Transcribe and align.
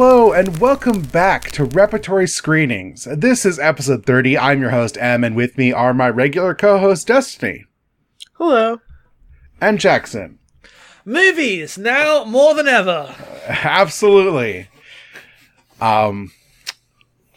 Hello 0.00 0.32
and 0.32 0.58
welcome 0.58 1.02
back 1.02 1.50
to 1.50 1.64
Repertory 1.64 2.28
Screenings. 2.28 3.08
This 3.16 3.44
is 3.44 3.58
episode 3.58 4.06
30. 4.06 4.38
I'm 4.38 4.60
your 4.60 4.70
host, 4.70 4.96
M, 5.00 5.24
and 5.24 5.34
with 5.34 5.58
me 5.58 5.72
are 5.72 5.92
my 5.92 6.08
regular 6.08 6.54
co 6.54 6.78
host, 6.78 7.08
Destiny 7.08 7.64
Hello. 8.34 8.80
and 9.60 9.80
Jackson. 9.80 10.38
Movies 11.04 11.76
now 11.76 12.22
more 12.22 12.54
than 12.54 12.68
ever. 12.68 13.12
Absolutely. 13.48 14.68
Um, 15.80 16.30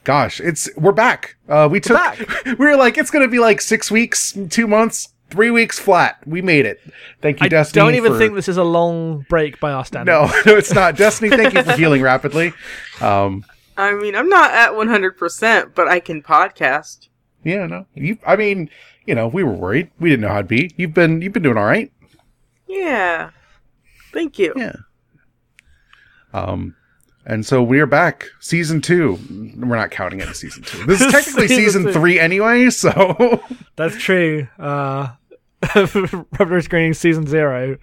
gosh, 0.03 0.39
it's 0.39 0.69
we're 0.77 0.91
back. 0.91 1.37
Uh, 1.49 1.67
we 1.69 1.79
took 1.79 1.97
back. 1.97 2.19
we 2.45 2.53
were 2.53 2.77
like 2.77 2.95
it's 2.95 3.09
gonna 3.09 3.27
be 3.27 3.39
like 3.39 3.59
six 3.59 3.89
weeks, 3.89 4.37
two 4.51 4.67
months, 4.67 5.11
three 5.31 5.49
weeks 5.49 5.79
flat. 5.79 6.17
We 6.27 6.41
made 6.41 6.65
it. 6.65 6.79
Thank 7.21 7.39
you, 7.39 7.45
I 7.45 7.49
Destiny. 7.49 7.83
don't 7.85 7.95
even 7.95 8.11
for- 8.13 8.17
think 8.19 8.35
this 8.35 8.47
is 8.49 8.57
a 8.57 8.63
long 8.63 9.25
break 9.29 9.59
by 9.59 9.71
our 9.71 9.85
standards. 9.85 10.31
No, 10.33 10.41
no, 10.53 10.57
it's 10.57 10.73
not. 10.73 10.95
Destiny, 10.97 11.29
thank 11.29 11.53
you 11.53 11.63
for 11.63 11.73
healing 11.73 12.01
rapidly. 12.01 12.53
Um, 12.99 13.43
I 13.77 13.93
mean, 13.93 14.15
I'm 14.15 14.29
not 14.29 14.51
at 14.51 14.71
100%, 14.73 15.73
but 15.73 15.87
I 15.87 15.99
can 15.99 16.21
podcast. 16.21 17.07
yeah, 17.43 17.65
no, 17.65 17.85
you. 17.95 18.17
I 18.27 18.35
mean, 18.35 18.69
you 19.05 19.15
know, 19.15 19.27
we 19.27 19.43
were 19.43 19.53
worried. 19.53 19.89
We 19.99 20.09
didn't 20.09 20.21
know 20.21 20.27
how 20.29 20.35
it'd 20.39 20.47
be. 20.47 20.71
You've 20.77 20.93
been 20.93 21.21
you've 21.21 21.33
been 21.33 21.41
doing 21.43 21.57
all 21.57 21.65
right. 21.65 21.91
Yeah. 22.67 23.31
Thank 24.13 24.37
you. 24.37 24.53
Yeah. 24.55 24.75
Um, 26.33 26.75
and 27.25 27.45
so 27.45 27.61
we're 27.61 27.85
back, 27.87 28.25
season 28.39 28.81
two. 28.81 29.19
We're 29.57 29.75
not 29.75 29.91
counting 29.91 30.19
it 30.21 30.27
as 30.29 30.37
season 30.39 30.63
two. 30.63 30.85
This 30.85 31.01
is 31.01 31.11
technically 31.11 31.47
Season 31.47 31.83
season 31.83 31.93
three 31.93 32.19
anyway. 32.19 32.69
So, 32.69 33.41
That's 33.75 33.97
true. 33.97 34.47
Uh, 34.59 35.09
Repertory 35.75 36.63
Screening 36.63 36.93
Season 36.93 37.25
Zero. 37.27 37.77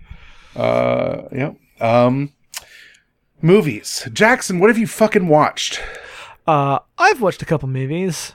uh, 0.57 1.23
yeah. 1.33 1.53
Um, 1.81 2.33
movies. 3.41 4.09
Jackson, 4.13 4.59
what 4.59 4.69
have 4.69 4.79
you 4.79 4.87
fucking 4.87 5.29
watched? 5.29 5.81
Uh, 6.47 6.81
I've 6.97 7.21
watched 7.21 7.43
a 7.43 7.45
couple 7.45 7.69
movies. 7.69 8.33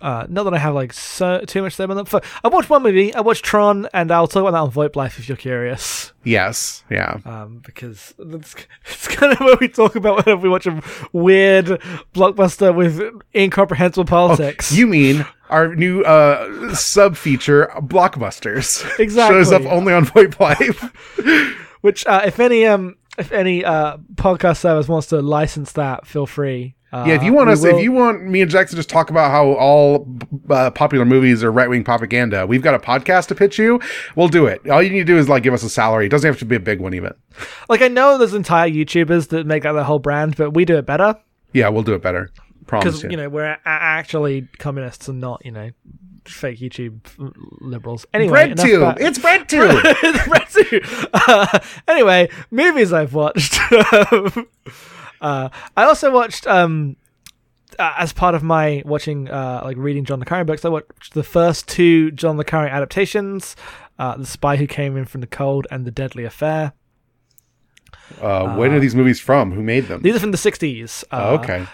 Uh, 0.00 0.26
not 0.28 0.44
that 0.44 0.54
I 0.54 0.58
have 0.58 0.74
like 0.74 0.92
so 0.92 1.42
too 1.46 1.62
much 1.62 1.76
time 1.76 1.90
them. 1.90 2.06
Fuck, 2.06 2.24
I 2.42 2.48
watched 2.48 2.70
one 2.70 2.82
movie. 2.82 3.14
I 3.14 3.20
watched 3.20 3.44
Tron, 3.44 3.86
and 3.92 4.10
I'll 4.10 4.26
talk 4.26 4.40
about 4.40 4.52
that 4.52 4.58
on 4.58 4.70
VoIP 4.70 4.96
Life 4.96 5.18
if 5.18 5.28
you're 5.28 5.36
curious. 5.36 6.12
Yes, 6.24 6.84
yeah. 6.90 7.18
Um, 7.24 7.60
because 7.64 8.14
it's, 8.18 8.54
it's 8.86 9.08
kind 9.08 9.32
of 9.32 9.40
what 9.40 9.60
we 9.60 9.68
talk 9.68 9.96
about 9.96 10.24
whenever 10.24 10.42
we 10.42 10.48
watch 10.48 10.66
a 10.66 10.82
weird 11.12 11.66
blockbuster 12.14 12.74
with 12.74 13.02
incomprehensible 13.34 14.06
politics. 14.06 14.72
You 14.72 14.86
mean 14.86 15.26
our 15.50 15.74
new 15.74 16.02
uh 16.02 16.74
sub 16.74 17.16
feature, 17.16 17.70
Blockbusters? 17.76 18.98
Exactly. 18.98 19.36
Shows 19.38 19.52
up 19.52 19.62
only 19.66 19.92
on 19.92 20.06
VoIP 20.06 20.38
Live. 20.40 21.56
Which, 21.80 22.06
uh, 22.06 22.22
if 22.24 22.40
any 22.40 22.66
um, 22.66 22.96
if 23.18 23.32
any 23.32 23.64
uh 23.64 23.98
podcast 24.14 24.58
service 24.58 24.88
wants 24.88 25.08
to 25.08 25.20
license 25.20 25.72
that, 25.72 26.06
feel 26.06 26.26
free. 26.26 26.74
Uh, 26.92 27.04
yeah, 27.06 27.14
if 27.14 27.22
you 27.22 27.32
want 27.32 27.46
we 27.46 27.52
us, 27.52 27.62
will- 27.62 27.76
if 27.76 27.82
you 27.84 27.92
want 27.92 28.24
me 28.24 28.40
and 28.42 28.50
Jackson 28.50 28.74
to 28.74 28.78
just 28.80 28.88
talk 28.88 29.10
about 29.10 29.30
how 29.30 29.52
all 29.52 30.08
uh, 30.48 30.70
popular 30.72 31.04
movies 31.04 31.44
are 31.44 31.52
right 31.52 31.70
wing 31.70 31.84
propaganda, 31.84 32.46
we've 32.46 32.62
got 32.62 32.74
a 32.74 32.78
podcast 32.80 33.28
to 33.28 33.34
pitch 33.36 33.58
you. 33.58 33.80
We'll 34.16 34.28
do 34.28 34.46
it. 34.46 34.68
All 34.68 34.82
you 34.82 34.90
need 34.90 34.98
to 34.98 35.04
do 35.04 35.16
is 35.16 35.28
like 35.28 35.42
give 35.44 35.54
us 35.54 35.62
a 35.62 35.70
salary. 35.70 36.06
It 36.06 36.08
doesn't 36.08 36.26
have 36.28 36.38
to 36.40 36.44
be 36.44 36.56
a 36.56 36.60
big 36.60 36.80
one, 36.80 36.92
even. 36.94 37.12
like, 37.68 37.80
I 37.80 37.88
know 37.88 38.18
there's 38.18 38.34
entire 38.34 38.68
YouTubers 38.68 39.28
that 39.28 39.46
make 39.46 39.62
that 39.62 39.72
their 39.72 39.84
whole 39.84 40.00
brand, 40.00 40.36
but 40.36 40.50
we 40.50 40.64
do 40.64 40.76
it 40.78 40.86
better 40.86 41.14
Yeah, 41.52 41.68
we'll 41.68 41.84
do 41.84 41.94
it 41.94 42.02
better. 42.02 42.30
Promise 42.66 42.84
because 42.84 43.02
you. 43.04 43.10
you 43.10 43.16
know 43.16 43.28
we're 43.28 43.44
a- 43.52 43.58
actually 43.64 44.48
communists 44.58 45.08
and 45.08 45.20
not 45.20 45.44
you 45.44 45.50
know 45.52 45.70
fake 46.24 46.58
YouTube 46.60 47.00
liberals. 47.60 48.04
Anyway, 48.14 48.30
bread 48.30 48.58
tube. 48.58 48.82
about- 48.82 49.00
It's 49.00 49.18
bread 49.18 49.48
tube. 49.48 49.82
Red 50.28 50.46
too. 50.50 50.80
Uh, 51.14 51.58
anyway, 51.88 52.28
movies 52.50 52.92
I've 52.92 53.14
watched. 53.14 53.58
uh, 55.20 55.48
I 55.76 55.84
also 55.84 56.10
watched 56.12 56.46
um, 56.46 56.96
uh, 57.78 57.94
as 57.98 58.12
part 58.12 58.34
of 58.34 58.42
my 58.42 58.82
watching 58.84 59.28
uh, 59.28 59.60
like 59.64 59.76
reading 59.76 60.04
John 60.04 60.18
le 60.20 60.24
Carre 60.24 60.44
books. 60.44 60.64
I 60.64 60.68
watched 60.68 61.14
the 61.14 61.22
first 61.22 61.68
two 61.68 62.10
John 62.12 62.36
le 62.36 62.44
Carre 62.44 62.68
adaptations: 62.68 63.56
uh, 63.98 64.16
"The 64.16 64.26
Spy 64.26 64.56
Who 64.56 64.66
Came 64.66 64.96
in 64.96 65.04
from 65.04 65.20
the 65.20 65.26
Cold" 65.26 65.66
and 65.70 65.84
"The 65.86 65.90
Deadly 65.90 66.24
Affair." 66.24 66.72
uh, 68.20 68.56
when 68.56 68.72
are 68.72 68.80
these 68.80 68.94
movies 68.94 69.20
from? 69.20 69.52
Who 69.52 69.62
made 69.62 69.86
them? 69.86 70.02
These 70.02 70.16
are 70.16 70.20
from 70.20 70.32
the 70.32 70.38
'60s. 70.38 71.04
Uh, 71.10 71.16
Oh, 71.30 71.34
okay. 71.36 71.66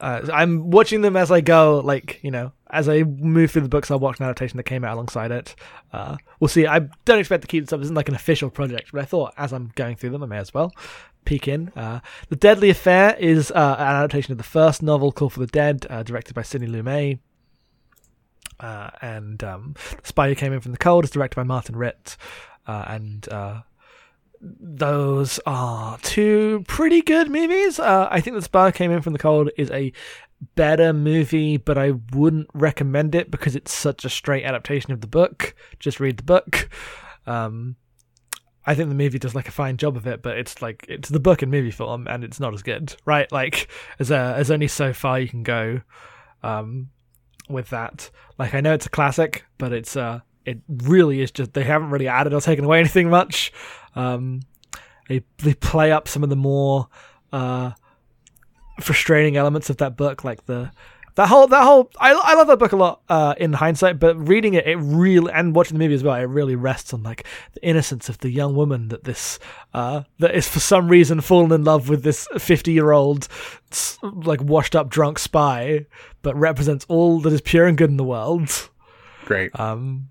uh, 0.00 0.22
I'm 0.32 0.70
watching 0.70 1.02
them 1.02 1.16
as 1.16 1.30
I 1.30 1.40
go, 1.40 1.80
like 1.84 2.18
you 2.22 2.30
know, 2.30 2.52
as 2.70 2.88
I 2.88 3.02
move 3.04 3.50
through 3.52 3.62
the 3.62 3.68
books, 3.68 3.90
I'll 3.90 4.00
watch 4.00 4.18
an 4.18 4.24
adaptation 4.24 4.56
that 4.56 4.64
came 4.64 4.84
out 4.84 4.94
alongside 4.94 5.30
it. 5.30 5.54
Uh, 5.92 6.16
we'll 6.40 6.48
see. 6.48 6.66
I 6.66 6.80
don't 7.04 7.18
expect 7.20 7.42
to 7.42 7.48
keep 7.48 7.64
this 7.64 7.72
up. 7.72 7.78
This 7.80 7.86
isn't 7.86 7.96
like 7.96 8.08
an 8.08 8.14
official 8.16 8.50
project, 8.50 8.90
but 8.92 9.02
I 9.02 9.04
thought 9.04 9.34
as 9.36 9.52
I'm 9.52 9.70
going 9.76 9.96
through 9.96 10.10
them, 10.10 10.22
I 10.22 10.26
may 10.26 10.38
as 10.38 10.52
well 10.52 10.72
peek 11.24 11.48
in. 11.48 11.70
Uh, 11.76 12.00
the 12.28 12.36
Deadly 12.36 12.70
Affair 12.70 13.16
is 13.18 13.50
uh, 13.50 13.76
an 13.78 13.86
adaptation 13.86 14.32
of 14.32 14.38
the 14.38 14.44
first 14.44 14.82
novel, 14.82 15.12
Call 15.12 15.30
for 15.30 15.40
the 15.40 15.46
Dead, 15.46 15.86
uh, 15.90 16.02
directed 16.02 16.34
by 16.34 16.42
Sidney 16.42 16.68
Lumet. 16.68 17.18
Uh, 18.60 18.90
and 19.02 19.42
um, 19.42 19.74
The 20.02 20.08
Spy 20.08 20.28
Who 20.28 20.34
Came 20.34 20.52
In 20.52 20.60
From 20.60 20.72
the 20.72 20.78
Cold 20.78 21.04
is 21.04 21.10
directed 21.10 21.36
by 21.36 21.42
Martin 21.42 21.76
Ritt. 21.76 22.16
Uh, 22.66 22.84
and 22.86 23.28
uh, 23.30 23.62
those 24.40 25.40
are 25.44 25.98
two 25.98 26.64
pretty 26.68 27.02
good 27.02 27.30
movies. 27.30 27.80
I 27.80 28.20
think 28.20 28.36
The 28.36 28.42
Spy 28.42 28.66
Who 28.66 28.72
Came 28.72 28.92
In 28.92 29.02
From 29.02 29.12
the 29.12 29.18
Cold 29.18 29.50
is 29.56 29.70
a 29.70 29.92
better 30.54 30.92
movie, 30.92 31.56
but 31.56 31.78
I 31.78 31.92
wouldn't 32.12 32.48
recommend 32.54 33.14
it 33.14 33.30
because 33.30 33.56
it's 33.56 33.72
such 33.72 34.04
a 34.04 34.10
straight 34.10 34.44
adaptation 34.44 34.92
of 34.92 35.00
the 35.00 35.06
book. 35.06 35.54
Just 35.78 36.00
read 36.00 36.18
the 36.18 36.22
book. 36.22 36.68
Um, 37.26 37.76
I 38.66 38.74
think 38.74 38.88
the 38.88 38.94
movie 38.94 39.18
does 39.18 39.34
like 39.34 39.48
a 39.48 39.52
fine 39.52 39.76
job 39.76 39.96
of 39.96 40.06
it, 40.06 40.22
but 40.22 40.38
it's 40.38 40.62
like 40.62 40.86
it's 40.88 41.08
the 41.08 41.20
book 41.20 41.42
and 41.42 41.50
movie 41.50 41.70
form, 41.70 42.06
and 42.08 42.24
it's 42.24 42.40
not 42.40 42.54
as 42.54 42.62
good, 42.62 42.96
right? 43.04 43.30
Like, 43.30 43.68
as 43.98 44.10
a, 44.10 44.34
as 44.36 44.50
only 44.50 44.68
so 44.68 44.92
far 44.92 45.20
you 45.20 45.28
can 45.28 45.42
go 45.42 45.82
um, 46.42 46.90
with 47.48 47.70
that. 47.70 48.10
Like, 48.38 48.54
I 48.54 48.60
know 48.60 48.72
it's 48.72 48.86
a 48.86 48.90
classic, 48.90 49.44
but 49.58 49.72
it's 49.72 49.96
uh, 49.96 50.20
it 50.46 50.60
really 50.68 51.20
is 51.20 51.30
just 51.30 51.52
they 51.52 51.64
haven't 51.64 51.90
really 51.90 52.08
added 52.08 52.32
or 52.32 52.40
taken 52.40 52.64
away 52.64 52.78
anything 52.80 53.10
much. 53.10 53.52
Um, 53.94 54.40
they 55.08 55.24
they 55.38 55.54
play 55.54 55.92
up 55.92 56.08
some 56.08 56.22
of 56.22 56.30
the 56.30 56.36
more 56.36 56.88
uh, 57.32 57.72
frustrating 58.80 59.36
elements 59.36 59.70
of 59.70 59.76
that 59.78 59.96
book, 59.96 60.24
like 60.24 60.46
the 60.46 60.70
that 61.16 61.28
whole 61.28 61.46
that 61.46 61.62
whole 61.62 61.90
I, 61.98 62.12
I 62.12 62.34
love 62.34 62.48
that 62.48 62.58
book 62.58 62.72
a 62.72 62.76
lot 62.76 63.02
uh, 63.08 63.34
in 63.36 63.52
hindsight, 63.52 64.00
but 64.00 64.16
reading 64.16 64.54
it, 64.54 64.66
it 64.66 64.76
really 64.76 65.32
and 65.32 65.54
watching 65.54 65.78
the 65.78 65.84
movie 65.84 65.94
as 65.94 66.02
well, 66.02 66.14
it 66.14 66.24
really 66.24 66.56
rests 66.56 66.92
on 66.92 67.02
like 67.02 67.24
the 67.52 67.64
innocence 67.64 68.08
of 68.08 68.18
the 68.18 68.30
young 68.30 68.56
woman 68.56 68.88
that 68.88 69.04
this 69.04 69.38
uh, 69.74 70.02
that 70.18 70.34
is 70.34 70.48
for 70.48 70.60
some 70.60 70.88
reason 70.88 71.20
fallen 71.20 71.52
in 71.52 71.64
love 71.64 71.88
with 71.88 72.02
this 72.02 72.26
fifty 72.38 72.72
year 72.72 72.90
old 72.90 73.28
like 74.02 74.42
washed 74.42 74.74
up 74.74 74.88
drunk 74.88 75.18
spy, 75.18 75.86
but 76.22 76.34
represents 76.36 76.84
all 76.88 77.20
that 77.20 77.32
is 77.32 77.40
pure 77.40 77.66
and 77.66 77.78
good 77.78 77.90
in 77.90 77.96
the 77.96 78.04
world. 78.04 78.70
Great. 79.24 79.58
Um, 79.58 80.08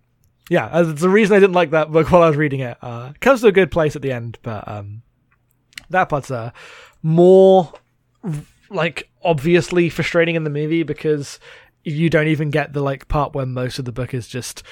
yeah, 0.50 0.82
it's 0.82 1.02
the 1.02 1.10
reason 1.10 1.36
I 1.36 1.40
didn't 1.40 1.54
like 1.54 1.72
that 1.72 1.92
book 1.92 2.12
while 2.12 2.24
I 2.24 2.28
was 2.28 2.38
reading 2.38 2.62
it. 2.62 2.78
Uh, 2.82 3.12
it 3.14 3.20
comes 3.20 3.42
to 3.42 3.48
a 3.48 3.52
good 3.52 3.72
place 3.72 3.96
at 3.96 4.02
the 4.02 4.12
end, 4.12 4.40
but 4.42 4.68
um, 4.68 5.02
that 5.90 6.10
part's 6.10 6.32
uh, 6.32 6.52
more 7.02 7.72
like 8.70 9.10
obviously 9.24 9.90
frustrating 9.90 10.36
in 10.36 10.44
the 10.44 10.50
movie 10.50 10.84
because 10.84 11.40
you 11.84 12.10
don't 12.10 12.28
even 12.28 12.50
get 12.50 12.74
the 12.74 12.82
like 12.82 13.08
part 13.08 13.34
where 13.34 13.46
most 13.46 13.80
of 13.80 13.86
the 13.86 13.92
book 13.92 14.14
is 14.14 14.28
just 14.28 14.64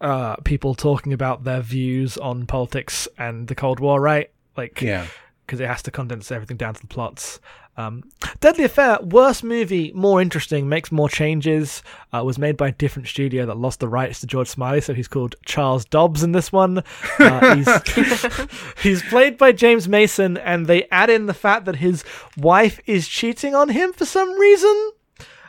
uh, 0.00 0.36
people 0.36 0.74
talking 0.74 1.12
about 1.12 1.44
their 1.44 1.60
views 1.60 2.16
on 2.16 2.46
politics 2.46 3.06
and 3.18 3.48
the 3.48 3.54
Cold 3.54 3.80
War, 3.80 4.00
right? 4.00 4.30
Like, 4.56 4.80
yeah. 4.80 5.06
because 5.46 5.60
it 5.60 5.66
has 5.66 5.82
to 5.82 5.90
condense 5.90 6.32
everything 6.32 6.56
down 6.56 6.74
to 6.74 6.80
the 6.80 6.86
plots. 6.86 7.40
Um, 7.76 8.04
Deadly 8.40 8.64
Affair, 8.64 8.98
worse 9.02 9.42
movie, 9.42 9.92
more 9.94 10.20
interesting, 10.20 10.68
makes 10.68 10.92
more 10.92 11.08
changes. 11.08 11.82
Uh, 12.12 12.22
was 12.24 12.38
made 12.38 12.56
by 12.56 12.68
a 12.68 12.72
different 12.72 13.08
studio 13.08 13.46
that 13.46 13.56
lost 13.56 13.80
the 13.80 13.88
rights 13.88 14.20
to 14.20 14.26
George 14.26 14.48
Smiley, 14.48 14.80
so 14.80 14.92
he's 14.92 15.08
called 15.08 15.36
Charles 15.44 15.84
Dobbs 15.84 16.22
in 16.22 16.32
this 16.32 16.52
one. 16.52 16.82
Uh, 17.18 17.56
he's, 17.56 18.48
he's 18.82 19.02
played 19.04 19.38
by 19.38 19.52
James 19.52 19.88
Mason, 19.88 20.36
and 20.36 20.66
they 20.66 20.86
add 20.90 21.10
in 21.10 21.26
the 21.26 21.34
fact 21.34 21.64
that 21.66 21.76
his 21.76 22.04
wife 22.36 22.80
is 22.86 23.08
cheating 23.08 23.54
on 23.54 23.68
him 23.70 23.92
for 23.92 24.04
some 24.04 24.38
reason. 24.38 24.90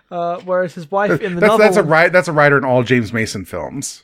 Uh, 0.09 0.39
whereas 0.41 0.75
his 0.75 0.91
wife 0.91 1.21
in 1.21 1.35
the 1.35 1.41
That's 1.41 1.51
novel, 1.51 1.65
that's 1.65 1.77
a 1.77 1.83
right. 1.83 2.11
That's 2.11 2.27
a 2.27 2.33
writer 2.33 2.57
in 2.57 2.65
all 2.65 2.83
James 2.83 3.13
Mason 3.13 3.45
films. 3.45 4.03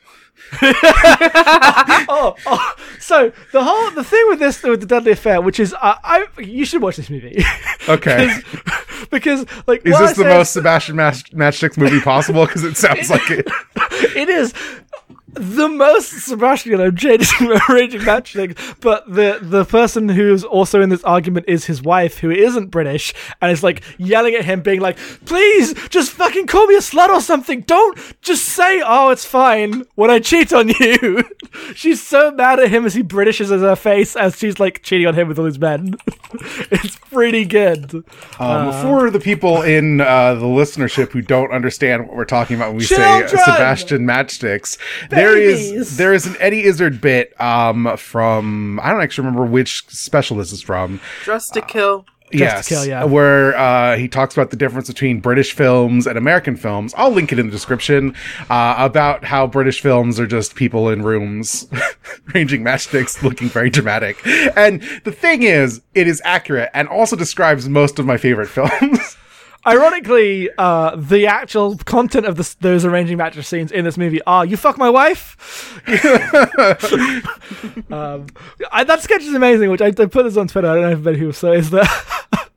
oh, 0.61 2.35
oh, 2.45 2.75
so 2.99 3.31
the 3.51 3.63
whole 3.63 3.91
the 3.91 4.03
thing 4.03 4.23
with 4.29 4.39
this 4.39 4.63
with 4.63 4.79
the 4.79 4.85
Deadly 4.85 5.11
Affair, 5.11 5.41
which 5.41 5.59
is 5.59 5.73
uh, 5.73 5.95
I 6.03 6.27
you 6.37 6.65
should 6.65 6.81
watch 6.81 6.95
this 6.97 7.09
movie. 7.09 7.43
Okay. 7.89 8.41
because 9.11 9.45
like 9.65 9.85
Is 9.85 9.93
what 9.93 10.03
I 10.03 10.07
this 10.07 10.17
the 10.17 10.25
most 10.25 10.51
Sebastian 10.51 10.97
Match- 10.97 11.31
Matchsticks 11.31 11.77
movie 11.77 12.01
possible? 12.01 12.45
Because 12.45 12.65
it 12.65 12.75
sounds 12.75 13.09
like 13.09 13.31
it. 13.31 13.47
it 14.13 14.27
is 14.27 14.53
the 15.39 15.69
most 15.69 16.11
Sebastian 16.11 16.79
I'm 16.79 16.95
changing 16.95 17.51
arranging 17.69 18.01
matchsticks, 18.01 18.79
but 18.81 19.11
the 19.11 19.39
the 19.41 19.65
person 19.65 20.09
who's 20.09 20.43
also 20.43 20.81
in 20.81 20.89
this 20.89 21.03
argument 21.03 21.45
is 21.47 21.65
his 21.65 21.81
wife, 21.81 22.19
who 22.19 22.31
isn't 22.31 22.67
British, 22.67 23.13
and 23.41 23.51
is 23.51 23.63
like 23.63 23.83
yelling 23.97 24.35
at 24.35 24.45
him, 24.45 24.61
being 24.61 24.81
like, 24.81 24.97
"Please, 25.25 25.73
just 25.89 26.11
fucking 26.11 26.47
call 26.47 26.67
me 26.67 26.75
a 26.75 26.79
slut 26.79 27.09
or 27.09 27.21
something. 27.21 27.61
Don't 27.61 27.97
just 28.21 28.45
say, 28.45 28.81
oh, 28.85 29.09
it's 29.09 29.25
fine 29.25 29.83
when 29.95 30.09
I 30.09 30.19
cheat 30.19 30.53
on 30.53 30.69
you." 30.69 31.23
she's 31.75 32.05
so 32.05 32.31
mad 32.31 32.59
at 32.59 32.69
him 32.69 32.85
as 32.85 32.93
he 32.93 33.01
Britishes 33.01 33.49
her 33.49 33.75
face 33.75 34.15
as 34.15 34.37
she's 34.37 34.59
like 34.59 34.83
cheating 34.83 35.07
on 35.07 35.15
him 35.15 35.27
with 35.27 35.39
all 35.39 35.45
his 35.45 35.59
men. 35.59 35.95
it's 36.71 36.95
pretty 36.97 37.45
good. 37.45 38.03
Um, 38.39 38.71
for 38.81 39.09
the 39.09 39.19
people 39.19 39.61
in 39.61 40.01
uh, 40.01 40.35
the 40.35 40.45
listenership 40.45 41.11
who 41.11 41.21
don't 41.21 41.51
understand 41.51 42.07
what 42.07 42.15
we're 42.15 42.25
talking 42.25 42.55
about 42.55 42.69
when 42.69 42.77
we 42.77 42.83
say 42.83 43.25
Sebastian 43.27 44.05
matchsticks, 44.05 44.77
there 45.09 45.26
is 45.35 45.71
Babies! 45.71 45.97
there 45.97 46.13
is 46.13 46.25
an 46.27 46.35
Eddie 46.39 46.63
Izzard 46.63 47.01
bit 47.01 47.39
um, 47.41 47.97
from 47.97 48.79
I 48.81 48.91
don't 48.91 49.01
actually 49.01 49.25
remember 49.27 49.49
which 49.49 49.87
special 49.87 50.37
this 50.37 50.51
is 50.51 50.61
from. 50.61 50.99
Dressed 51.23 51.53
to 51.55 51.61
Kill. 51.61 52.05
yes, 52.31 52.67
Kill, 52.67 52.85
yeah. 52.85 53.03
where 53.05 53.57
uh, 53.57 53.97
he 53.97 54.07
talks 54.07 54.35
about 54.35 54.49
the 54.49 54.57
difference 54.57 54.87
between 54.87 55.19
British 55.19 55.53
films 55.53 56.05
and 56.07 56.17
American 56.17 56.55
films. 56.55 56.93
I'll 56.97 57.11
link 57.11 57.31
it 57.31 57.39
in 57.39 57.45
the 57.47 57.51
description 57.51 58.15
uh, 58.49 58.75
about 58.77 59.23
how 59.23 59.47
British 59.47 59.81
films 59.81 60.19
are 60.19 60.27
just 60.27 60.55
people 60.55 60.89
in 60.89 61.03
rooms 61.03 61.67
ranging 62.33 62.63
matchsticks, 62.63 63.23
looking 63.23 63.49
very 63.49 63.69
dramatic. 63.69 64.17
And 64.57 64.81
the 65.03 65.11
thing 65.11 65.43
is, 65.43 65.81
it 65.95 66.07
is 66.07 66.21
accurate 66.25 66.69
and 66.73 66.87
also 66.87 67.15
describes 67.15 67.67
most 67.67 67.99
of 67.99 68.05
my 68.05 68.17
favorite 68.17 68.47
films. 68.49 69.16
Ironically, 69.67 70.49
uh, 70.57 70.95
the 70.95 71.27
actual 71.27 71.77
content 71.77 72.25
of 72.25 72.37
this, 72.37 72.53
those 72.55 72.85
arranging 72.85 73.17
mattress 73.17 73.47
scenes 73.47 73.71
in 73.71 73.83
this 73.85 73.97
movie 73.97 74.21
are 74.25 74.45
"You 74.45 74.55
fuck 74.57 74.77
my 74.77 74.89
wife." 74.89 75.35
um, 77.91 78.27
I, 78.71 78.83
that 78.85 79.01
sketch 79.01 79.21
is 79.23 79.33
amazing. 79.33 79.69
Which 79.69 79.81
I, 79.81 79.87
I 79.87 79.91
put 79.91 80.23
this 80.23 80.37
on 80.37 80.47
Twitter. 80.47 80.67
I 80.69 80.73
don't 80.75 80.81
know 80.83 80.89
if 80.89 80.95
anybody 80.95 81.19
who 81.19 81.31
saw 81.31 81.51
is 81.51 81.69
that. 81.71 81.87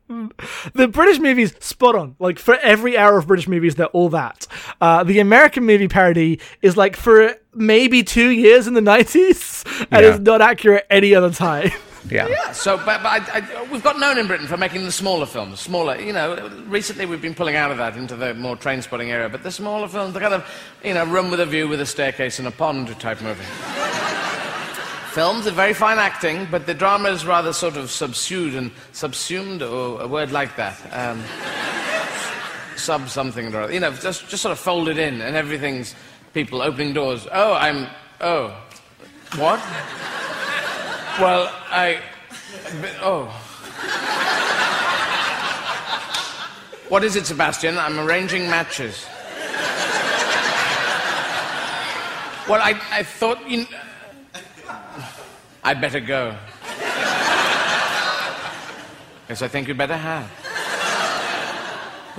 The 0.74 0.88
British 0.88 1.20
movies 1.20 1.54
spot 1.60 1.94
on. 1.94 2.16
Like 2.18 2.40
for 2.40 2.56
every 2.56 2.98
hour 2.98 3.16
of 3.18 3.28
British 3.28 3.46
movies, 3.46 3.76
they're 3.76 3.86
all 3.86 4.08
that. 4.08 4.48
Uh, 4.80 5.04
the 5.04 5.20
American 5.20 5.64
movie 5.64 5.86
parody 5.86 6.40
is 6.62 6.76
like 6.76 6.96
for 6.96 7.36
maybe 7.54 8.02
two 8.02 8.30
years 8.30 8.66
in 8.66 8.74
the 8.74 8.80
nineties, 8.80 9.64
and 9.92 10.02
Yeah. 10.04 10.14
is 10.14 10.18
not 10.18 10.40
accurate 10.40 10.84
any 10.90 11.14
other 11.14 11.30
time. 11.30 11.70
yeah. 12.08 12.28
Yeah. 12.28 12.52
So, 12.52 12.76
but, 12.78 13.02
but 13.02 13.28
I, 13.28 13.38
I, 13.38 13.62
we've 13.70 13.82
got 13.82 13.98
known 13.98 14.18
in 14.18 14.26
Britain 14.26 14.46
for 14.46 14.56
making 14.56 14.84
the 14.84 14.92
smaller 14.92 15.26
films. 15.26 15.60
Smaller, 15.60 16.00
you 16.00 16.12
know, 16.12 16.48
recently 16.66 17.06
we've 17.06 17.20
been 17.20 17.34
pulling 17.34 17.56
out 17.56 17.70
of 17.70 17.78
that 17.78 17.96
into 17.96 18.16
the 18.16 18.34
more 18.34 18.56
train 18.56 18.82
spotting 18.82 19.10
area, 19.10 19.28
but 19.28 19.42
the 19.42 19.50
smaller 19.50 19.88
films, 19.88 20.14
the 20.14 20.20
kind 20.20 20.34
of, 20.34 20.46
you 20.82 20.94
know, 20.94 21.04
room 21.04 21.30
with 21.30 21.40
a 21.40 21.46
view 21.46 21.68
with 21.68 21.80
a 21.80 21.86
staircase 21.86 22.38
and 22.38 22.48
a 22.48 22.50
pond 22.50 22.98
type 23.00 23.20
movie. 23.20 23.44
films 25.10 25.46
are 25.46 25.52
very 25.52 25.74
fine 25.74 25.98
acting, 25.98 26.46
but 26.50 26.66
the 26.66 26.74
drama 26.74 27.10
is 27.10 27.26
rather 27.26 27.52
sort 27.52 27.76
of 27.76 27.86
subsued 27.86 28.56
and 28.56 28.70
subsumed, 28.92 29.62
or 29.62 30.00
a 30.00 30.06
word 30.06 30.30
like 30.30 30.56
that. 30.56 30.78
Um, 30.92 31.22
sub 32.76 33.08
something 33.08 33.54
or 33.54 33.62
other. 33.62 33.72
You 33.72 33.80
know, 33.80 33.92
just, 33.92 34.28
just 34.28 34.42
sort 34.42 34.52
of 34.52 34.58
folded 34.58 34.98
in, 34.98 35.20
and 35.20 35.36
everything's 35.36 35.94
people 36.32 36.62
opening 36.62 36.92
doors. 36.92 37.26
Oh, 37.30 37.54
I'm. 37.54 37.88
Oh. 38.20 38.56
What? 39.36 39.60
Well, 41.18 41.52
I. 41.70 42.00
Oh. 43.00 43.26
What 46.88 47.04
is 47.04 47.16
it, 47.16 47.26
Sebastian? 47.26 47.78
I'm 47.78 47.98
arranging 47.98 48.50
matches. 48.50 49.06
Well, 52.48 52.60
I, 52.60 52.80
I 52.90 53.02
thought 53.02 53.48
you. 53.48 53.66
I'd 55.62 55.80
better 55.80 56.00
go. 56.00 56.36
Yes, 59.28 59.42
I 59.42 59.48
think 59.48 59.68
you'd 59.68 59.78
better 59.78 59.96
have. 59.96 60.28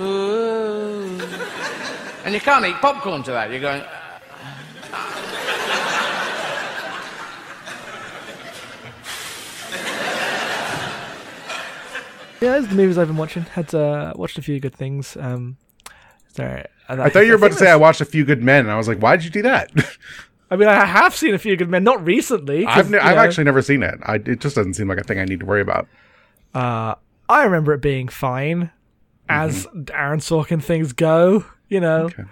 Ooh. 0.00 1.20
And 2.24 2.32
you 2.32 2.40
can't 2.40 2.64
eat 2.64 2.76
popcorn 2.76 3.22
to 3.24 3.32
that. 3.32 3.50
You're 3.50 3.60
going. 3.60 3.82
Yeah, 12.42 12.52
those 12.58 12.64
are 12.64 12.70
the 12.70 12.74
movies 12.74 12.98
I've 12.98 13.06
been 13.06 13.16
watching. 13.16 13.44
Had 13.44 13.72
uh, 13.72 14.12
watched 14.16 14.36
a 14.36 14.42
few 14.42 14.58
good 14.58 14.74
things. 14.74 15.16
Um, 15.16 15.58
is 16.28 16.34
there, 16.34 16.68
I 16.88 17.08
thought 17.08 17.20
you 17.20 17.30
were 17.30 17.36
about 17.36 17.52
to 17.52 17.56
say 17.56 17.70
I 17.70 17.76
watched 17.76 18.00
A 18.00 18.04
Few 18.04 18.24
Good 18.24 18.42
Men, 18.42 18.60
and 18.60 18.70
I 18.70 18.76
was 18.76 18.88
like, 18.88 19.00
why 19.00 19.16
did 19.16 19.24
you 19.24 19.30
do 19.30 19.42
that? 19.42 19.70
I 20.50 20.56
mean, 20.56 20.68
I 20.68 20.84
have 20.84 21.14
seen 21.14 21.34
a 21.34 21.38
few 21.38 21.56
good 21.56 21.70
men, 21.70 21.84
not 21.84 22.04
recently. 22.04 22.66
I've, 22.66 22.90
ne- 22.90 22.98
I've 22.98 23.14
know, 23.16 23.22
actually 23.22 23.44
never 23.44 23.62
seen 23.62 23.82
it. 23.82 23.94
I, 24.02 24.16
it 24.16 24.40
just 24.40 24.54
doesn't 24.54 24.74
seem 24.74 24.86
like 24.88 24.98
a 24.98 25.04
thing 25.04 25.18
I 25.18 25.24
need 25.24 25.40
to 25.40 25.46
worry 25.46 25.62
about. 25.62 25.88
Uh, 26.54 26.96
I 27.28 27.44
remember 27.44 27.72
it 27.72 27.80
being 27.80 28.08
fine, 28.08 28.70
as 29.28 29.66
Aaron 29.94 30.18
Sorkin 30.18 30.62
things 30.62 30.92
go. 30.92 31.46
You 31.68 31.80
know, 31.80 32.04
Okay. 32.06 32.24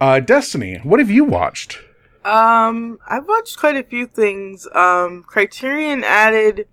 Uh, 0.00 0.20
Destiny, 0.20 0.80
what 0.82 1.00
have 1.00 1.10
you 1.10 1.24
watched? 1.24 1.78
Um, 2.24 2.98
I've 3.08 3.26
watched 3.26 3.58
quite 3.58 3.76
a 3.76 3.82
few 3.82 4.06
things. 4.06 4.66
Um, 4.74 5.24
Criterion 5.26 6.04
added 6.04 6.66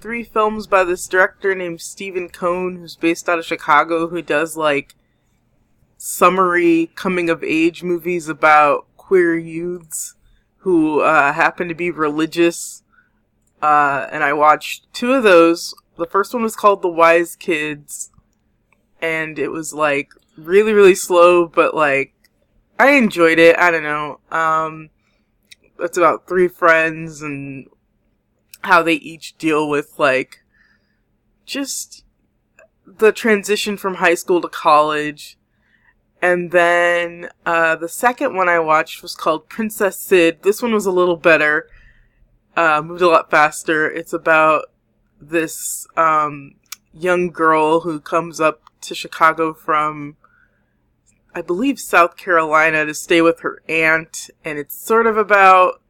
three 0.00 0.22
films 0.22 0.66
by 0.66 0.84
this 0.84 1.06
director 1.06 1.54
named 1.54 1.80
Stephen 1.80 2.28
Cone, 2.28 2.76
who's 2.76 2.96
based 2.96 3.28
out 3.28 3.38
of 3.38 3.44
Chicago, 3.44 4.08
who 4.08 4.22
does 4.22 4.56
like 4.56 4.94
summary 5.96 6.90
coming 6.94 7.28
of 7.28 7.42
age 7.42 7.82
movies 7.82 8.28
about 8.28 8.86
queer 8.96 9.36
youths 9.36 10.14
who 10.58 11.00
uh, 11.00 11.32
happen 11.32 11.68
to 11.68 11.74
be 11.74 11.90
religious. 11.90 12.82
Uh, 13.60 14.06
and 14.12 14.22
I 14.22 14.32
watched 14.32 14.92
two 14.92 15.12
of 15.12 15.24
those. 15.24 15.74
The 15.96 16.06
first 16.06 16.32
one 16.32 16.42
was 16.42 16.56
called 16.56 16.82
The 16.82 16.88
Wise 16.88 17.34
Kids, 17.34 18.10
and 19.02 19.38
it 19.38 19.48
was 19.48 19.74
like 19.74 20.10
really, 20.36 20.72
really 20.72 20.94
slow, 20.94 21.46
but 21.46 21.74
like 21.74 22.14
I 22.78 22.92
enjoyed 22.92 23.38
it. 23.38 23.58
I 23.58 23.70
don't 23.70 23.82
know. 23.82 24.20
Um, 24.30 24.90
it's 25.80 25.98
about 25.98 26.28
three 26.28 26.48
friends 26.48 27.22
and 27.22 27.68
how 28.64 28.82
they 28.82 28.94
each 28.94 29.36
deal 29.38 29.68
with 29.68 29.94
like 29.98 30.42
just 31.46 32.04
the 32.86 33.12
transition 33.12 33.76
from 33.76 33.94
high 33.94 34.14
school 34.14 34.40
to 34.40 34.48
college. 34.48 35.38
And 36.20 36.50
then 36.50 37.28
uh, 37.46 37.76
the 37.76 37.88
second 37.88 38.34
one 38.34 38.48
I 38.48 38.58
watched 38.58 39.02
was 39.02 39.14
called 39.14 39.48
Princess 39.48 39.98
Cyd. 39.98 40.42
This 40.42 40.60
one 40.60 40.72
was 40.72 40.86
a 40.86 40.90
little 40.90 41.16
better, 41.16 41.68
uh, 42.56 42.82
moved 42.82 43.02
a 43.02 43.08
lot 43.08 43.30
faster. 43.30 43.88
It's 43.88 44.12
about 44.12 44.66
this 45.20 45.86
um, 45.96 46.54
young 46.92 47.30
girl 47.30 47.80
who 47.80 48.00
comes 48.00 48.40
up 48.40 48.62
to 48.82 48.94
Chicago 48.94 49.54
from 49.54 50.16
I 51.34 51.42
believe 51.42 51.78
South 51.78 52.16
Carolina 52.16 52.84
to 52.86 52.94
stay 52.94 53.22
with 53.22 53.40
her 53.40 53.62
aunt, 53.68 54.30
and 54.44 54.58
it's 54.58 54.74
sort 54.74 55.06
of 55.06 55.16
about 55.16 55.80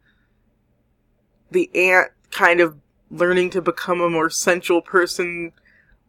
the 1.51 1.71
aunt 1.75 2.11
kind 2.31 2.61
of 2.61 2.77
learning 3.11 3.51
to 3.51 3.63
become 3.63 4.01
a 4.01 4.11
more 4.11 4.31
sensual 4.31 4.83
person 4.83 5.53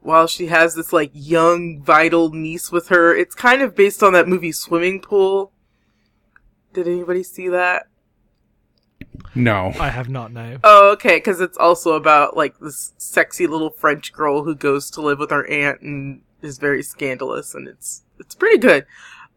while 0.01 0.27
she 0.27 0.47
has 0.47 0.75
this 0.75 0.93
like 0.93 1.11
young, 1.13 1.81
vital 1.81 2.31
niece 2.31 2.71
with 2.71 2.89
her. 2.89 3.15
It's 3.15 3.35
kind 3.35 3.61
of 3.61 3.75
based 3.75 4.01
on 4.03 4.13
that 4.13 4.27
movie 4.27 4.51
Swimming 4.51 5.01
Pool. 5.01 5.51
Did 6.73 6.87
anybody 6.87 7.23
see 7.23 7.49
that? 7.49 7.87
No. 9.35 9.73
I 9.79 9.89
have 9.89 10.09
not 10.09 10.31
no. 10.31 10.57
Oh, 10.63 10.91
okay, 10.91 11.17
because 11.17 11.41
it's 11.41 11.57
also 11.57 11.93
about 11.93 12.35
like 12.35 12.59
this 12.59 12.93
sexy 12.97 13.47
little 13.47 13.69
French 13.69 14.13
girl 14.13 14.43
who 14.43 14.55
goes 14.55 14.89
to 14.91 15.01
live 15.01 15.19
with 15.19 15.31
her 15.31 15.45
aunt 15.47 15.81
and 15.81 16.21
is 16.41 16.57
very 16.57 16.83
scandalous, 16.83 17.53
and 17.53 17.67
it's 17.67 18.03
it's 18.19 18.35
pretty 18.35 18.57
good. 18.57 18.85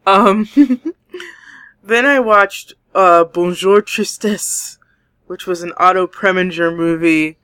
Um, 0.07 0.49
then 1.83 2.07
I 2.07 2.21
watched 2.21 2.75
uh, 2.95 3.25
Bonjour 3.25 3.83
Tristesse, 3.83 4.79
which 5.27 5.47
was 5.47 5.63
an 5.63 5.73
Otto 5.77 6.07
Preminger 6.07 6.75
movie 6.75 7.39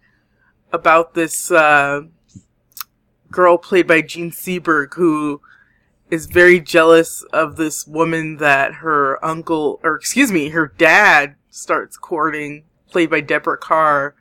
about 0.72 1.14
this 1.14 1.50
uh, 1.50 2.02
girl 3.30 3.58
played 3.58 3.86
by 3.86 4.02
Jean 4.02 4.30
Seberg 4.30 4.94
who 4.94 5.40
is 6.10 6.26
very 6.26 6.60
jealous 6.60 7.22
of 7.32 7.56
this 7.56 7.86
woman 7.86 8.36
that 8.38 8.74
her 8.74 9.22
uncle, 9.24 9.80
or 9.82 9.94
excuse 9.94 10.32
me, 10.32 10.50
her 10.50 10.72
dad 10.78 11.36
starts 11.50 11.96
courting, 11.96 12.64
played 12.90 13.10
by 13.10 13.20
Deborah 13.20 13.58
Kerr. 13.58 14.14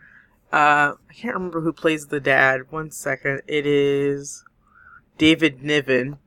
Uh, 0.52 0.94
I 1.10 1.14
can't 1.14 1.34
remember 1.36 1.62
who 1.62 1.74
plays 1.74 2.08
the 2.08 2.20
dad. 2.20 2.72
One 2.72 2.92
second. 2.92 3.42
It 3.48 3.66
is 3.66 4.44
David 5.18 5.64
Niven. 5.64 6.18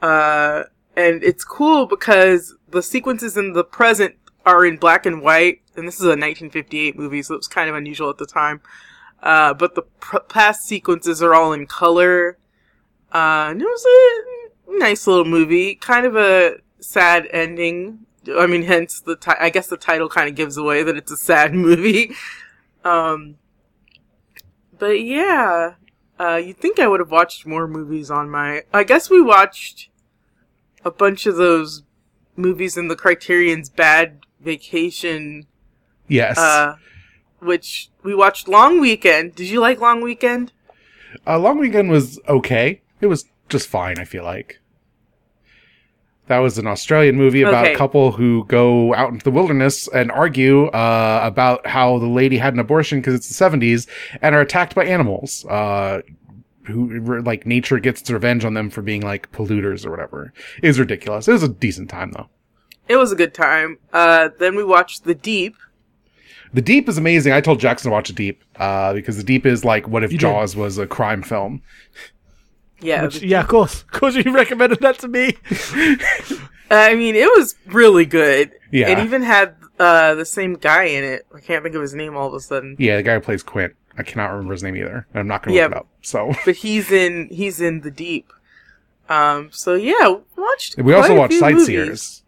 Uh, 0.00 0.64
and 0.96 1.22
it's 1.22 1.44
cool 1.44 1.86
because 1.86 2.54
the 2.68 2.82
sequences 2.82 3.36
in 3.36 3.52
the 3.52 3.64
present 3.64 4.16
are 4.48 4.64
in 4.64 4.78
black 4.78 5.04
and 5.04 5.20
white, 5.20 5.60
and 5.76 5.86
this 5.86 5.96
is 5.96 6.02
a 6.02 6.16
1958 6.16 6.96
movie, 6.96 7.22
so 7.22 7.34
it 7.34 7.38
was 7.38 7.48
kind 7.48 7.68
of 7.68 7.76
unusual 7.76 8.08
at 8.08 8.16
the 8.16 8.26
time. 8.26 8.60
Uh, 9.22 9.52
but 9.52 9.74
the 9.74 9.82
pr- 9.82 10.18
past 10.20 10.66
sequences 10.66 11.22
are 11.22 11.34
all 11.34 11.52
in 11.52 11.66
color. 11.66 12.38
Uh, 13.12 13.48
and 13.50 13.60
it 13.60 13.64
was 13.64 13.86
a 14.66 14.78
nice 14.78 15.06
little 15.06 15.24
movie, 15.24 15.74
kind 15.74 16.06
of 16.06 16.16
a 16.16 16.56
sad 16.80 17.28
ending. 17.30 18.06
I 18.38 18.46
mean, 18.46 18.62
hence 18.62 19.00
the 19.00 19.16
ti- 19.16 19.32
I 19.38 19.50
guess 19.50 19.66
the 19.66 19.76
title 19.76 20.08
kind 20.08 20.28
of 20.28 20.34
gives 20.34 20.56
away 20.56 20.82
that 20.82 20.96
it's 20.96 21.12
a 21.12 21.16
sad 21.16 21.54
movie. 21.66 22.14
Um, 22.84 23.36
but 24.78 25.02
yeah, 25.02 25.74
uh, 26.18 26.36
you'd 26.36 26.58
think 26.58 26.78
I 26.78 26.88
would 26.88 27.00
have 27.00 27.10
watched 27.10 27.46
more 27.46 27.68
movies 27.68 28.10
on 28.10 28.30
my. 28.30 28.62
I 28.72 28.84
guess 28.84 29.10
we 29.10 29.20
watched 29.20 29.90
a 30.84 30.90
bunch 30.90 31.26
of 31.26 31.36
those 31.36 31.82
movies 32.36 32.76
in 32.76 32.88
the 32.88 32.96
Criterion's 32.96 33.68
Bad 33.68 34.20
Vacation, 34.40 35.46
Yes. 36.06 36.38
uh, 36.38 36.76
which 37.40 37.90
we 38.02 38.14
watched 38.14 38.48
Long 38.48 38.80
Weekend. 38.80 39.34
Did 39.34 39.48
you 39.48 39.60
like 39.60 39.80
Long 39.80 40.00
Weekend? 40.00 40.52
Uh, 41.26 41.38
Long 41.38 41.58
Weekend 41.58 41.90
was 41.90 42.20
okay. 42.28 42.80
It 43.00 43.06
was 43.06 43.24
just 43.48 43.68
fine, 43.68 43.98
I 43.98 44.04
feel 44.04 44.24
like. 44.24 44.60
That 46.26 46.38
was 46.40 46.58
an 46.58 46.66
Australian 46.66 47.16
movie 47.16 47.40
about 47.40 47.64
Okay. 47.64 47.72
a 47.74 47.76
couple 47.76 48.12
who 48.12 48.44
go 48.48 48.94
out 48.94 49.10
into 49.12 49.24
the 49.24 49.30
wilderness 49.30 49.88
and 49.88 50.10
argue 50.12 50.66
uh, 50.66 51.20
about 51.22 51.66
how 51.66 51.98
the 51.98 52.06
lady 52.06 52.36
had 52.36 52.52
an 52.52 52.60
abortion 52.60 53.00
because 53.00 53.14
it's 53.14 53.28
the 53.28 53.44
70s 53.44 53.86
and 54.20 54.34
are 54.34 54.42
attacked 54.42 54.74
by 54.74 54.84
animals. 54.84 55.46
Uh, 55.46 56.02
who, 56.66 57.22
like, 57.22 57.46
nature 57.46 57.78
gets 57.78 58.02
its 58.02 58.10
revenge 58.10 58.44
on 58.44 58.52
them 58.52 58.68
for 58.68 58.82
being, 58.82 59.00
like, 59.00 59.32
polluters 59.32 59.86
or 59.86 59.90
whatever. 59.90 60.34
It 60.62 60.66
was 60.66 60.78
ridiculous. 60.78 61.26
It 61.26 61.32
was 61.32 61.42
a 61.42 61.48
decent 61.48 61.88
time, 61.88 62.12
though. 62.12 62.28
It 62.88 62.96
was 62.96 63.12
a 63.12 63.16
good 63.16 63.34
time. 63.34 63.78
Uh, 63.92 64.30
then 64.38 64.56
we 64.56 64.64
watched 64.64 65.04
The 65.04 65.14
Deep. 65.14 65.56
The 66.54 66.62
Deep 66.62 66.88
is 66.88 66.96
amazing. 66.96 67.32
I 67.34 67.40
told 67.42 67.60
Jackson 67.60 67.90
to 67.90 67.92
watch 67.92 68.08
The 68.08 68.14
Deep 68.14 68.42
uh, 68.56 68.94
because 68.94 69.16
The 69.18 69.22
Deep 69.22 69.44
is 69.44 69.64
like 69.64 69.86
what 69.86 70.02
if 70.04 70.10
You 70.12 70.18
did. 70.18 70.22
Jaws 70.26 70.56
was 70.56 70.78
a 70.78 70.86
crime 70.86 71.22
film. 71.22 71.62
Yeah, 72.80 73.02
Which, 73.02 73.22
yeah, 73.22 73.40
of 73.40 73.48
course. 73.48 73.82
Of 73.82 73.90
course, 73.90 74.14
you 74.14 74.22
recommended 74.32 74.80
that 74.80 74.98
to 75.00 75.08
me. 75.08 75.36
I 76.70 76.94
mean, 76.94 77.14
it 77.16 77.26
was 77.36 77.56
really 77.66 78.06
good. 78.06 78.52
Yeah. 78.70 78.90
It 78.90 78.98
even 79.00 79.22
had 79.22 79.56
uh, 79.78 80.14
the 80.14 80.24
same 80.24 80.54
guy 80.54 80.84
in 80.84 81.02
it. 81.04 81.26
I 81.34 81.40
can't 81.40 81.62
think 81.62 81.74
of 81.74 81.82
his 81.82 81.94
name 81.94 82.16
all 82.16 82.28
of 82.28 82.34
a 82.34 82.40
sudden. 82.40 82.76
Yeah, 82.78 82.96
the 82.96 83.02
guy 83.02 83.14
who 83.14 83.20
plays 83.20 83.42
Quint. 83.42 83.74
I 83.96 84.02
cannot 84.04 84.28
remember 84.30 84.52
his 84.52 84.62
name 84.62 84.76
either. 84.76 85.06
and 85.12 85.20
I'm 85.20 85.26
not 85.26 85.42
going 85.42 85.54
to 85.54 85.58
Yeah. 85.58 85.64
look 85.66 85.72
it 85.72 85.78
up. 85.78 85.88
So 86.02 86.32
But 86.44 86.56
he's 86.56 86.92
in 86.92 87.28
he's 87.32 87.60
in 87.60 87.80
the 87.80 87.90
deep. 87.90 88.32
Um. 89.08 89.48
So 89.50 89.74
yeah, 89.74 90.08
we 90.08 90.42
watched. 90.42 90.76
we 90.78 90.94
also 90.94 91.14
a 91.14 91.18
watched 91.18 91.32
few 91.32 91.40
Sightseers. 91.40 91.86
movies. 91.86 92.22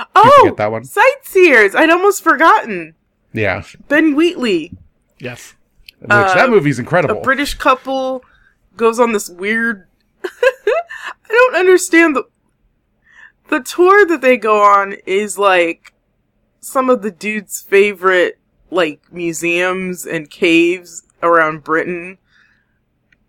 You 0.00 0.06
Oh, 0.16 0.38
forget 0.42 0.56
that 0.58 0.70
one? 0.72 0.84
Sightseers. 0.84 1.74
I'd 1.74 1.90
almost 1.90 2.22
forgotten. 2.22 2.94
Yeah, 3.32 3.62
Ben 3.88 4.14
Wheatley, 4.16 4.72
Yes. 5.18 5.54
which 6.00 6.10
Uh, 6.10 6.34
that 6.34 6.50
movie's 6.50 6.78
a 6.78 6.82
incredible. 6.82 7.20
British 7.22 7.54
couple, 7.54 8.24
goes 8.76 8.98
on 8.98 9.12
this 9.12 9.28
weird. 9.28 9.86
I 10.24 11.28
don't 11.28 11.54
understand 11.56 12.16
the 12.16 12.24
the 13.48 13.60
tour 13.60 14.04
that 14.06 14.20
they 14.20 14.36
go 14.36 14.62
on 14.62 14.94
is 15.06 15.38
like 15.38 15.92
some 16.60 16.88
of 16.90 17.02
the 17.02 17.10
dude's 17.10 17.60
favorite 17.60 18.38
like 18.70 19.00
museums 19.12 20.06
and 20.06 20.30
caves 20.30 21.02
around 21.22 21.62
Britain. 21.64 22.18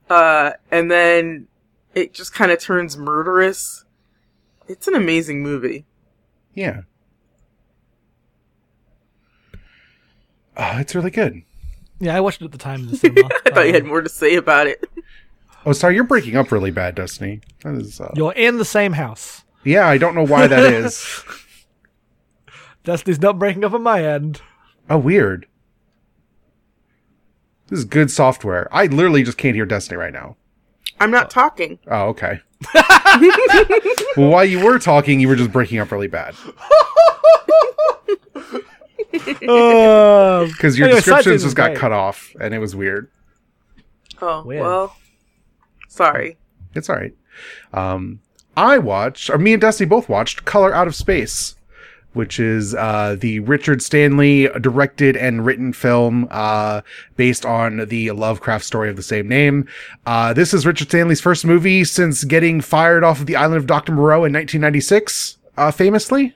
Uh, 0.09 0.51
and 0.69 0.89
then 0.91 1.47
it 1.95 2.13
just 2.13 2.33
kind 2.33 2.51
of 2.51 2.59
turns 2.59 2.97
murderous. 2.97 3.85
It's 4.67 4.87
an 4.87 4.95
amazing 4.95 5.41
movie. 5.43 5.85
Yeah, 6.53 6.81
uh, 10.57 10.77
it's 10.79 10.95
really 10.95 11.11
good. 11.11 11.41
Yeah, 11.99 12.15
I 12.15 12.19
watched 12.19 12.41
it 12.41 12.45
at 12.45 12.51
the 12.51 12.57
time 12.57 12.81
in 12.81 12.87
the 12.87 12.97
cinema. 12.97 13.29
I 13.45 13.49
thought 13.51 13.67
you 13.67 13.73
had 13.73 13.83
Um, 13.83 13.89
more 13.89 14.01
to 14.01 14.09
say 14.09 14.35
about 14.35 14.67
it. 14.67 14.83
Oh, 15.63 15.73
sorry, 15.73 15.93
you're 15.93 16.03
breaking 16.05 16.35
up 16.35 16.51
really 16.51 16.71
bad, 16.71 16.95
Destiny. 16.95 17.39
That 17.63 17.75
is, 17.75 18.01
uh, 18.01 18.11
You're 18.15 18.33
in 18.33 18.57
the 18.57 18.65
same 18.65 18.93
house. 18.93 19.43
yeah, 19.63 19.87
I 19.87 19.99
don't 19.99 20.15
know 20.15 20.25
why 20.25 20.47
that 20.47 20.63
is. 20.73 21.23
Destiny's 22.83 23.21
not 23.21 23.37
breaking 23.37 23.63
up 23.63 23.73
on 23.73 23.83
my 23.83 24.03
end. 24.03 24.41
Oh, 24.89 24.97
weird. 24.97 25.45
This 27.67 27.77
is 27.77 27.85
good 27.85 28.09
software. 28.09 28.67
I 28.71 28.87
literally 28.87 29.21
just 29.21 29.37
can't 29.37 29.53
hear 29.55 29.67
Destiny 29.67 29.97
right 29.97 30.11
now. 30.11 30.35
I'm 30.99 31.11
not 31.11 31.29
talking. 31.29 31.77
Oh, 31.85 32.05
okay. 32.07 32.41
well, 34.17 34.29
while 34.29 34.45
you 34.45 34.59
were 34.63 34.77
talking, 34.79 35.19
you 35.19 35.27
were 35.27 35.35
just 35.35 35.51
breaking 35.51 35.79
up 35.79 35.91
really 35.91 36.07
bad 36.07 36.35
because 39.11 40.77
your 40.77 40.87
Anyway, 40.87 40.99
descriptions 41.01 41.41
just 41.41 41.45
is 41.45 41.53
got 41.53 41.67
great. 41.71 41.77
cut 41.79 41.91
off, 41.91 42.33
and 42.39 42.53
it 42.53 42.59
was 42.59 42.75
weird. 42.75 43.09
Oh, 44.21 44.43
Weird. 44.43 44.61
well. 44.61 44.95
Sorry. 45.89 46.37
It's 46.75 46.89
all 46.89 46.95
right. 46.95 47.13
Um, 47.73 48.19
I 48.55 48.77
watched, 48.77 49.29
or 49.29 49.37
me 49.37 49.53
and 49.53 49.61
Dusty 49.61 49.85
both 49.85 50.07
watched 50.07 50.45
Color 50.45 50.73
Out 50.73 50.87
of 50.87 50.95
Space, 50.95 51.55
which 52.13 52.39
is 52.39 52.75
uh, 52.75 53.15
the 53.19 53.39
Richard 53.39 53.81
Stanley 53.81 54.47
directed 54.59 55.15
and 55.15 55.45
written 55.45 55.73
film 55.73 56.27
uh, 56.29 56.81
based 57.15 57.45
on 57.45 57.87
the 57.87 58.11
Lovecraft 58.11 58.65
story 58.65 58.89
of 58.89 58.95
the 58.95 59.03
same 59.03 59.27
name. 59.27 59.67
Uh, 60.05 60.33
this 60.33 60.53
is 60.53 60.65
Richard 60.65 60.89
Stanley's 60.89 61.21
first 61.21 61.45
movie 61.45 61.83
since 61.83 62.23
getting 62.23 62.61
fired 62.61 63.03
off 63.03 63.21
of 63.21 63.25
the 63.25 63.35
island 63.35 63.57
of 63.57 63.67
Dr. 63.67 63.93
Moreau 63.93 64.25
in 64.25 64.33
1996, 64.33 65.37
uh, 65.57 65.71
famously. 65.71 66.35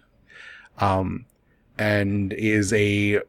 Um, 0.79 1.25
and 1.77 2.31
is 2.33 2.71
a 2.73 3.21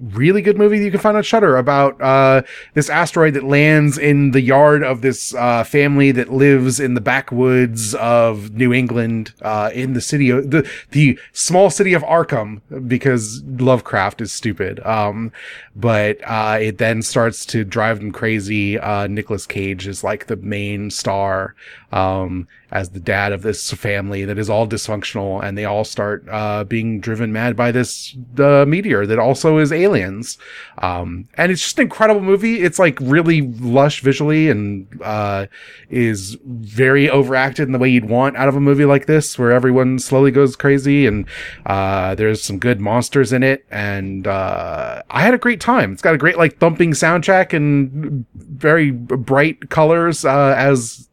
really 0.00 0.42
good 0.42 0.58
movie 0.58 0.78
that 0.78 0.84
you 0.84 0.90
can 0.90 1.00
find 1.00 1.16
on 1.16 1.22
Shudder 1.22 1.56
about 1.56 2.00
uh, 2.00 2.42
this 2.74 2.90
asteroid 2.90 3.34
that 3.34 3.44
lands 3.44 3.98
in 3.98 4.32
the 4.32 4.40
yard 4.40 4.82
of 4.82 5.00
this 5.02 5.34
uh, 5.34 5.64
family 5.64 6.12
that 6.12 6.32
lives 6.32 6.80
in 6.80 6.94
the 6.94 7.00
backwoods 7.00 7.94
of 7.94 8.52
New 8.52 8.72
England, 8.72 9.32
uh, 9.42 9.70
in 9.72 9.92
the 9.92 10.00
city 10.00 10.30
of 10.30 10.50
the 10.50 10.68
the 10.90 11.18
small 11.32 11.70
city 11.70 11.94
of 11.94 12.02
Arkham, 12.02 12.60
because 12.88 13.42
Lovecraft 13.44 14.20
is 14.20 14.32
stupid. 14.32 14.80
Um, 14.84 15.32
but 15.76 16.18
uh, 16.24 16.58
it 16.60 16.78
then 16.78 17.02
starts 17.02 17.44
to 17.46 17.64
drive 17.64 17.98
them 17.98 18.12
crazy. 18.12 18.78
Uh, 18.78 19.06
Nicolas 19.06 19.46
Cage 19.46 19.86
is 19.86 20.04
like 20.04 20.26
the 20.26 20.36
main 20.36 20.90
star. 20.90 21.54
Um, 21.94 22.48
as 22.74 22.90
the 22.90 22.98
dad 22.98 23.32
of 23.32 23.42
this 23.42 23.70
family 23.70 24.24
that 24.24 24.36
is 24.36 24.50
all 24.50 24.66
dysfunctional 24.66 25.40
and 25.42 25.56
they 25.56 25.64
all 25.64 25.84
start 25.84 26.26
uh, 26.28 26.64
being 26.64 26.98
driven 26.98 27.32
mad 27.32 27.54
by 27.54 27.70
this 27.70 28.16
uh, 28.36 28.64
meteor 28.66 29.06
that 29.06 29.18
also 29.20 29.58
is 29.58 29.70
aliens. 29.70 30.36
Um, 30.78 31.28
and 31.34 31.52
it's 31.52 31.62
just 31.62 31.78
an 31.78 31.84
incredible 31.84 32.20
movie. 32.20 32.62
It's 32.62 32.80
like 32.80 32.98
really 33.00 33.42
lush 33.42 34.00
visually 34.00 34.50
and 34.50 34.88
uh, 35.02 35.46
is 35.88 36.36
very 36.44 37.08
overacted 37.08 37.68
in 37.68 37.72
the 37.72 37.78
way 37.78 37.88
you'd 37.88 38.08
want 38.08 38.36
out 38.36 38.48
of 38.48 38.56
a 38.56 38.60
movie 38.60 38.84
like 38.84 39.06
this 39.06 39.38
where 39.38 39.52
everyone 39.52 40.00
slowly 40.00 40.32
goes 40.32 40.56
crazy 40.56 41.06
and 41.06 41.26
uh, 41.66 42.16
there's 42.16 42.42
some 42.42 42.58
good 42.58 42.80
monsters 42.80 43.32
in 43.32 43.44
it. 43.44 43.64
And 43.70 44.26
uh, 44.26 45.04
i 45.10 45.22
had 45.22 45.32
a 45.32 45.38
great 45.38 45.60
time. 45.60 45.92
It's 45.92 46.02
got 46.02 46.14
a 46.14 46.18
great 46.18 46.36
like 46.36 46.58
thumping 46.58 46.90
soundtrack 46.90 47.52
and 47.52 48.26
very 48.34 48.90
bright 48.90 49.70
colors 49.70 50.24
uh, 50.24 50.54
as 50.58 51.08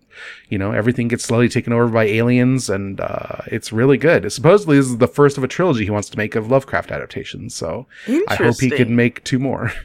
you 0.50 0.58
know, 0.58 0.72
everything 0.72 1.08
gets 1.08 1.24
slowly 1.24 1.50
taken 1.50 1.74
over 1.74 1.88
by 1.88 2.06
aliens, 2.06 2.70
and 2.70 3.00
uh, 3.00 3.38
it's 3.48 3.72
really 3.72 3.98
good. 3.98 4.32
Supposedly, 4.32 4.78
this 4.78 4.88
is 4.88 4.98
the 4.98 5.08
first 5.08 5.38
of 5.38 5.44
a 5.44 5.48
trilogy 5.48 5.84
he 5.86 5.90
wants 5.90 6.10
to 6.10 6.18
make 6.18 6.36
of 6.36 6.50
Lovecraft 6.50 6.92
adaptations. 6.92 7.56
So 7.56 7.88
I 8.28 8.36
hope 8.36 8.60
he 8.60 8.70
can 8.70 8.96
make 8.96 9.24
two 9.24 9.40
more. 9.40 9.72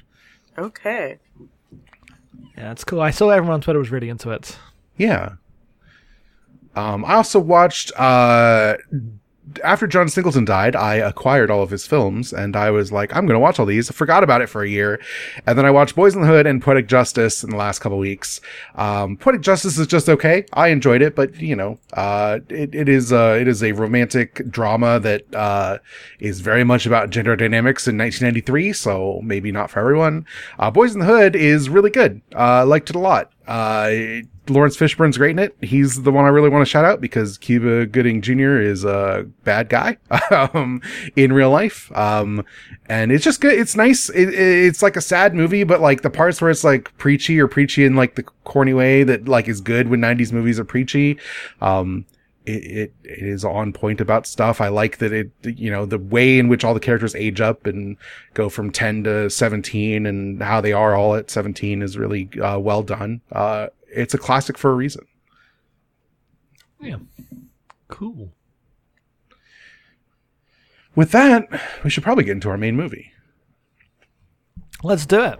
Okay. 0.59 1.19
yeah, 2.57 2.73
it's 2.73 2.83
cool. 2.83 3.03
I 3.03 3.11
saw 3.11 3.29
everyone 3.29 3.53
on 3.57 3.61
Twitter 3.61 3.79
was 3.79 3.91
really 3.91 4.09
into 4.09 4.31
it. 4.31 4.57
yeah. 4.97 5.33
Um, 6.75 7.05
I 7.05 7.15
also 7.17 7.39
watched. 7.41 7.93
Uh, 7.95 8.77
after 9.65 9.87
John 9.87 10.09
Singleton 10.09 10.45
died, 10.45 10.77
I 10.77 10.97
acquired 10.97 11.51
all 11.51 11.63
of 11.63 11.71
his 11.71 11.87
films, 11.87 12.33
and 12.33 12.57
I 12.57 12.71
was 12.71 12.93
like, 12.93 13.15
I'm 13.15 13.27
going 13.27 13.35
to 13.35 13.41
watch 13.41 13.59
all 13.59 13.67
these. 13.67 13.91
I 13.91 13.95
forgot 13.95 14.23
about 14.23 14.43
it 14.43 14.49
for 14.49 14.63
a 14.63 14.69
year, 14.69 15.01
and 15.47 15.57
then 15.59 15.65
I 15.65 15.71
watched 15.71 15.97
Boys 15.97 16.15
in 16.15 16.23
the 16.23 16.27
Hood 16.27 16.47
and 16.47 16.63
Poetic 16.63 16.89
Justice 16.89 17.45
in 17.45 17.51
the 17.51 17.57
last 17.57 17.81
couple 17.81 17.99
weeks. 17.99 18.41
Um, 18.75 19.17
Poetic 19.17 19.43
Justice 19.43 19.79
is 19.79 19.87
just 19.87 20.09
okay. 20.09 20.45
I 20.53 20.69
enjoyed 20.69 21.03
it, 21.03 21.15
but 21.15 21.41
you 21.41 21.57
know, 21.57 21.79
uh, 21.95 22.41
it, 22.49 22.75
it 22.75 22.89
is 22.89 23.13
uh, 23.13 23.37
it 23.41 23.49
is 23.49 23.63
a 23.63 23.73
romantic 23.73 24.49
drama 24.51 25.01
that 25.01 25.35
uh, 25.35 25.79
is 26.19 26.41
very 26.41 26.65
much 26.65 26.87
about 26.87 27.11
gender 27.11 27.37
dynamics 27.37 27.87
in 27.87 27.97
1993, 27.99 28.73
so 28.73 29.21
maybe 29.23 29.53
not 29.53 29.71
for 29.71 29.81
everyone. 29.81 30.27
Uh, 30.59 30.71
Boys 30.71 30.95
in 30.95 31.01
the 31.01 31.07
Hood 31.07 31.37
is 31.37 31.69
really 31.69 31.91
good. 31.91 32.21
Uh, 32.35 32.65
liked 32.67 32.91
it 32.91 32.97
a 32.97 33.01
lot. 33.01 33.33
Uh, 33.47 33.91
Laurence 34.49 34.77
Fishburne's 34.77 35.19
great 35.19 35.33
in 35.33 35.39
it. 35.39 35.57
He's 35.61 36.03
the 36.03 36.13
one 36.13 36.25
I 36.25 36.29
really 36.29 36.49
want 36.49 36.63
to 36.63 36.71
shout 36.71 36.85
out 36.85 37.01
because 37.01 37.39
Cuba 37.39 37.87
Gooding 37.87 38.23
Jr. 38.23 38.61
is 38.61 38.85
a 38.85 39.27
bad 39.45 39.69
guy 39.69 39.99
um, 40.31 40.81
in 41.17 41.33
real 41.33 41.51
life. 41.51 41.91
Um, 41.97 42.45
and 42.87 43.13
it's 43.13 43.25
just 43.25 43.41
good. 43.41 43.55
It's 43.55 43.77
nice. 43.77 44.09
It, 44.11 44.29
it's 44.35 44.83
like 44.83 44.97
a 44.97 45.01
sad 45.01 45.35
movie, 45.35 45.65
but 45.65 45.81
like 45.81 46.03
the 46.03 46.11
parts 46.11 46.41
where 46.41 46.51
it's 46.51 46.65
like 46.65 46.97
preachy 46.99 47.41
or 47.41 47.49
preachy 47.49 47.85
in 47.85 47.97
like 47.97 48.15
the 48.15 48.23
corny 48.45 48.75
way 48.75 49.03
that 49.03 49.29
like 49.29 49.49
is 49.49 49.61
good 49.61 49.89
when 49.89 50.01
90s 50.01 50.33
movies 50.33 50.59
are 50.61 50.65
preachy. 50.65 51.19
Um, 51.61 52.07
it, 52.47 52.65
it, 52.65 52.95
it 53.03 53.23
is 53.25 53.45
on 53.45 53.73
point 53.73 54.01
about 54.01 54.27
stuff. 54.27 54.61
I 54.61 54.69
like 54.69 54.99
that 54.99 55.13
it, 55.13 55.31
you 55.43 55.71
know, 55.71 55.85
the 55.85 55.99
way 55.99 56.39
in 56.39 56.49
which 56.49 56.65
all 56.65 56.75
the 56.75 56.81
characters 56.81 57.15
age 57.17 57.41
up 57.41 57.67
and 57.67 57.97
go 58.35 58.49
from 58.49 58.71
10 58.71 59.05
to 59.05 59.29
17 59.29 60.07
and 60.07 60.43
how 60.43 60.61
they 60.61 60.73
are 60.73 60.95
all 60.95 61.17
at 61.17 61.31
17 61.31 61.83
is 61.83 61.99
really 61.99 62.31
uh, 62.41 62.59
well 62.59 62.83
done. 62.83 63.21
Uh, 63.33 63.69
it's 63.97 64.15
a 64.15 64.19
classic 64.19 64.59
for 64.59 64.71
a 64.71 64.75
reason. 64.75 65.07
Yeah. 66.81 66.99
Cool. 67.89 68.33
With 70.95 71.11
that, 71.13 71.49
we 71.85 71.91
should 71.91 72.03
probably 72.03 72.25
get 72.25 72.33
into 72.33 72.49
our 72.49 72.59
main 72.59 72.77
movie. 72.77 73.13
Let's 74.83 75.07
do 75.07 75.23
it. 75.23 75.39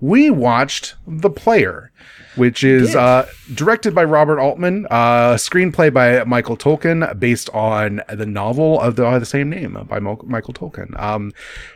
we 0.00 0.30
watched 0.30 0.94
The 1.06 1.30
Player, 1.30 1.92
which 2.38 2.64
is 2.64 2.94
uh, 2.96 3.28
directed 3.54 3.94
by 3.94 4.04
Robert 4.04 4.40
Altman, 4.40 4.86
uh, 4.90 5.34
screenplay 5.34 5.92
by 5.92 6.24
Michael 6.24 6.56
Tolkin, 6.56 7.18
based 7.18 7.50
on 7.50 8.00
the 8.08 8.26
novel 8.26 8.80
of 8.80 8.96
the, 8.96 9.06
uh, 9.06 9.18
the 9.18 9.26
same 9.26 9.50
name 9.50 9.86
by 9.88 9.98
Mo- 9.98 10.24
Michael 10.24 10.54
Tolkin. 10.54 10.98
Um, 11.00 11.32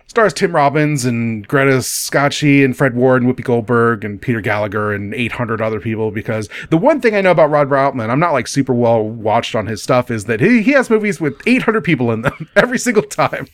stars 0.06 0.32
Tim 0.32 0.54
Robbins 0.54 1.04
and 1.04 1.46
Greta 1.48 1.82
Scacchi 1.82 2.64
and 2.64 2.76
Fred 2.76 2.94
Ward 2.94 3.22
and 3.22 3.34
Whoopi 3.34 3.42
Goldberg 3.42 4.04
and 4.04 4.20
Peter 4.20 4.40
Gallagher 4.40 4.92
and 4.92 5.12
800 5.14 5.60
other 5.60 5.80
people. 5.80 6.10
Because 6.10 6.48
the 6.70 6.78
one 6.78 7.00
thing 7.00 7.14
I 7.14 7.20
know 7.20 7.30
about 7.32 7.50
Robert 7.50 7.76
Altman, 7.76 8.10
I'm 8.10 8.20
not 8.20 8.32
like 8.32 8.46
super 8.46 8.74
well 8.74 9.02
watched 9.02 9.54
on 9.54 9.66
his 9.66 9.82
stuff, 9.82 10.10
is 10.10 10.26
that 10.26 10.40
he, 10.40 10.62
he 10.62 10.72
has 10.72 10.88
movies 10.90 11.20
with 11.20 11.40
800 11.46 11.82
people 11.82 12.12
in 12.12 12.22
them 12.22 12.48
every 12.56 12.78
single 12.78 13.02
time. 13.02 13.46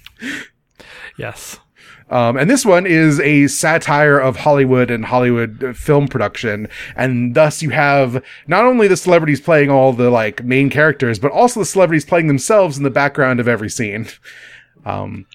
Yes. 1.16 1.58
Um, 2.10 2.36
and 2.36 2.48
this 2.48 2.64
one 2.64 2.86
is 2.86 3.20
a 3.20 3.46
satire 3.48 4.18
of 4.18 4.36
Hollywood 4.36 4.90
and 4.90 5.04
Hollywood 5.04 5.76
film 5.76 6.08
production. 6.08 6.68
And 6.96 7.34
thus 7.34 7.62
you 7.62 7.70
have 7.70 8.22
not 8.46 8.64
only 8.64 8.88
the 8.88 8.96
celebrities 8.96 9.40
playing 9.40 9.70
all 9.70 9.92
the 9.92 10.10
like 10.10 10.42
main 10.42 10.70
characters, 10.70 11.18
but 11.18 11.32
also 11.32 11.60
the 11.60 11.66
celebrities 11.66 12.04
playing 12.04 12.28
themselves 12.28 12.78
in 12.78 12.82
the 12.84 12.90
background 12.90 13.40
of 13.40 13.48
every 13.48 13.68
scene. 13.70 14.08
Um, 14.86 15.26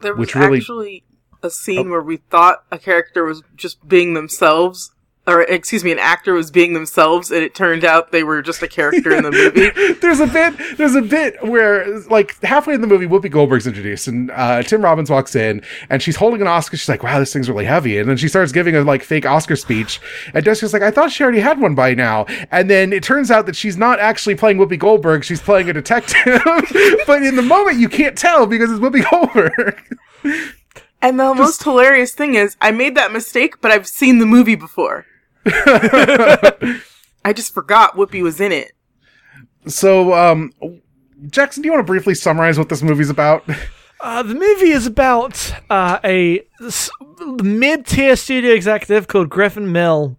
There 0.00 0.14
was 0.14 0.20
Which 0.20 0.34
really- 0.34 0.58
actually 0.58 1.04
a 1.42 1.50
scene 1.50 1.88
where 1.90 2.02
we 2.02 2.18
thought 2.18 2.64
a 2.70 2.78
character 2.78 3.24
was 3.24 3.42
just 3.56 3.86
being 3.88 4.12
themselves, 4.14 4.92
or 5.30 5.42
excuse 5.42 5.84
me, 5.84 5.92
an 5.92 5.98
actor 5.98 6.34
was 6.34 6.50
being 6.50 6.74
themselves, 6.74 7.30
and 7.30 7.42
it 7.42 7.54
turned 7.54 7.84
out 7.84 8.12
they 8.12 8.24
were 8.24 8.42
just 8.42 8.62
a 8.62 8.68
character 8.68 9.14
in 9.14 9.22
the 9.22 9.30
movie. 9.32 9.92
there's 10.00 10.20
a 10.20 10.26
bit, 10.26 10.54
there's 10.76 10.94
a 10.94 11.02
bit 11.02 11.42
where 11.44 12.00
like 12.08 12.40
halfway 12.42 12.74
in 12.74 12.80
the 12.80 12.86
movie, 12.86 13.06
Whoopi 13.06 13.30
Goldberg's 13.30 13.66
introduced 13.66 14.08
and, 14.08 14.30
uh, 14.32 14.62
Tim 14.62 14.82
Robbins 14.82 15.10
walks 15.10 15.34
in 15.34 15.62
and 15.88 16.02
she's 16.02 16.16
holding 16.16 16.40
an 16.40 16.46
Oscar. 16.46 16.76
She's 16.76 16.88
like, 16.88 17.02
wow, 17.02 17.18
this 17.18 17.32
thing's 17.32 17.48
really 17.48 17.64
heavy. 17.64 17.98
And 17.98 18.08
then 18.08 18.16
she 18.16 18.28
starts 18.28 18.52
giving 18.52 18.76
a 18.76 18.82
like 18.82 19.02
fake 19.02 19.26
Oscar 19.26 19.56
speech. 19.56 20.00
And 20.34 20.44
Jessica's 20.44 20.72
like, 20.72 20.82
I 20.82 20.90
thought 20.90 21.12
she 21.12 21.22
already 21.22 21.40
had 21.40 21.60
one 21.60 21.74
by 21.74 21.94
now. 21.94 22.26
And 22.50 22.68
then 22.68 22.92
it 22.92 23.02
turns 23.02 23.30
out 23.30 23.46
that 23.46 23.56
she's 23.56 23.76
not 23.76 24.00
actually 24.00 24.34
playing 24.34 24.58
Whoopi 24.58 24.78
Goldberg. 24.78 25.24
She's 25.24 25.40
playing 25.40 25.68
a 25.70 25.72
detective. 25.72 26.42
but 27.06 27.22
in 27.22 27.36
the 27.36 27.42
moment, 27.42 27.78
you 27.78 27.88
can't 27.88 28.16
tell 28.16 28.46
because 28.46 28.70
it's 28.70 28.80
Whoopi 28.80 29.08
Goldberg. 29.10 29.80
And 31.02 31.18
the 31.18 31.34
most 31.34 31.62
hilarious 31.62 32.12
thing 32.12 32.34
is, 32.34 32.56
I 32.60 32.70
made 32.72 32.94
that 32.96 33.12
mistake, 33.12 33.60
but 33.60 33.70
I've 33.70 33.86
seen 33.86 34.18
the 34.18 34.26
movie 34.26 34.54
before. 34.54 35.06
I 37.24 37.32
just 37.34 37.52
forgot 37.54 37.94
Whoopi 37.96 38.22
was 38.22 38.40
in 38.40 38.52
it. 38.52 38.72
so, 39.66 40.14
um, 40.14 40.52
Jackson, 41.28 41.62
do 41.62 41.66
you 41.68 41.72
want 41.72 41.86
to 41.86 41.90
briefly 41.90 42.14
summarize 42.14 42.58
what 42.58 42.68
this 42.68 42.82
movie's 42.82 43.10
about? 43.10 43.44
Uh, 44.00 44.22
the 44.22 44.34
movie 44.34 44.70
is 44.70 44.86
about 44.86 45.52
uh, 45.68 45.98
a 46.02 46.40
s- 46.64 46.90
mid-tier 47.42 48.16
studio 48.16 48.52
executive 48.54 49.06
called 49.08 49.28
Griffin 49.28 49.70
Mill, 49.72 50.16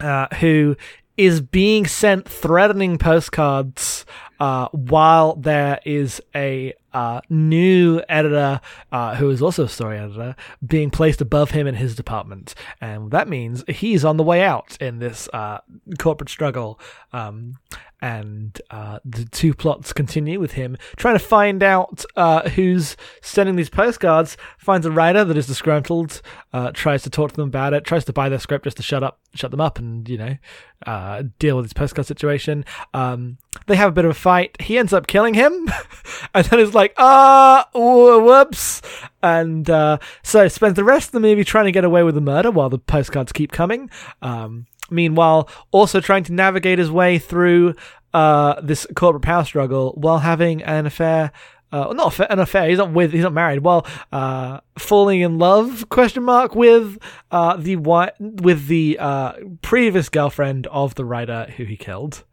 uh, 0.00 0.26
who 0.40 0.76
is 1.16 1.40
being 1.40 1.86
sent 1.86 2.28
threatening 2.28 2.98
postcards 2.98 4.04
uh, 4.42 4.66
while 4.72 5.36
there 5.36 5.78
is 5.84 6.20
a 6.34 6.74
uh, 6.92 7.20
new 7.30 8.02
editor 8.08 8.60
uh, 8.90 9.14
who 9.14 9.30
is 9.30 9.40
also 9.40 9.66
a 9.66 9.68
story 9.68 9.96
editor 9.96 10.34
being 10.66 10.90
placed 10.90 11.20
above 11.20 11.52
him 11.52 11.68
in 11.68 11.76
his 11.76 11.94
department, 11.94 12.52
and 12.80 13.12
that 13.12 13.28
means 13.28 13.62
he's 13.68 14.04
on 14.04 14.16
the 14.16 14.24
way 14.24 14.42
out 14.42 14.76
in 14.80 14.98
this 14.98 15.28
uh, 15.32 15.58
corporate 15.96 16.28
struggle. 16.28 16.80
Um, 17.12 17.58
and 18.02 18.60
uh, 18.70 18.98
the 19.04 19.24
two 19.24 19.54
plots 19.54 19.92
continue 19.92 20.40
with 20.40 20.52
him 20.52 20.76
trying 20.96 21.14
to 21.14 21.24
find 21.24 21.62
out 21.62 22.04
uh, 22.16 22.48
who's 22.50 22.96
sending 23.22 23.54
these 23.54 23.70
postcards. 23.70 24.36
Finds 24.58 24.84
a 24.84 24.90
writer 24.90 25.24
that 25.24 25.36
is 25.36 25.46
disgruntled, 25.46 26.20
uh, 26.52 26.72
tries 26.72 27.04
to 27.04 27.10
talk 27.10 27.30
to 27.30 27.36
them 27.36 27.48
about 27.48 27.72
it, 27.72 27.84
tries 27.84 28.04
to 28.04 28.12
buy 28.12 28.28
their 28.28 28.40
script 28.40 28.64
just 28.64 28.76
to 28.76 28.82
shut 28.82 29.04
up, 29.04 29.20
shut 29.34 29.52
them 29.52 29.60
up, 29.60 29.78
and 29.78 30.08
you 30.08 30.18
know, 30.18 30.36
uh, 30.84 31.22
deal 31.38 31.56
with 31.56 31.64
this 31.64 31.72
postcard 31.72 32.06
situation. 32.06 32.64
Um, 32.92 33.38
they 33.68 33.76
have 33.76 33.90
a 33.90 33.92
bit 33.92 34.04
of 34.04 34.10
a 34.10 34.14
fight. 34.14 34.60
He 34.60 34.78
ends 34.78 34.92
up 34.92 35.06
killing 35.06 35.34
him, 35.34 35.68
and 36.34 36.44
then 36.46 36.58
is 36.58 36.74
like, 36.74 36.94
ah, 36.98 37.68
wh- 37.72 38.24
whoops, 38.24 38.82
and 39.22 39.70
uh, 39.70 39.98
so 40.24 40.48
spends 40.48 40.74
the 40.74 40.84
rest 40.84 41.08
of 41.08 41.12
the 41.12 41.20
movie 41.20 41.44
trying 41.44 41.66
to 41.66 41.72
get 41.72 41.84
away 41.84 42.02
with 42.02 42.16
the 42.16 42.20
murder 42.20 42.50
while 42.50 42.68
the 42.68 42.78
postcards 42.78 43.30
keep 43.30 43.52
coming. 43.52 43.90
Um, 44.20 44.66
meanwhile, 44.90 45.48
also 45.70 46.00
trying 46.00 46.24
to 46.24 46.32
navigate 46.32 46.78
his 46.78 46.90
way 46.90 47.18
through 47.18 47.74
uh, 48.14 48.60
this 48.60 48.86
corporate 48.94 49.22
power 49.22 49.44
struggle 49.44 49.92
while 49.96 50.18
having 50.18 50.62
an 50.62 50.86
affair. 50.86 51.32
Uh, 51.70 51.90
not 51.94 52.20
an 52.20 52.38
affair. 52.38 52.68
He's 52.68 52.76
not 52.76 52.92
with. 52.92 53.12
He's 53.12 53.22
not 53.22 53.32
married. 53.32 53.60
Well, 53.60 53.86
uh, 54.12 54.60
falling 54.78 55.22
in 55.22 55.38
love? 55.38 55.88
Question 55.88 56.22
mark 56.22 56.54
with 56.54 56.98
uh, 57.30 57.56
the 57.56 57.76
wi- 57.76 58.12
with 58.20 58.66
the 58.66 58.98
uh, 58.98 59.32
previous 59.62 60.10
girlfriend 60.10 60.66
of 60.66 60.94
the 60.96 61.04
writer 61.06 61.46
who 61.56 61.64
he 61.64 61.78
killed. 61.78 62.24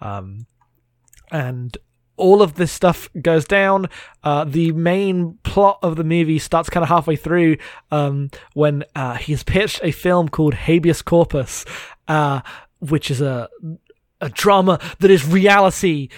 Um, 0.00 0.46
and 1.30 1.76
all 2.18 2.42
of 2.42 2.54
this 2.54 2.72
stuff 2.72 3.08
goes 3.20 3.44
down. 3.44 3.88
Uh, 4.22 4.44
the 4.44 4.72
main 4.72 5.38
plot 5.42 5.78
of 5.82 5.96
the 5.96 6.04
movie 6.04 6.38
starts 6.38 6.68
kind 6.68 6.82
of 6.82 6.88
halfway 6.88 7.16
through 7.16 7.56
um, 7.90 8.30
when 8.54 8.84
uh, 8.94 9.14
he's 9.14 9.42
pitched 9.42 9.80
a 9.82 9.90
film 9.90 10.28
called 10.28 10.54
Habeas 10.54 11.02
Corpus, 11.02 11.64
uh, 12.06 12.40
which 12.80 13.10
is 13.10 13.20
a 13.20 13.48
a 14.20 14.28
drama 14.28 14.80
that 14.98 15.10
is 15.10 15.26
reality. 15.26 16.08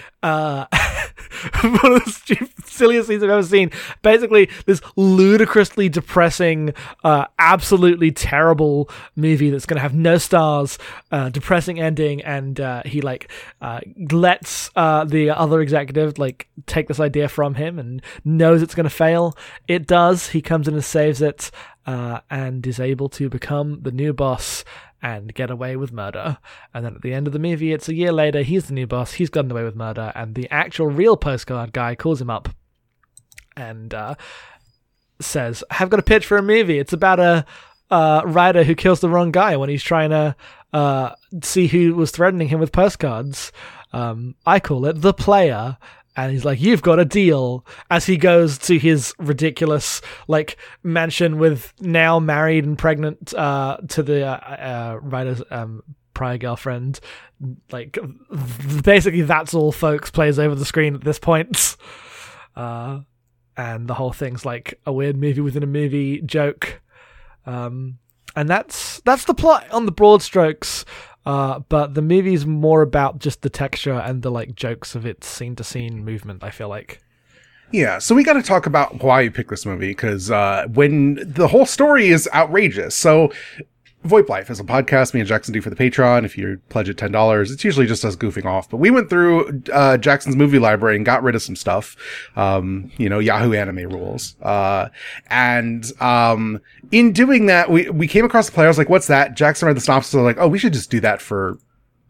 One 1.62 1.92
of 1.92 2.04
the 2.04 2.11
stupid, 2.11 2.66
silliest 2.66 3.09
things 3.09 3.22
I've 3.22 3.30
ever 3.30 3.42
seen. 3.42 3.70
Basically, 4.02 4.50
this 4.66 4.80
ludicrously 4.96 5.88
depressing, 5.88 6.74
uh, 7.04 7.26
absolutely 7.38 8.11
terrible 8.11 8.90
movie 9.16 9.50
that's 9.50 9.66
going 9.66 9.76
to 9.76 9.83
have 9.83 9.94
no 9.94 10.18
stars, 10.18 10.78
uh, 11.11 11.28
depressing 11.28 11.80
ending, 11.80 12.22
and 12.22 12.61
uh, 12.61 12.83
he 12.85 13.00
like 13.00 13.30
uh, 13.61 13.80
lets 14.11 14.70
uh, 14.76 15.04
the 15.04 15.30
other 15.30 15.61
executive 15.61 16.18
like 16.18 16.48
take 16.66 16.88
this 16.88 17.00
idea 17.00 17.28
from 17.28 17.54
him 17.54 17.78
and 17.78 18.02
knows 18.24 18.62
it's 18.62 18.74
going 18.74 18.85
to 18.85 18.90
fail. 18.90 19.37
It 19.68 19.87
does. 19.87 20.28
He 20.28 20.42
comes 20.42 20.68
in 20.68 20.74
and 20.74 20.85
saves 20.85 21.22
it, 21.22 21.50
uh, 21.87 22.20
and 22.30 22.66
is 22.66 22.80
able 22.80 23.09
to 23.11 23.28
become 23.28 23.80
the 23.83 23.92
new 23.92 24.12
boss 24.12 24.64
and 25.02 25.34
get 25.34 25.50
away 25.50 25.76
with 25.76 25.92
murder. 25.92 26.38
And 26.74 26.84
then 26.84 26.94
at 26.94 27.02
the 27.02 27.14
end 27.14 27.26
of 27.26 27.32
the 27.32 27.38
movie, 27.38 27.72
it's 27.72 27.88
a 27.88 27.94
year 27.94 28.12
later, 28.12 28.42
he's 28.42 28.66
the 28.66 28.74
new 28.74 28.86
boss, 28.86 29.12
he's 29.12 29.30
gotten 29.30 29.50
away 29.50 29.64
with 29.64 29.76
murder, 29.76 30.12
and 30.14 30.34
the 30.34 30.48
actual 30.50 30.86
real 30.86 31.16
postcard 31.16 31.72
guy 31.72 31.94
calls 31.94 32.20
him 32.20 32.30
up 32.30 32.48
and 33.56 33.94
uh, 33.94 34.14
says, 35.20 35.64
I've 35.70 35.90
got 35.90 36.00
a 36.00 36.04
pitch 36.04 36.26
for 36.26 36.36
a 36.36 36.42
movie. 36.42 36.78
It's 36.78 36.92
about 36.92 37.20
a 37.20 37.44
uh, 37.90 38.22
writer 38.24 38.64
who 38.64 38.74
kills 38.74 39.00
the 39.00 39.08
wrong 39.08 39.30
guy 39.32 39.56
when 39.56 39.68
he's 39.68 39.82
trying 39.82 40.10
to 40.10 40.36
uh, 40.72 41.14
see 41.42 41.66
who 41.66 41.94
was 41.94 42.10
threatening 42.10 42.48
him 42.48 42.60
with 42.60 42.72
postcards. 42.72 43.52
Um, 43.92 44.36
I 44.46 44.60
call 44.60 44.86
it 44.86 45.00
The 45.00 45.12
Player. 45.12 45.78
And 46.16 46.33
he's 46.33 46.44
like, 46.44 46.61
"You've 46.61 46.83
got 46.83 46.99
a 46.99 47.05
deal." 47.05 47.64
As 47.90 48.07
he 48.07 48.16
goes 48.16 48.59
to 48.59 48.79
his 48.79 49.14
ridiculous 49.18 50.01
like 50.29 50.57
mansion 50.83 51.38
with 51.38 51.73
now 51.81 52.18
married 52.18 52.64
and 52.64 52.77
pregnant 52.77 53.33
uh, 53.35 53.79
to 53.88 54.03
the 54.03 54.27
uh, 54.27 54.31
uh, 54.33 54.99
writer's 55.01 55.42
um, 55.51 55.83
prior 56.14 56.37
girlfriend, 56.37 57.01
like 57.70 57.99
basically 58.85 59.23
that's 59.23 59.55
all 59.55 59.73
folks 59.73 60.11
plays 60.11 60.38
over 60.38 60.55
the 60.55 60.64
screen 60.64 60.94
at 60.94 61.05
this 61.05 61.18
point. 61.18 61.77
Uh, 62.57 63.01
and 63.57 63.88
the 63.88 63.94
whole 63.94 64.12
thing's 64.12 64.44
like 64.44 64.81
a 64.87 64.92
weird 64.92 65.16
movie 65.16 65.40
within 65.40 65.62
a 65.62 65.66
movie 65.66 66.20
joke. 66.23 66.81
Um, 67.46 67.99
and 68.37 68.49
that's 68.49 69.01
that's 69.01 69.25
the 69.25 69.35
plot 69.35 69.70
on 69.70 69.87
the 69.87 69.92
broad 69.92 70.23
strokes. 70.23 70.85
Uh, 71.26 71.61
but 71.68 71.94
the 71.94 72.02
movie's 72.02 72.46
more 72.46 72.83
about 72.83 73.18
just 73.18 73.42
the 73.42 73.50
texture 73.50 73.92
and 73.92 74.22
the 74.22 74.30
like 74.30 74.54
jokes 74.54 74.94
of 74.94 75.04
its 75.04 75.26
scene 75.26 75.54
to 75.56 75.64
scene 75.64 76.04
movement. 76.04 76.42
I 76.42 76.50
feel 76.50 76.68
like. 76.68 77.02
Yeah, 77.72 77.98
so 77.98 78.14
we 78.14 78.24
got 78.24 78.33
to 78.33 78.42
talk 78.42 78.66
about 78.66 79.02
why 79.02 79.20
you 79.20 79.30
picked 79.30 79.50
this 79.50 79.64
movie 79.64 79.90
because 79.90 80.30
uh, 80.30 80.66
when 80.72 81.20
the 81.24 81.46
whole 81.46 81.66
story 81.66 82.09
is 82.09 82.28
outrageous. 82.35 82.96
So, 82.96 83.33
VoIP 84.04 84.28
Life 84.30 84.48
is 84.48 84.58
a 84.58 84.64
podcast 84.64 85.12
me 85.12 85.20
and 85.20 85.28
Jackson 85.28 85.52
do 85.52 85.60
for 85.60 85.68
the 85.68 85.76
Patreon. 85.76 86.24
If 86.24 86.38
you 86.38 86.60
pledge 86.70 86.88
at 86.88 86.96
ten 86.96 87.12
dollars, 87.12 87.50
it's 87.50 87.64
usually 87.64 87.86
just 87.86 88.04
us 88.04 88.16
goofing 88.16 88.46
off. 88.46 88.70
But 88.70 88.78
we 88.78 88.90
went 88.90 89.10
through 89.10 89.62
uh, 89.72 89.98
Jackson's 89.98 90.36
movie 90.36 90.58
library 90.58 90.96
and 90.96 91.04
got 91.04 91.22
rid 91.22 91.34
of 91.34 91.42
some 91.42 91.54
stuff. 91.54 91.96
Um, 92.34 92.90
you 92.96 93.10
know, 93.10 93.18
Yahoo 93.18 93.52
Anime 93.52 93.90
rules. 93.90 94.36
Uh, 94.40 94.88
and 95.28 95.90
um, 96.00 96.60
in 96.90 97.12
doing 97.12 97.46
that, 97.46 97.70
we 97.70 97.90
we 97.90 98.08
came 98.08 98.24
across 98.24 98.46
the 98.46 98.52
player. 98.52 98.68
I 98.68 98.70
was 98.70 98.78
like, 98.78 98.88
"What's 98.88 99.08
that?" 99.08 99.36
Jackson 99.36 99.66
read 99.66 99.76
the 99.76 99.82
synopsis. 99.82 100.14
Was 100.14 100.24
like, 100.24 100.38
"Oh, 100.38 100.48
we 100.48 100.58
should 100.58 100.72
just 100.72 100.90
do 100.90 101.00
that 101.00 101.20
for 101.20 101.58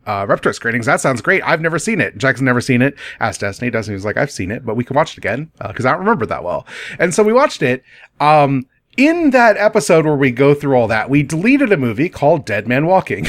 uh, 0.06 0.26
Reptar 0.26 0.54
screenings. 0.54 0.86
That 0.86 1.00
sounds 1.00 1.20
great. 1.20 1.42
I've 1.42 1.60
never 1.60 1.78
seen 1.78 2.00
it. 2.00 2.16
Jackson 2.18 2.44
never 2.44 2.60
seen 2.60 2.82
it. 2.82 2.96
Asked 3.20 3.40
Destiny. 3.40 3.70
Destiny 3.70 3.94
was 3.94 4.04
like, 4.04 4.16
I've 4.16 4.30
seen 4.30 4.50
it, 4.50 4.64
but 4.64 4.76
we 4.76 4.84
can 4.84 4.96
watch 4.96 5.12
it 5.12 5.18
again 5.18 5.50
because 5.58 5.86
I 5.86 5.90
don't 5.90 6.00
remember 6.00 6.26
that 6.26 6.42
well. 6.42 6.66
And 6.98 7.14
so 7.14 7.22
we 7.22 7.32
watched 7.32 7.62
it. 7.62 7.82
Um, 8.18 8.66
in 9.00 9.30
that 9.30 9.56
episode 9.56 10.04
where 10.04 10.14
we 10.14 10.30
go 10.30 10.54
through 10.54 10.74
all 10.74 10.86
that, 10.88 11.08
we 11.08 11.22
deleted 11.22 11.72
a 11.72 11.76
movie 11.78 12.10
called 12.10 12.44
Dead 12.44 12.68
Man 12.68 12.86
Walking. 12.86 13.26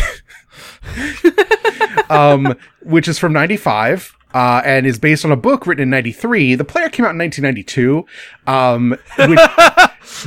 um, 2.10 2.56
which 2.82 3.08
is 3.08 3.18
from 3.18 3.32
95. 3.34 4.18
Uh, 4.34 4.62
and 4.64 4.88
is 4.88 4.98
based 4.98 5.26
on 5.26 5.32
a 5.32 5.36
book 5.36 5.68
written 5.68 5.84
in 5.84 5.90
93. 5.90 6.56
The 6.56 6.64
player 6.64 6.88
came 6.88 7.06
out 7.06 7.12
in 7.12 7.18
1992. 7.18 8.06
Um, 8.48 8.96
which, 9.28 9.40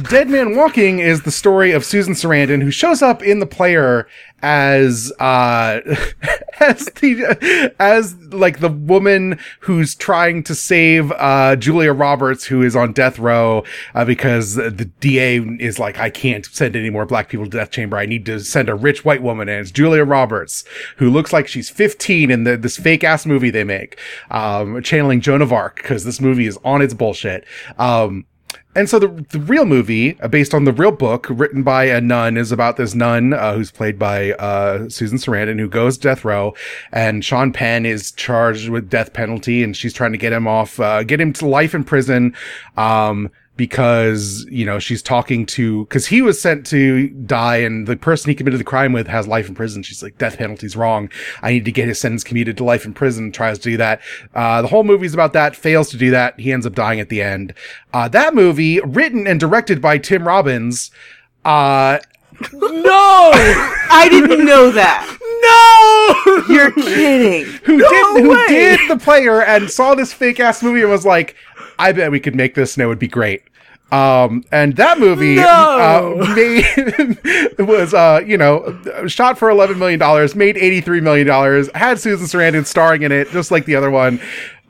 Dead 0.10 0.28
Man 0.28 0.56
Walking 0.56 0.98
is 0.98 1.22
the 1.22 1.30
story 1.30 1.72
of 1.72 1.86
Susan 1.86 2.12
Sarandon, 2.12 2.62
who 2.62 2.70
shows 2.70 3.00
up 3.00 3.22
in 3.22 3.38
the 3.38 3.46
player 3.46 4.06
as, 4.44 5.10
uh, 5.18 5.80
as 6.60 6.84
the, 7.00 7.74
as 7.80 8.14
like 8.26 8.60
the 8.60 8.68
woman 8.68 9.38
who's 9.60 9.94
trying 9.94 10.42
to 10.44 10.54
save, 10.54 11.10
uh, 11.12 11.56
Julia 11.56 11.94
Roberts, 11.94 12.44
who 12.44 12.60
is 12.60 12.76
on 12.76 12.92
death 12.92 13.18
row, 13.18 13.64
uh, 13.94 14.04
because 14.04 14.56
the 14.56 14.90
DA 15.00 15.38
is 15.38 15.78
like, 15.78 15.98
I 15.98 16.10
can't 16.10 16.44
send 16.44 16.76
any 16.76 16.90
more 16.90 17.06
black 17.06 17.30
people 17.30 17.46
to 17.46 17.50
death 17.50 17.70
chamber. 17.70 17.96
I 17.96 18.04
need 18.04 18.26
to 18.26 18.38
send 18.40 18.68
a 18.68 18.74
rich 18.74 19.02
white 19.04 19.22
woman. 19.22 19.48
And 19.48 19.62
it's 19.62 19.70
Julia 19.70 20.04
Roberts, 20.04 20.64
who 20.98 21.08
looks 21.08 21.32
like 21.32 21.48
she's 21.48 21.70
15 21.70 22.30
in 22.30 22.44
the, 22.44 22.58
this 22.58 22.76
fake 22.76 23.02
ass 23.02 23.24
movie 23.24 23.50
they 23.50 23.64
make, 23.64 23.98
um, 24.30 24.82
channeling 24.82 25.22
Joan 25.22 25.40
of 25.40 25.52
Arc, 25.52 25.76
because 25.76 26.04
this 26.04 26.20
movie 26.20 26.46
is 26.46 26.58
on 26.64 26.82
its 26.82 26.92
bullshit. 26.92 27.46
Um, 27.78 28.26
and 28.76 28.88
so 28.88 28.98
the, 28.98 29.08
the 29.30 29.38
real 29.38 29.64
movie, 29.64 30.20
uh, 30.20 30.28
based 30.28 30.52
on 30.54 30.64
the 30.64 30.72
real 30.72 30.90
book 30.90 31.26
written 31.30 31.62
by 31.62 31.84
a 31.84 32.00
nun, 32.00 32.36
is 32.36 32.50
about 32.50 32.76
this 32.76 32.94
nun 32.94 33.32
uh, 33.32 33.54
who's 33.54 33.70
played 33.70 33.98
by 33.98 34.32
uh, 34.32 34.88
Susan 34.88 35.18
Sarandon, 35.18 35.58
who 35.58 35.68
goes 35.68 35.96
death 35.96 36.24
row, 36.24 36.54
and 36.92 37.24
Sean 37.24 37.52
Penn 37.52 37.86
is 37.86 38.12
charged 38.12 38.68
with 38.68 38.90
death 38.90 39.12
penalty, 39.12 39.62
and 39.62 39.76
she's 39.76 39.92
trying 39.92 40.12
to 40.12 40.18
get 40.18 40.32
him 40.32 40.48
off, 40.48 40.80
uh, 40.80 41.02
get 41.04 41.20
him 41.20 41.32
to 41.34 41.46
life 41.46 41.74
in 41.74 41.84
prison. 41.84 42.34
Um, 42.76 43.30
because 43.56 44.44
you 44.50 44.66
know 44.66 44.78
she's 44.78 45.02
talking 45.02 45.46
to 45.46 45.84
because 45.84 46.06
he 46.06 46.20
was 46.22 46.40
sent 46.40 46.66
to 46.66 47.08
die 47.08 47.58
and 47.58 47.86
the 47.86 47.96
person 47.96 48.28
he 48.28 48.34
committed 48.34 48.58
the 48.58 48.64
crime 48.64 48.92
with 48.92 49.06
has 49.06 49.28
life 49.28 49.48
in 49.48 49.54
prison 49.54 49.82
she's 49.82 50.02
like 50.02 50.18
death 50.18 50.38
penalty's 50.38 50.74
wrong 50.76 51.08
i 51.42 51.52
need 51.52 51.64
to 51.64 51.70
get 51.70 51.86
his 51.86 51.98
sentence 51.98 52.24
commuted 52.24 52.56
to 52.56 52.64
life 52.64 52.84
in 52.84 52.92
prison 52.92 53.30
tries 53.30 53.58
to 53.58 53.70
do 53.70 53.76
that 53.76 54.00
uh, 54.34 54.60
the 54.60 54.68
whole 54.68 54.82
movie's 54.82 55.14
about 55.14 55.32
that 55.32 55.54
fails 55.54 55.88
to 55.88 55.96
do 55.96 56.10
that 56.10 56.38
he 56.40 56.52
ends 56.52 56.66
up 56.66 56.74
dying 56.74 56.98
at 56.98 57.08
the 57.08 57.22
end 57.22 57.54
uh, 57.92 58.08
that 58.08 58.34
movie 58.34 58.80
written 58.80 59.26
and 59.26 59.38
directed 59.38 59.80
by 59.80 59.98
tim 59.98 60.26
robbins 60.26 60.90
uh 61.44 61.98
No, 62.52 63.30
I 63.90 64.08
didn't 64.10 64.44
know 64.44 64.70
that. 64.72 65.06
no. 65.44 66.54
You're 66.54 66.72
kidding. 66.72 67.44
who 67.64 67.78
did 67.78 68.22
who 68.22 68.30
way! 68.30 68.46
did 68.48 68.80
the 68.90 68.96
player 68.98 69.42
and 69.42 69.70
saw 69.70 69.94
this 69.94 70.12
fake 70.12 70.40
ass 70.40 70.62
movie 70.62 70.82
and 70.82 70.90
was 70.90 71.06
like, 71.06 71.36
I 71.78 71.92
bet 71.92 72.10
we 72.10 72.20
could 72.20 72.34
make 72.34 72.54
this 72.54 72.76
and 72.76 72.82
it 72.84 72.86
would 72.86 72.98
be 72.98 73.08
great. 73.08 73.42
Um, 73.92 74.44
and 74.50 74.74
that 74.76 74.98
movie 74.98 75.36
No! 75.36 75.44
uh, 76.24 76.34
made 76.34 77.58
was 77.58 77.94
uh, 77.94 78.22
you 78.26 78.36
know 78.38 78.80
shot 79.06 79.38
for 79.38 79.50
eleven 79.50 79.78
million 79.78 80.00
dollars, 80.00 80.34
made 80.34 80.56
eighty 80.56 80.80
three 80.80 81.00
million 81.00 81.26
dollars, 81.26 81.68
had 81.74 82.00
Susan 82.00 82.26
Sarandon 82.26 82.66
starring 82.66 83.02
in 83.02 83.12
it, 83.12 83.28
just 83.30 83.50
like 83.50 83.66
the 83.66 83.76
other 83.76 83.90
one. 83.90 84.20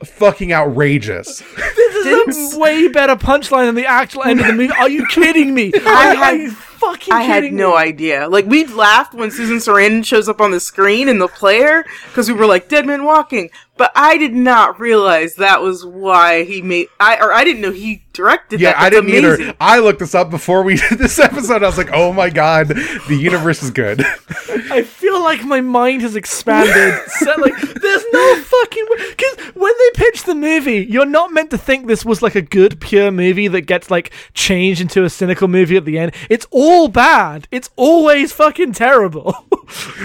Fucking 0.03 0.51
outrageous. 0.53 1.39
This 1.39 2.37
is 2.37 2.53
a 2.55 2.59
way 2.59 2.87
better 2.89 3.15
punchline 3.15 3.65
than 3.67 3.75
the 3.75 3.85
actual 3.85 4.23
end 4.23 4.41
of 4.41 4.47
the 4.47 4.53
movie. 4.53 4.73
Are 4.73 4.89
you 4.89 5.07
kidding 5.07 5.53
me? 5.55 5.71
I 5.85 6.13
had- 6.13 6.51
fucking 6.51 7.13
I 7.13 7.21
had 7.23 7.43
kidding 7.43 7.55
no 7.55 7.71
me? 7.71 7.77
idea. 7.77 8.27
Like 8.27 8.45
we 8.45 8.65
laughed 8.65 9.13
when 9.15 9.31
Susan 9.31 9.57
Sarandon 9.57 10.05
shows 10.05 10.27
up 10.29 10.41
on 10.41 10.51
the 10.51 10.59
screen 10.59 11.07
in 11.07 11.17
the 11.17 11.29
player 11.29 11.85
because 12.09 12.27
we 12.27 12.33
were 12.37 12.45
like 12.45 12.67
Dead 12.67 12.85
Man 12.85 13.05
Walking, 13.05 13.49
but 13.77 13.91
I 13.95 14.17
did 14.17 14.33
not 14.33 14.79
realize 14.79 15.35
that 15.35 15.61
was 15.61 15.85
why 15.85 16.43
he 16.43 16.61
made. 16.61 16.87
I 16.99 17.17
or 17.17 17.33
I 17.33 17.43
didn't 17.43 17.61
know 17.61 17.71
he 17.71 18.03
directed 18.13 18.61
Yeah, 18.61 18.71
that. 18.71 18.81
I 18.81 18.89
didn't 18.89 19.09
amazing. 19.09 19.47
either. 19.47 19.55
I 19.59 19.79
looked 19.79 19.99
this 19.99 20.15
up 20.15 20.29
before 20.29 20.63
we 20.63 20.75
did 20.89 20.97
this 20.99 21.19
episode. 21.19 21.63
I 21.63 21.67
was 21.67 21.77
like, 21.77 21.89
oh 21.93 22.13
my 22.13 22.29
god, 22.29 22.69
the 22.69 23.15
universe 23.19 23.61
is 23.61 23.71
good. 23.71 24.01
I 24.71 24.83
feel 24.83 25.21
like 25.21 25.43
my 25.43 25.59
mind 25.61 26.01
has 26.01 26.15
expanded. 26.15 26.99
so, 27.07 27.33
like, 27.39 27.53
there's 27.59 28.05
no 28.13 28.35
fucking 28.41 28.85
because 29.09 29.37
when 29.55 29.73
they 29.77 29.89
pitch 29.95 30.23
the 30.23 30.35
movie, 30.35 30.85
you're 30.89 31.05
not 31.05 31.33
meant 31.33 31.51
to 31.51 31.57
think 31.57 31.87
this 31.87 32.05
was 32.05 32.21
like 32.21 32.35
a 32.35 32.41
good, 32.41 32.79
pure 32.79 33.11
movie 33.11 33.47
that 33.49 33.61
gets 33.61 33.91
like 33.91 34.13
changed 34.33 34.79
into 34.81 35.03
a 35.03 35.09
cynical 35.09 35.47
movie 35.47 35.75
at 35.77 35.85
the 35.85 35.99
end. 35.99 36.13
It's 36.29 36.47
all 36.51 36.87
bad. 36.87 37.47
It's 37.51 37.69
always 37.75 38.31
fucking 38.31 38.73
terrible. 38.73 39.35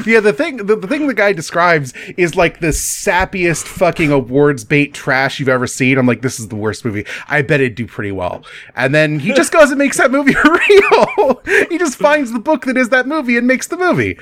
Yeah, 0.07 0.21
the 0.21 0.33
thing 0.33 0.57
the, 0.57 0.75
the 0.75 0.87
thing 0.89 1.07
the 1.07 1.13
guy 1.15 1.35
describes 1.35 1.93
is 2.17 2.35
like 2.35 2.61
the 2.61 2.69
sappiest 2.69 3.60
fucking 3.67 4.11
awards 4.11 4.65
bait 4.65 4.93
trash 4.95 5.39
you've 5.41 5.49
ever 5.49 5.67
seen. 5.67 5.99
I'm 5.99 6.07
like, 6.07 6.23
this 6.23 6.39
is 6.41 6.49
the 6.49 6.57
worst 6.57 6.85
movie. 6.85 7.05
I 7.29 7.43
bet 7.43 7.61
it'd 7.61 7.75
do 7.75 7.87
pretty 7.87 8.13
well. 8.13 8.45
And 8.77 8.95
then 8.95 9.19
he 9.19 9.33
just 9.33 9.53
goes 9.53 9.71
and 9.71 9.79
makes 9.79 9.97
that 9.99 10.11
movie 10.11 10.35
real. 10.45 11.43
he 11.69 11.79
just 11.79 11.99
finds 11.99 12.33
the 12.33 12.39
book 12.39 12.65
that 12.67 12.77
is 12.77 12.89
that 12.91 13.07
movie 13.07 13.37
and 13.37 13.47
makes 13.47 13.67
the 13.69 13.77
movie. 13.77 14.19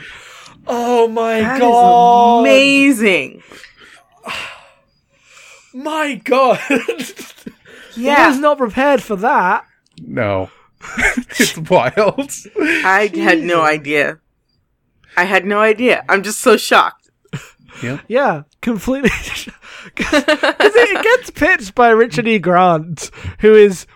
oh 0.66 1.08
my 1.08 1.40
That 1.40 1.56
is 1.56 1.60
god! 1.60 2.40
amazing. 2.40 3.42
My 5.74 6.14
god! 6.24 6.58
I 6.70 7.24
Yeah, 7.96 8.28
was 8.28 8.38
not 8.38 8.58
prepared 8.58 9.02
for 9.02 9.16
that. 9.16 9.64
No. 10.02 10.50
it's 11.38 11.58
wild. 11.58 12.30
I 12.60 13.10
had 13.12 13.40
no 13.40 13.62
idea. 13.62 14.20
I 15.16 15.24
had 15.24 15.44
no 15.44 15.58
idea. 15.60 16.04
I'm 16.08 16.22
just 16.22 16.40
so 16.40 16.56
shocked. 16.56 16.97
Yeah, 17.82 18.00
Yeah. 18.08 18.42
completely. 18.62 19.10
Because 19.94 20.24
it 20.26 21.02
gets 21.02 21.30
pitched 21.30 21.74
by 21.74 21.90
Richard 21.90 22.26
E. 22.28 22.38
Grant, 22.38 23.10
who 23.40 23.54
is. 23.54 23.86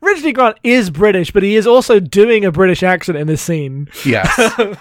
Richard 0.00 0.26
E. 0.26 0.32
Grant 0.32 0.56
is 0.62 0.88
British, 0.90 1.30
but 1.30 1.42
he 1.42 1.56
is 1.56 1.66
also 1.66 2.00
doing 2.00 2.44
a 2.44 2.52
British 2.52 2.82
accent 2.82 3.18
in 3.18 3.26
this 3.26 3.42
scene. 3.42 3.88
Yes. 4.04 4.30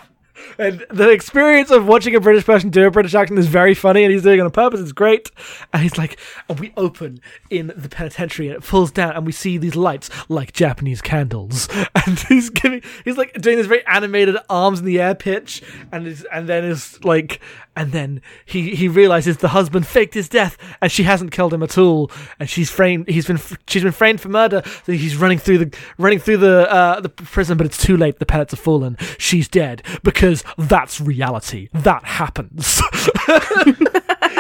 And 0.60 0.86
the 0.90 1.10
experience 1.10 1.72
of 1.72 1.88
watching 1.88 2.16
a 2.16 2.20
British 2.20 2.46
person 2.46 2.70
do 2.70 2.88
a 2.88 2.92
British 2.92 3.14
accent 3.14 3.40
is 3.40 3.48
very 3.48 3.74
funny, 3.74 4.04
and 4.04 4.12
he's 4.12 4.24
doing 4.24 4.40
it 4.40 4.44
on 4.44 4.52
purpose. 4.52 4.80
It's 4.80 4.92
great. 4.92 5.32
And 5.74 5.84
he's 5.84 5.98
like, 5.98 6.20
and 6.50 6.60
we 6.60 6.74
open 6.78 7.22
in 7.50 7.74
the 7.76 7.90
penitentiary, 7.90 8.48
and 8.48 8.58
it 8.58 8.64
pulls 8.64 8.92
down, 8.92 9.16
and 9.16 9.26
we 9.26 9.32
see 9.32 9.58
these 9.58 9.76
lights 9.76 10.10
like 10.30 10.54
Japanese 10.54 11.02
candles. 11.02 11.68
And 12.08 12.20
he's 12.20 12.50
giving, 12.50 12.84
he's 13.04 13.18
like 13.18 13.34
doing 13.42 13.58
this 13.58 13.68
very 13.68 13.86
animated 13.86 14.38
arms 14.50 14.80
in 14.80 14.86
the 14.86 15.02
air 15.02 15.14
pitch, 15.14 15.62
and 15.92 16.08
is, 16.08 16.26
and 16.32 16.48
then 16.48 16.64
is 16.64 17.04
like, 17.04 17.42
and 17.76 17.92
then 17.92 18.22
he 18.46 18.76
he 18.76 18.88
realizes 18.88 19.38
the 19.38 19.50
husband 19.50 19.86
faked 19.86 20.14
his 20.14 20.30
death, 20.30 20.58
and 20.82 20.92
she 20.92 21.04
hasn't 21.04 21.32
killed 21.32 21.54
him 21.54 21.64
at 21.64 21.78
all, 21.78 22.10
and 22.40 22.50
she's 22.50 22.72
framed. 22.72 23.10
He's 23.10 23.28
been 23.28 23.40
she's 23.68 23.84
been 23.84 23.92
framed 23.92 24.22
for 24.22 24.30
murder. 24.30 24.62
So 24.86 24.94
he's 24.94 25.18
running 25.18 25.38
through 25.38 25.58
the 25.60 25.78
running 25.98 26.20
through 26.20 26.38
the 26.38 26.72
uh, 26.72 27.02
the 27.02 27.10
prison, 27.10 27.58
but 27.58 27.66
it's 27.66 27.78
too 27.78 27.98
late. 27.98 28.20
The 28.20 28.26
pellets 28.26 28.52
have 28.52 28.60
fallen. 28.60 28.98
She's 29.18 29.48
dead 29.48 29.84
because 30.04 30.44
that's 30.58 31.00
reality. 31.02 31.70
That 31.74 32.04
happens. 32.06 32.82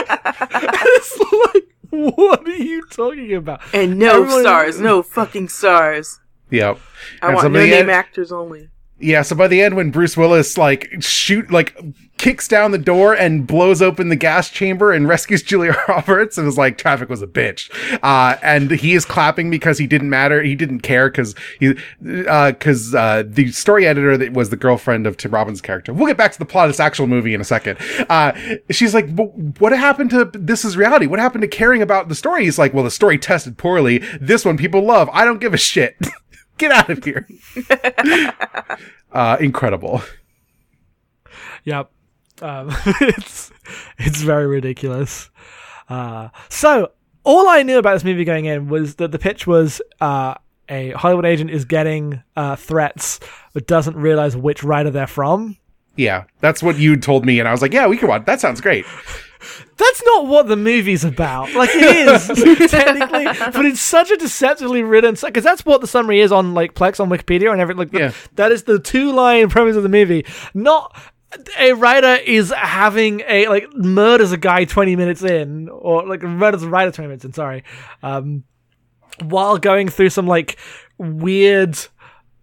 it's 0.07 1.19
like, 1.53 1.63
what 1.89 2.47
are 2.47 2.51
you 2.55 2.85
talking 2.87 3.33
about? 3.33 3.61
And 3.73 3.97
no 3.99 4.23
Everyone- 4.23 4.41
stars, 4.41 4.79
no 4.79 5.01
fucking 5.03 5.49
stars. 5.49 6.19
yep. 6.49 6.79
I 7.21 7.27
And 7.27 7.35
want 7.35 7.51
no 7.51 7.59
name 7.59 7.73
end- 7.73 7.91
actors 7.91 8.31
only. 8.31 8.69
Yeah, 8.99 9.21
so 9.21 9.35
by 9.35 9.47
the 9.47 9.61
end, 9.61 9.75
when 9.75 9.91
Bruce 9.91 10.17
Willis 10.17 10.57
like 10.57 10.89
shoot 10.99 11.51
like 11.51 11.77
kicks 12.17 12.47
down 12.47 12.71
the 12.71 12.79
door 12.79 13.13
and 13.13 13.45
blows 13.45 13.79
open 13.79 14.09
the 14.09 14.15
gas 14.15 14.49
chamber 14.49 14.91
and 14.91 15.07
rescues 15.07 15.43
Julia 15.47 15.75
Roberts, 15.87 16.37
and 16.37 16.47
was 16.47 16.57
like 16.57 16.79
traffic 16.79 17.07
was 17.07 17.21
a 17.21 17.27
bitch, 17.27 17.69
uh, 18.01 18.37
and 18.41 18.71
he 18.71 18.95
is 18.95 19.05
clapping 19.05 19.51
because 19.51 19.77
he 19.77 19.85
didn't 19.85 20.09
matter, 20.09 20.41
he 20.41 20.55
didn't 20.55 20.79
care 20.79 21.09
because 21.09 21.35
he 21.59 21.75
because 22.01 22.95
uh, 22.95 23.23
the 23.27 23.51
story 23.51 23.85
editor 23.85 24.17
that 24.17 24.33
was 24.33 24.49
the 24.49 24.57
girlfriend 24.57 25.05
of 25.05 25.15
Tim 25.15 25.31
Robbins' 25.31 25.61
character. 25.61 25.93
We'll 25.93 26.07
get 26.07 26.17
back 26.17 26.31
to 26.31 26.39
the 26.39 26.45
plot 26.45 26.65
of 26.65 26.69
this 26.69 26.79
actual 26.79 27.05
movie 27.05 27.35
in 27.35 27.41
a 27.41 27.45
second. 27.45 27.77
Uh, 28.09 28.31
she's 28.71 28.95
like, 28.95 29.09
what 29.59 29.73
happened 29.73 30.09
to 30.09 30.25
this 30.33 30.65
is 30.65 30.75
reality? 30.75 31.05
What 31.05 31.19
happened 31.19 31.43
to 31.43 31.47
caring 31.47 31.83
about 31.83 32.09
the 32.09 32.15
story? 32.15 32.45
He's 32.45 32.57
like, 32.57 32.73
well, 32.73 32.83
the 32.83 32.91
story 32.91 33.19
tested 33.19 33.59
poorly. 33.59 33.99
This 34.19 34.43
one 34.43 34.57
people 34.57 34.81
love. 34.81 35.07
I 35.13 35.23
don't 35.23 35.39
give 35.39 35.53
a 35.53 35.57
shit. 35.57 35.95
Get 36.57 36.71
out 36.71 36.89
of 36.89 37.03
here. 37.03 37.27
uh, 39.11 39.37
incredible. 39.39 40.01
Yep. 41.63 41.91
Um, 42.41 42.69
it's 43.01 43.51
it's 43.97 44.21
very 44.21 44.47
ridiculous. 44.47 45.29
Uh, 45.89 46.29
so 46.49 46.91
all 47.23 47.47
I 47.49 47.63
knew 47.63 47.77
about 47.77 47.93
this 47.93 48.03
movie 48.03 48.23
going 48.23 48.45
in 48.45 48.69
was 48.69 48.95
that 48.95 49.11
the 49.11 49.19
pitch 49.19 49.45
was 49.45 49.81
uh, 50.01 50.35
a 50.69 50.91
Hollywood 50.91 51.25
agent 51.25 51.49
is 51.49 51.65
getting 51.65 52.23
uh, 52.35 52.55
threats 52.55 53.19
but 53.53 53.67
doesn't 53.67 53.95
realize 53.95 54.35
which 54.35 54.63
writer 54.63 54.89
they're 54.89 55.07
from. 55.07 55.57
Yeah, 55.95 56.25
that's 56.41 56.61
what 56.61 56.77
you 56.77 56.95
told 56.95 57.25
me, 57.25 57.39
and 57.39 57.47
I 57.47 57.51
was 57.51 57.61
like, 57.61 57.73
"Yeah, 57.73 57.87
we 57.87 57.97
can 57.97 58.07
watch. 58.07 58.25
That 58.25 58.39
sounds 58.39 58.61
great." 58.61 58.85
That's 59.77 60.03
not 60.05 60.27
what 60.27 60.47
the 60.47 60.55
movie's 60.55 61.03
about. 61.03 61.53
Like 61.53 61.69
it 61.73 62.07
is 62.07 62.27
technically, 62.71 63.25
but 63.25 63.65
it's 63.65 63.79
such 63.81 64.09
a 64.11 64.17
deceptively 64.17 64.83
written 64.83 65.15
because 65.21 65.43
that's 65.43 65.65
what 65.65 65.81
the 65.81 65.87
summary 65.87 66.19
is 66.21 66.31
on 66.31 66.53
like 66.53 66.73
Plex 66.73 66.99
on 66.99 67.09
Wikipedia 67.09 67.51
and 67.51 67.61
everything. 67.61 67.79
Like 67.79 67.91
the- 67.91 67.99
Yeah. 67.99 68.11
that 68.35 68.51
is 68.51 68.63
the 68.63 68.79
two 68.79 69.11
line 69.13 69.49
premise 69.49 69.75
of 69.75 69.83
the 69.83 69.89
movie. 69.89 70.25
Not 70.53 70.95
a 71.59 71.73
writer 71.73 72.15
is 72.15 72.53
having 72.57 73.21
a 73.27 73.47
like 73.47 73.67
murders 73.75 74.31
a 74.31 74.37
guy 74.37 74.65
twenty 74.65 74.95
minutes 74.95 75.23
in, 75.23 75.69
or 75.69 76.07
like 76.07 76.21
murders 76.23 76.63
a 76.63 76.69
writer 76.69 76.91
twenty 76.91 77.09
minutes 77.09 77.25
in. 77.25 77.33
Sorry, 77.33 77.63
um, 78.01 78.43
while 79.23 79.57
going 79.57 79.89
through 79.89 80.09
some 80.09 80.25
like 80.27 80.57
weird. 80.97 81.77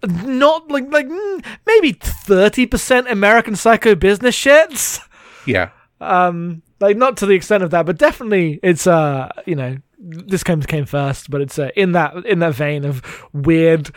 Not 0.07 0.71
like 0.71 0.85
like 0.93 1.07
mm, 1.09 1.45
maybe 1.67 1.93
thirty 1.93 2.67
percent 2.67 3.09
American 3.11 3.57
Psycho 3.57 3.95
business 3.95 4.37
shits. 4.39 5.01
Yeah, 5.47 5.71
Um, 6.05 6.63
like 6.81 6.97
not 6.97 7.17
to 7.19 7.27
the 7.27 7.35
extent 7.35 7.63
of 7.63 7.71
that, 7.71 7.87
but 7.87 7.99
definitely 7.99 8.61
it's 8.63 8.87
uh, 8.87 9.29
you 9.47 9.55
know, 9.57 9.77
this 9.99 10.43
came 10.45 10.61
came 10.63 10.85
first, 10.87 11.31
but 11.31 11.41
it's 11.41 11.59
uh, 11.59 11.71
in 11.77 11.93
that 11.93 12.27
in 12.27 12.39
that 12.41 12.55
vein 12.55 12.85
of 12.85 13.03
weird, 13.33 13.91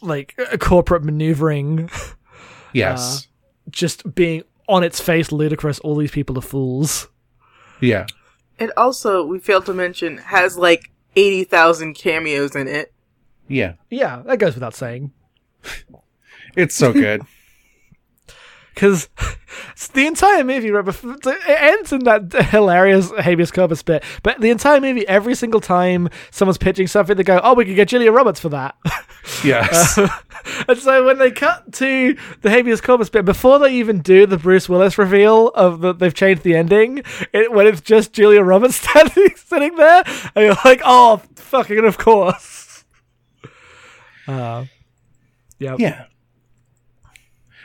like 0.00 0.34
uh, 0.52 0.56
corporate 0.56 1.02
maneuvering, 1.04 1.90
Yes. 2.72 3.26
just 3.70 4.14
being 4.14 4.44
on 4.68 4.84
its 4.84 5.00
face 5.00 5.32
ludicrous. 5.32 5.78
All 5.80 5.96
these 5.96 6.12
people 6.12 6.38
are 6.38 6.42
fools. 6.42 7.08
yeah. 7.80 8.06
It 8.58 8.70
also, 8.76 9.24
we 9.24 9.38
failed 9.38 9.64
to 9.66 9.72
mention, 9.74 10.18
has 10.18 10.58
like 10.58 10.90
80,000 11.16 11.94
cameos 11.94 12.54
in 12.54 12.68
it. 12.68 12.92
Yeah. 13.48 13.72
Yeah, 13.88 14.20
that 14.26 14.38
goes 14.38 14.52
without 14.52 14.74
saying. 14.74 15.12
It's 16.56 16.74
so 16.74 16.92
good. 17.04 17.22
Because 18.80 19.10
the 19.92 20.06
entire 20.06 20.42
movie 20.42 20.68
it 20.68 21.44
ends 21.46 21.92
in 21.92 22.04
that 22.04 22.32
hilarious 22.50 23.12
habeas 23.18 23.50
corpus 23.50 23.82
bit 23.82 24.02
but 24.22 24.40
the 24.40 24.48
entire 24.48 24.80
movie 24.80 25.06
every 25.06 25.34
single 25.34 25.60
time 25.60 26.08
someone's 26.30 26.56
pitching 26.56 26.86
something 26.86 27.16
they 27.16 27.22
go 27.22 27.40
oh 27.42 27.52
we 27.52 27.66
could 27.66 27.76
get 27.76 27.88
julia 27.88 28.10
roberts 28.10 28.40
for 28.40 28.48
that 28.48 28.74
yes. 29.44 29.98
and 30.66 30.78
so 30.78 31.04
when 31.04 31.18
they 31.18 31.30
cut 31.30 31.70
to 31.74 32.16
the 32.40 32.48
habeas 32.50 32.80
corpus 32.80 33.10
bit 33.10 33.24
before 33.26 33.58
they 33.58 33.74
even 33.74 34.00
do 34.00 34.24
the 34.24 34.38
bruce 34.38 34.66
willis 34.66 34.96
reveal 34.96 35.48
of 35.48 35.80
that 35.82 35.98
they've 35.98 36.14
changed 36.14 36.42
the 36.42 36.56
ending 36.56 37.02
it, 37.34 37.52
when 37.52 37.66
it's 37.66 37.82
just 37.82 38.14
julia 38.14 38.42
roberts 38.42 38.76
standing 38.76 39.34
sitting 39.36 39.76
there 39.76 40.02
and 40.34 40.44
you're 40.46 40.56
like 40.64 40.80
oh 40.84 41.20
fucking 41.34 41.84
of 41.84 41.98
course 41.98 42.84
uh, 44.26 44.64
yeah 45.58 45.76
yeah. 45.78 46.06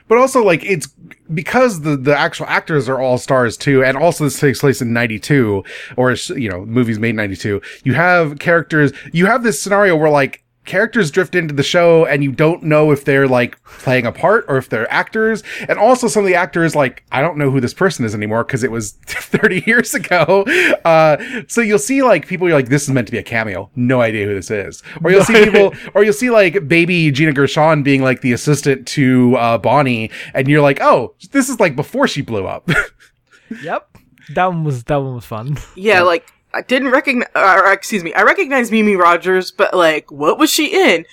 But 0.08 0.18
also, 0.20 0.44
like, 0.44 0.64
it's 0.64 0.88
because 1.34 1.82
the, 1.82 1.98
the 1.98 2.18
actual 2.18 2.46
actors 2.46 2.88
are 2.88 3.00
all 3.00 3.18
stars 3.18 3.58
too, 3.58 3.84
and 3.84 3.98
also 3.98 4.24
this 4.24 4.40
takes 4.40 4.60
place 4.60 4.82
in 4.82 4.94
92, 4.94 5.64
or, 5.98 6.12
you 6.36 6.50
know, 6.50 6.66
movies 6.66 7.00
made 7.00 7.12
in 7.12 7.16
92. 7.16 7.62
You 7.84 7.94
have 7.96 8.40
characters, 8.40 8.94
you 9.12 9.26
have 9.26 9.44
this 9.44 9.62
scenario 9.62 9.96
where, 9.96 10.12
like, 10.12 10.45
characters 10.66 11.12
drift 11.12 11.36
into 11.36 11.54
the 11.54 11.64
show 11.64 12.06
and 12.06 12.24
you 12.24 12.32
don't 12.32 12.64
know 12.64 12.92
if 12.92 13.06
they're 13.06 13.28
like 13.28 13.62
playing 13.64 14.06
a 14.06 14.12
part 14.12 14.46
or 14.48 14.58
if 14.58 14.70
they're 14.70 14.92
actors. 14.92 15.44
And 15.68 15.78
also 15.80 16.08
some 16.08 16.24
of 16.24 16.28
the 16.28 16.36
actors, 16.36 16.76
like, 16.76 17.04
I 17.12 17.22
don't 17.22 17.38
know 17.38 17.52
who 17.52 17.62
this 17.62 17.74
person 17.74 18.06
is 18.06 18.14
anymore 18.14 18.44
because 18.44 18.64
it 18.64 18.72
was 18.72 18.92
30 19.06 19.64
years 19.66 19.94
ago. 19.94 20.44
Uh, 20.84 21.18
so 21.48 21.62
you'll 21.62 21.80
see 21.80 22.04
like 22.04 22.28
people, 22.28 22.48
you're 22.48 22.58
like, 22.58 22.70
this 22.70 22.84
is 22.84 22.90
meant 22.90 23.08
to 23.08 23.12
be 23.12 23.18
a 23.18 23.24
cameo. 23.24 23.70
No 23.76 24.02
idea 24.02 24.26
who 24.26 24.36
this 24.36 24.52
is. 24.52 24.84
Or 25.04 25.12
you'll 25.12 25.24
see 25.24 25.46
people, 25.46 25.74
or 25.94 26.04
you'll 26.04 26.14
see 26.14 26.30
like 26.30 26.68
baby 26.68 27.12
Gina 27.12 27.34
Gershon 27.34 27.84
being 27.84 28.02
like 28.02 28.22
the 28.22 28.34
assistant 28.34 28.88
to, 28.90 29.36
uh, 29.38 29.58
Bonnie. 29.58 30.12
And 30.34 30.48
you're 30.48 30.62
like, 30.62 30.82
oh, 30.82 31.16
this 31.32 31.50
is 31.50 31.60
like 31.60 31.76
before 31.76 32.08
she 32.08 32.22
blew 32.22 32.46
up. 32.46 32.70
yep 33.62 33.90
that 34.34 34.48
one 34.48 34.64
was 34.64 34.84
that 34.86 34.98
one 34.98 35.16
was 35.16 35.26
fun 35.26 35.58
Yeah, 35.76 36.02
like, 36.02 36.28
I 36.56 36.62
didn't 36.62 36.92
recognize, 36.92 37.28
or 37.36 37.72
excuse 37.74 38.02
me, 38.02 38.14
I 38.14 38.24
recognize 38.24 38.72
Mimi 38.72 38.96
Rogers, 38.96 39.52
but 39.52 39.74
like, 39.74 40.10
what 40.10 40.40
was 40.40 40.50
she 40.50 40.68
in? 40.74 41.06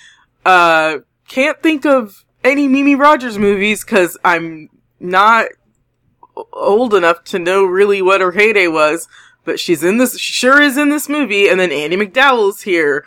Uh, 0.45 0.99
can't 1.27 1.61
think 1.61 1.85
of 1.85 2.23
any 2.45 2.69
Mimi 2.69 2.95
Rogers 2.95 3.37
movies 3.37 3.83
because 3.83 4.17
I'm 4.23 4.69
not 5.01 5.47
old 6.53 6.93
enough 6.93 7.25
to 7.25 7.39
know 7.39 7.65
really 7.65 8.01
what 8.01 8.21
her 8.21 8.31
heyday 8.31 8.67
was. 8.67 9.09
But 9.43 9.59
she's 9.59 9.83
in 9.83 9.97
this, 9.97 10.17
she 10.17 10.31
sure 10.31 10.61
is 10.61 10.77
in 10.77 10.89
this 10.89 11.09
movie, 11.09 11.49
and 11.49 11.59
then 11.59 11.69
Andie 11.69 11.97
MacDowell's 11.97 12.61
here. 12.61 13.03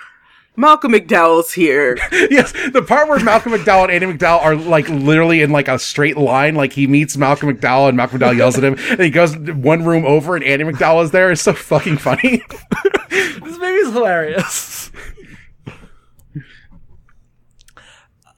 Malcolm 0.56 0.92
McDowell's 0.92 1.52
here. 1.52 1.98
yes, 2.12 2.52
the 2.72 2.82
part 2.82 3.08
where 3.08 3.22
Malcolm 3.22 3.52
McDowell 3.52 3.84
and 3.84 3.92
Andie 3.92 4.18
MacDowell 4.18 4.42
are 4.42 4.56
like 4.56 4.88
literally 4.88 5.42
in 5.42 5.50
like 5.50 5.68
a 5.68 5.78
straight 5.78 6.16
line. 6.16 6.54
Like 6.54 6.72
he 6.72 6.86
meets 6.86 7.16
Malcolm 7.16 7.54
McDowell 7.54 7.88
and 7.88 7.96
Malcolm 7.96 8.20
McDowell 8.20 8.36
yells 8.36 8.56
at 8.56 8.64
him, 8.64 8.76
and 8.90 9.00
he 9.00 9.10
goes 9.10 9.36
one 9.36 9.84
room 9.84 10.04
over, 10.04 10.34
and 10.34 10.44
Andie 10.44 10.64
MacDowell 10.64 11.04
is 11.04 11.10
there. 11.10 11.30
It's 11.30 11.42
so 11.42 11.52
fucking 11.52 11.98
funny. 11.98 12.42
this 13.10 13.40
movie 13.40 13.66
is 13.66 13.92
hilarious. 13.92 14.90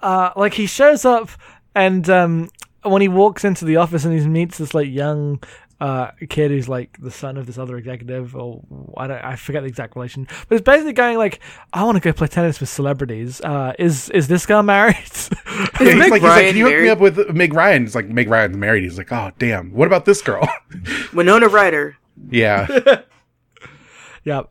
uh, 0.02 0.30
like 0.36 0.54
he 0.54 0.66
shows 0.66 1.04
up, 1.04 1.30
and 1.74 2.08
um, 2.10 2.50
when 2.82 3.02
he 3.02 3.08
walks 3.08 3.44
into 3.44 3.64
the 3.64 3.76
office 3.76 4.04
and 4.04 4.18
he 4.18 4.26
meets 4.26 4.58
this 4.58 4.74
like 4.74 4.88
young 4.88 5.42
uh, 5.80 6.10
kid 6.28 6.50
who's 6.50 6.68
like 6.68 6.98
the 7.00 7.10
son 7.10 7.36
of 7.36 7.46
this 7.46 7.58
other 7.58 7.76
executive, 7.76 8.34
or 8.34 8.62
I 8.96 9.06
don't, 9.06 9.24
I 9.24 9.36
forget 9.36 9.62
the 9.62 9.68
exact 9.68 9.94
relation, 9.94 10.26
but 10.48 10.56
it's 10.56 10.64
basically 10.64 10.92
going 10.92 11.18
like, 11.18 11.40
I 11.72 11.84
want 11.84 11.96
to 11.96 12.00
go 12.00 12.12
play 12.12 12.26
tennis 12.26 12.58
with 12.60 12.68
celebrities. 12.68 13.40
Uh, 13.40 13.74
is 13.78 14.10
is 14.10 14.28
this 14.28 14.46
girl 14.46 14.62
married? 14.62 14.96
Yeah, 15.80 15.92
he's 15.92 15.96
Meg 15.96 16.10
like, 16.10 16.22
he's 16.22 16.30
like, 16.30 16.46
can 16.46 16.56
you 16.56 16.64
hook 16.66 16.82
me 16.82 16.88
up 16.88 16.98
with 16.98 17.30
Meg 17.34 17.52
Ryan? 17.52 17.84
It's 17.84 17.94
like 17.94 18.08
Meg 18.08 18.28
Ryan's 18.28 18.56
married. 18.56 18.82
He's 18.82 18.98
like, 18.98 19.12
oh 19.12 19.30
damn, 19.38 19.72
what 19.72 19.86
about 19.86 20.04
this 20.04 20.22
girl? 20.22 20.48
Winona 21.12 21.48
Ryder. 21.48 21.96
yeah, 22.30 22.66
yep. 24.24 24.50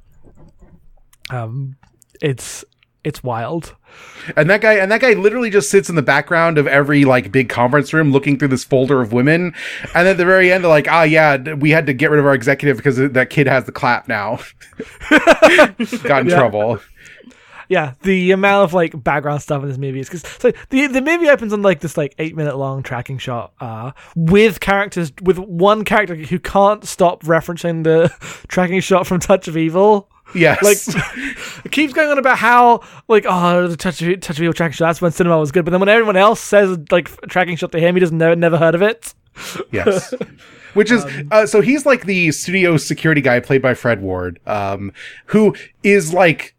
Um, 1.30 1.76
it's 2.22 2.64
it's 3.04 3.24
wild. 3.24 3.76
And 4.36 4.50
that 4.50 4.62
guy, 4.62 4.74
and 4.74 4.92
that 4.92 5.02
guy 5.02 5.14
literally 5.14 5.50
just 5.50 5.70
sits 5.70 5.90
in 5.90 5.96
the 5.96 6.02
background 6.02 6.58
of 6.58 6.68
every 6.68 7.06
like 7.06 7.32
big 7.32 7.50
conference 7.50 7.94
room, 7.94 8.12
looking 8.12 8.38
through 8.38 8.50
this 8.50 8.64
folder 8.64 9.02
of 9.02 9.14
women, 9.14 9.54
and 9.96 10.08
at 10.08 10.18
the 10.18 10.26
very 10.26 10.52
end, 10.52 10.64
they're 10.64 10.70
like, 10.70 10.88
ah, 10.90 11.04
yeah, 11.04 11.38
we 11.54 11.72
had 11.72 11.86
to 11.86 11.94
get 11.94 12.10
rid 12.12 12.20
of 12.20 12.26
our 12.26 12.34
executive 12.34 12.78
because 12.78 12.98
that 12.98 13.30
kid 13.30 13.48
has 13.48 13.66
the 13.66 13.72
clap 13.72 14.08
now. 14.08 14.40
Got 16.04 16.22
in 16.22 16.30
trouble. 16.30 16.80
yeah, 17.70 17.94
the 18.02 18.32
amount 18.32 18.66
of 18.66 18.74
like 18.74 19.02
background 19.04 19.42
stuff 19.42 19.62
in 19.64 19.70
this 19.70 19.78
movie 19.78 20.00
is 20.00 20.10
because 20.10 20.28
so 20.40 20.52
the 20.70 20.88
the 20.88 21.02
movie 21.02 21.30
opens 21.30 21.54
on 21.54 21.62
like 21.62 21.80
this 21.80 21.98
like 21.98 22.14
eight 22.20 22.36
minute 22.36 22.58
long 22.58 22.84
tracking 22.84 23.18
shot 23.18 23.54
uh 23.60 23.92
with 24.16 24.60
characters 24.60 25.12
with 25.22 25.38
one 25.38 25.84
character 25.84 26.16
who 26.16 26.40
can't 26.40 26.86
stop 26.86 27.24
referencing 27.24 27.84
the 27.84 28.10
tracking 28.48 28.80
shot 28.82 29.08
from 29.08 29.20
Touch 29.20 29.48
of 29.48 29.58
Evil. 29.58 30.10
Yes, 30.38 30.62
Like 30.64 30.78
it 31.66 31.72
keeps 31.72 31.94
going 31.94 32.10
on 32.10 32.18
about 32.18 32.38
how 32.38 32.82
like 33.08 33.26
oh 33.28 33.68
the 33.68 33.78
Touch 33.78 34.02
of 34.02 34.20
Touch 34.22 34.38
of 34.38 34.44
Evil 34.44 34.54
tracking 34.54 34.74
shot 34.74 34.88
that's 34.88 35.02
when 35.02 35.12
cinema 35.12 35.38
was 35.40 35.52
good, 35.52 35.66
but 35.66 35.72
then 35.72 35.80
when 35.80 35.90
everyone 35.90 36.16
else 36.18 36.40
says 36.40 36.78
like 36.92 37.10
tracking 37.28 37.56
shot 37.56 37.72
to 37.72 37.80
him, 37.80 37.96
he 37.96 38.00
doesn't 38.00 38.18
know 38.18 38.34
never 38.34 38.58
heard 38.58 38.76
of 38.76 38.82
it. 38.82 39.14
Yes. 39.72 40.14
Which 40.74 40.92
is 40.92 41.06
uh, 41.32 41.46
so 41.48 41.62
he's 41.62 41.86
like 41.86 42.06
the 42.06 42.32
studio 42.32 42.78
security 42.78 43.22
guy 43.22 43.40
played 43.40 43.62
by 43.64 43.74
Fred 43.74 44.02
Ward, 44.02 44.40
um, 44.46 44.92
who 45.28 45.56
is 45.84 46.14
like 46.14 46.54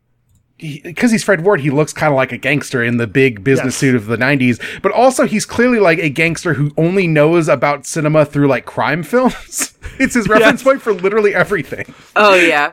because 0.60 1.12
he's 1.12 1.22
Fred 1.22 1.44
Ward, 1.44 1.60
he 1.60 1.70
looks 1.70 1.92
kind 1.92 2.12
of 2.12 2.16
like 2.16 2.32
a 2.32 2.36
gangster 2.36 2.82
in 2.82 2.96
the 2.96 3.06
big 3.06 3.44
business 3.44 3.74
Yes. 3.74 3.76
suit 3.76 3.94
of 3.94 4.06
the 4.06 4.16
'90s. 4.16 4.60
But 4.82 4.90
also, 4.90 5.24
he's 5.24 5.46
clearly 5.46 5.78
like 5.78 6.00
a 6.00 6.08
gangster 6.08 6.54
who 6.54 6.72
only 6.76 7.06
knows 7.06 7.46
about 7.48 7.86
cinema 7.86 8.24
through 8.24 8.48
like 8.48 8.64
crime 8.64 9.04
films. 9.04 9.78
it's 10.00 10.14
his 10.14 10.26
reference 10.28 10.60
Yes. 10.60 10.64
point 10.64 10.82
for 10.82 10.92
literally 10.92 11.32
everything. 11.32 11.84
Oh 12.16 12.34
yeah. 12.34 12.72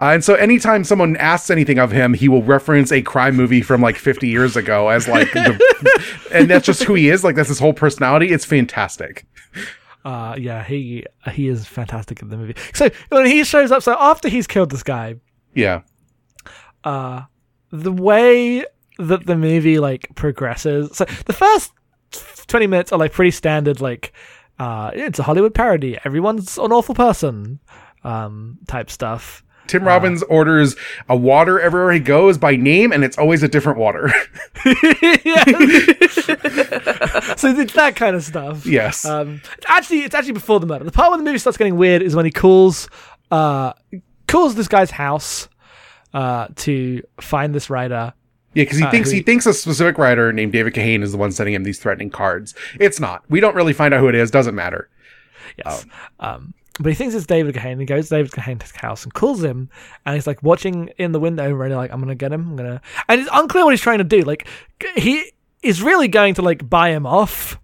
Uh, 0.00 0.12
and 0.14 0.24
so, 0.24 0.34
anytime 0.34 0.82
someone 0.82 1.16
asks 1.18 1.50
anything 1.50 1.78
of 1.78 1.90
him, 1.90 2.14
he 2.14 2.28
will 2.28 2.42
reference 2.42 2.90
a 2.90 3.02
crime 3.02 3.36
movie 3.36 3.60
from 3.60 3.80
like 3.82 3.96
50 3.96 4.28
years 4.28 4.56
ago 4.56 4.88
as 4.88 5.06
like, 5.06 5.30
the, 5.32 6.06
and 6.32 6.48
that's 6.48 6.64
just 6.64 6.84
who 6.84 6.94
he 6.94 7.08
is. 7.10 7.22
Like 7.22 7.36
that's 7.36 7.48
his 7.50 7.58
whole 7.58 7.74
personality. 7.74 8.28
It's 8.32 8.44
fantastic. 8.46 9.26
Uh 10.04 10.34
yeah, 10.38 10.64
he 10.64 11.04
he 11.32 11.48
is 11.48 11.66
fantastic 11.66 12.22
in 12.22 12.30
the 12.30 12.36
movie. 12.38 12.54
So 12.72 12.88
when 13.10 13.26
he 13.26 13.44
shows 13.44 13.70
up, 13.70 13.82
so 13.82 13.94
after 14.00 14.28
he's 14.30 14.46
killed 14.46 14.70
this 14.70 14.82
guy, 14.82 15.16
Yeah. 15.54 15.82
uh 16.84 17.22
the 17.70 17.92
way 17.92 18.64
that 18.98 19.26
the 19.26 19.36
movie 19.36 19.78
like 19.78 20.08
progresses 20.14 20.96
so 20.96 21.04
the 21.26 21.32
first 21.32 21.72
20 22.48 22.66
minutes 22.66 22.92
are 22.92 22.98
like 22.98 23.12
pretty 23.12 23.30
standard 23.30 23.80
like 23.80 24.12
uh 24.58 24.90
it's 24.92 25.18
a 25.18 25.22
hollywood 25.22 25.54
parody 25.54 25.96
everyone's 26.04 26.58
an 26.58 26.72
awful 26.72 26.94
person 26.94 27.60
um 28.04 28.58
type 28.66 28.90
stuff 28.90 29.42
Tim 29.70 29.84
Robbins 29.84 30.22
orders 30.24 30.76
a 31.08 31.16
water 31.16 31.60
everywhere 31.60 31.92
he 31.92 32.00
goes 32.00 32.36
by 32.38 32.56
name, 32.56 32.92
and 32.92 33.04
it's 33.04 33.16
always 33.16 33.42
a 33.42 33.48
different 33.48 33.78
water. 33.78 34.12
So 37.36 37.48
it's 37.48 37.72
that 37.74 37.96
kind 37.96 38.14
of 38.16 38.22
stuff 38.22 38.66
yes. 38.66 39.04
um 39.04 39.40
actually 39.66 40.00
it's 40.00 40.14
actually 40.14 40.32
before 40.32 40.60
the 40.60 40.66
murder 40.66 40.84
the 40.84 40.92
part 40.92 41.10
where 41.10 41.18
the 41.18 41.24
movie 41.24 41.38
starts 41.38 41.56
getting 41.56 41.76
weird 41.76 42.02
is 42.02 42.14
when 42.14 42.24
he 42.24 42.30
calls 42.30 42.88
uh 43.30 43.72
calls 44.26 44.54
this 44.54 44.68
guy's 44.68 44.90
house 44.90 45.48
uh 46.12 46.48
to 46.56 47.02
find 47.20 47.54
this 47.54 47.70
writer 47.70 48.12
yeah, 48.54 48.64
because 48.64 48.78
he 48.78 48.84
uh, 48.84 48.90
thinks 48.90 49.10
he 49.10 49.18
he- 49.18 49.22
thinks 49.22 49.46
a 49.46 49.54
specific 49.54 49.96
writer 49.96 50.32
named 50.32 50.52
David 50.52 50.74
Kahane 50.74 51.02
is 51.02 51.12
the 51.12 51.18
one 51.18 51.30
sending 51.32 51.54
him 51.54 51.62
these 51.62 51.78
threatening 51.78 52.10
cards. 52.10 52.52
It's 52.80 52.98
not. 52.98 53.22
We 53.28 53.38
don't 53.38 53.54
really 53.54 53.72
find 53.72 53.94
out 53.94 54.00
who 54.00 54.08
it 54.08 54.16
is. 54.16 54.28
Doesn't 54.30 54.56
matter. 54.56 54.88
Yes. 55.64 55.86
Um, 56.18 56.52
but 56.80 56.88
he 56.88 56.94
thinks 56.94 57.14
it's 57.14 57.26
David 57.26 57.54
Kahane. 57.54 57.78
He 57.78 57.84
goes 57.84 58.08
to 58.08 58.16
David 58.16 58.32
Kahane's 58.32 58.74
house 58.74 59.04
and 59.04 59.12
calls 59.12 59.44
him, 59.44 59.68
and 60.06 60.14
he's 60.14 60.26
like 60.26 60.42
watching 60.42 60.88
in 60.96 61.12
the 61.12 61.20
window, 61.20 61.52
ready, 61.52 61.74
like, 61.74 61.92
I'm 61.92 62.00
gonna 62.00 62.14
get 62.14 62.32
him. 62.32 62.48
I'm 62.48 62.56
gonna. 62.56 62.80
And 63.08 63.20
it's 63.20 63.30
unclear 63.32 63.64
what 63.64 63.72
he's 63.72 63.82
trying 63.82 63.98
to 63.98 64.04
do. 64.04 64.22
Like, 64.22 64.48
he 64.96 65.30
is 65.62 65.82
really 65.82 66.08
going 66.08 66.34
to 66.34 66.42
like 66.42 66.68
buy 66.68 66.88
him 66.90 67.04
off, 67.04 67.58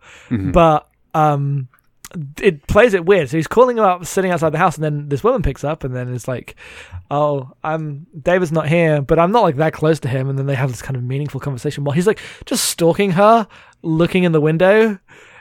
but 0.52 0.88
um, 1.14 1.68
it 2.42 2.66
plays 2.66 2.92
it 2.92 3.07
weird. 3.07 3.31
So 3.31 3.38
he's 3.38 3.46
calling 3.46 3.79
him 3.79 3.85
up, 3.85 4.05
sitting 4.05 4.31
outside 4.31 4.50
the 4.50 4.59
house, 4.59 4.76
and 4.76 4.85
then 4.85 5.09
this 5.09 5.24
woman 5.24 5.42
picks 5.42 5.64
up, 5.64 5.83
and 5.83 5.96
then 5.96 6.12
it's 6.14 6.29
like, 6.29 6.55
"Oh, 7.11 7.52
I'm 7.64 8.07
David's 8.22 8.52
not 8.52 8.68
here, 8.68 9.00
but 9.00 9.18
I'm 9.18 9.33
not 9.33 9.42
like 9.44 9.57
that 9.57 9.72
close 9.72 9.98
to 10.00 10.09
him." 10.09 10.29
And 10.29 10.38
then 10.38 10.44
they 10.44 10.55
have 10.55 10.70
this 10.70 10.83
kind 10.83 10.96
of 10.96 11.02
meaningful 11.02 11.40
conversation 11.40 11.85
while 11.85 11.94
he's 11.94 12.07
like 12.07 12.20
just 12.44 12.66
stalking 12.66 13.12
her, 13.12 13.48
looking 13.83 14.24
in 14.24 14.33
the 14.33 14.42
window. 14.42 14.98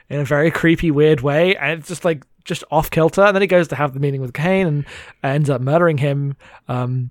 in 0.09 0.19
a 0.19 0.25
very 0.25 0.51
creepy, 0.51 0.91
weird 0.91 1.21
way, 1.21 1.55
and 1.55 1.79
it's 1.79 1.87
just 1.87 2.05
like 2.05 2.23
just 2.45 2.63
off 2.71 2.89
kilter. 2.89 3.21
And 3.21 3.35
then 3.35 3.41
he 3.41 3.47
goes 3.47 3.67
to 3.69 3.75
have 3.75 3.93
the 3.93 3.99
meeting 3.99 4.21
with 4.21 4.33
Kane 4.33 4.67
and 4.67 4.85
ends 5.23 5.49
up 5.49 5.61
murdering 5.61 5.97
him, 5.97 6.37
um, 6.67 7.09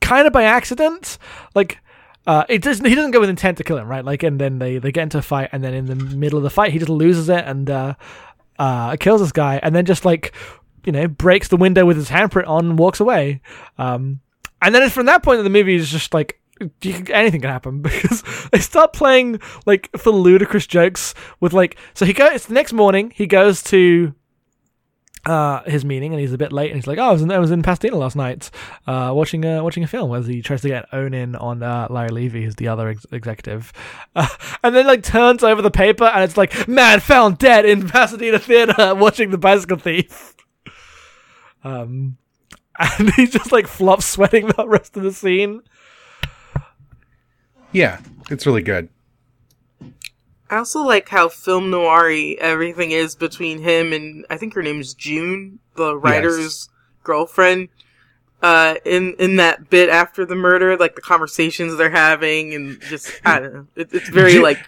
kind 0.00 0.26
of 0.26 0.32
by 0.32 0.44
accident. 0.44 1.18
Like, 1.54 1.78
uh, 2.26 2.44
it 2.48 2.62
doesn't. 2.62 2.84
He 2.84 2.94
doesn't 2.94 3.12
go 3.12 3.20
with 3.20 3.30
intent 3.30 3.58
to 3.58 3.64
kill 3.64 3.78
him, 3.78 3.88
right? 3.88 4.04
Like, 4.04 4.22
and 4.22 4.40
then 4.40 4.58
they 4.58 4.78
they 4.78 4.92
get 4.92 5.04
into 5.04 5.18
a 5.18 5.22
fight, 5.22 5.50
and 5.52 5.64
then 5.64 5.72
in 5.74 5.86
the 5.86 5.94
middle 5.94 6.36
of 6.36 6.42
the 6.42 6.50
fight, 6.50 6.72
he 6.72 6.78
just 6.78 6.90
loses 6.90 7.28
it 7.28 7.44
and 7.46 7.70
uh, 7.70 7.94
uh, 8.58 8.96
kills 8.96 9.20
this 9.20 9.32
guy, 9.32 9.58
and 9.62 9.74
then 9.74 9.86
just 9.86 10.04
like 10.04 10.34
you 10.84 10.92
know 10.92 11.08
breaks 11.08 11.48
the 11.48 11.56
window 11.56 11.86
with 11.86 11.96
his 11.96 12.10
handprint 12.10 12.48
on 12.48 12.66
and 12.66 12.78
walks 12.78 13.00
away. 13.00 13.40
Um, 13.78 14.20
and 14.62 14.74
then 14.74 14.82
it's 14.82 14.94
from 14.94 15.06
that 15.06 15.22
point 15.22 15.38
in 15.38 15.44
the 15.44 15.50
movie, 15.50 15.74
is 15.74 15.90
just 15.90 16.12
like 16.12 16.39
you 16.60 17.04
anything 17.10 17.40
can 17.40 17.50
happen 17.50 17.82
because 17.82 18.22
they 18.52 18.58
start 18.58 18.92
playing 18.92 19.40
like 19.66 19.90
for 19.96 20.10
ludicrous 20.10 20.66
jokes 20.66 21.14
with 21.40 21.52
like 21.52 21.76
so 21.94 22.04
he 22.04 22.12
goes 22.12 22.46
the 22.46 22.54
next 22.54 22.72
morning 22.72 23.12
he 23.14 23.26
goes 23.26 23.62
to 23.62 24.14
uh 25.26 25.62
his 25.64 25.84
meeting 25.84 26.12
and 26.12 26.20
he's 26.20 26.32
a 26.32 26.38
bit 26.38 26.50
late 26.50 26.70
and 26.70 26.76
he's 26.76 26.86
like 26.86 26.98
oh 26.98 27.08
I 27.08 27.12
was 27.12 27.20
in, 27.20 27.30
I 27.30 27.38
was 27.38 27.50
in 27.50 27.62
Pasadena 27.62 27.96
last 27.96 28.16
night 28.16 28.50
uh 28.86 29.12
watching 29.14 29.44
uh 29.44 29.62
watching 29.62 29.84
a 29.84 29.86
film 29.86 30.14
as 30.14 30.26
he 30.26 30.40
tries 30.40 30.62
to 30.62 30.68
get 30.68 30.86
own 30.94 31.12
in 31.12 31.36
on 31.36 31.62
uh 31.62 31.88
Larry 31.90 32.08
Levy 32.08 32.44
who's 32.44 32.54
the 32.54 32.68
other 32.68 32.88
ex- 32.88 33.06
executive. 33.12 33.72
And 34.62 34.74
then 34.74 34.86
like 34.86 35.02
turns 35.02 35.42
over 35.42 35.62
the 35.62 35.70
paper 35.70 36.04
and 36.04 36.22
it's 36.22 36.36
like 36.36 36.68
man 36.68 37.00
found 37.00 37.38
dead 37.38 37.64
in 37.66 37.88
Pasadena 37.88 38.38
theater 38.38 38.94
watching 38.94 39.30
the 39.30 39.38
bicycle 39.38 39.78
thief. 39.78 40.34
Um 41.64 42.16
and 42.78 43.12
he 43.14 43.26
just 43.26 43.52
like 43.52 43.66
flops 43.66 44.06
sweating 44.06 44.46
the 44.46 44.66
rest 44.66 44.96
of 44.96 45.02
the 45.02 45.12
scene 45.12 45.60
Yeah, 47.72 48.00
it's 48.30 48.46
really 48.46 48.62
good. 48.62 48.88
I 50.50 50.56
also 50.56 50.82
like 50.82 51.08
how 51.08 51.28
film 51.28 51.70
noir 51.70 52.10
everything 52.38 52.90
is 52.90 53.14
between 53.14 53.62
him 53.62 53.92
and 53.92 54.26
I 54.28 54.36
think 54.36 54.54
her 54.54 54.62
name 54.62 54.80
is 54.80 54.94
June, 54.94 55.60
the 55.76 55.96
writer's 55.96 56.68
girlfriend. 57.04 57.68
Uh, 58.42 58.76
in 58.86 59.14
in 59.18 59.36
that 59.36 59.68
bit 59.68 59.90
after 59.90 60.24
the 60.24 60.34
murder, 60.34 60.76
like 60.76 60.94
the 60.94 61.02
conversations 61.02 61.76
they're 61.76 61.90
having, 61.90 62.54
and 62.54 62.80
just 62.80 63.20
I 63.24 63.38
don't 63.38 63.54
know, 63.54 63.66
it, 63.76 63.90
it's 63.92 64.08
very 64.08 64.32
Ju- 64.32 64.42
like. 64.42 64.58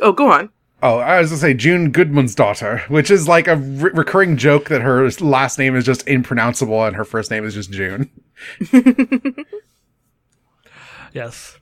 Oh, 0.00 0.12
go 0.12 0.30
on. 0.30 0.50
Oh, 0.82 0.98
I 0.98 1.18
was 1.18 1.30
gonna 1.30 1.40
say 1.40 1.54
June 1.54 1.90
Gudmundsdottir, 1.90 2.88
which 2.90 3.10
is 3.10 3.26
like 3.26 3.48
a 3.48 3.56
re- 3.56 3.90
recurring 3.94 4.36
joke 4.36 4.68
that 4.68 4.82
her 4.82 5.10
last 5.20 5.58
name 5.58 5.74
is 5.74 5.84
just 5.86 6.06
impronounceable 6.06 6.86
and 6.86 6.94
her 6.94 7.04
first 7.04 7.30
name 7.30 7.44
is 7.44 7.54
just 7.54 7.72
June. 7.72 8.10
yes 11.12 11.58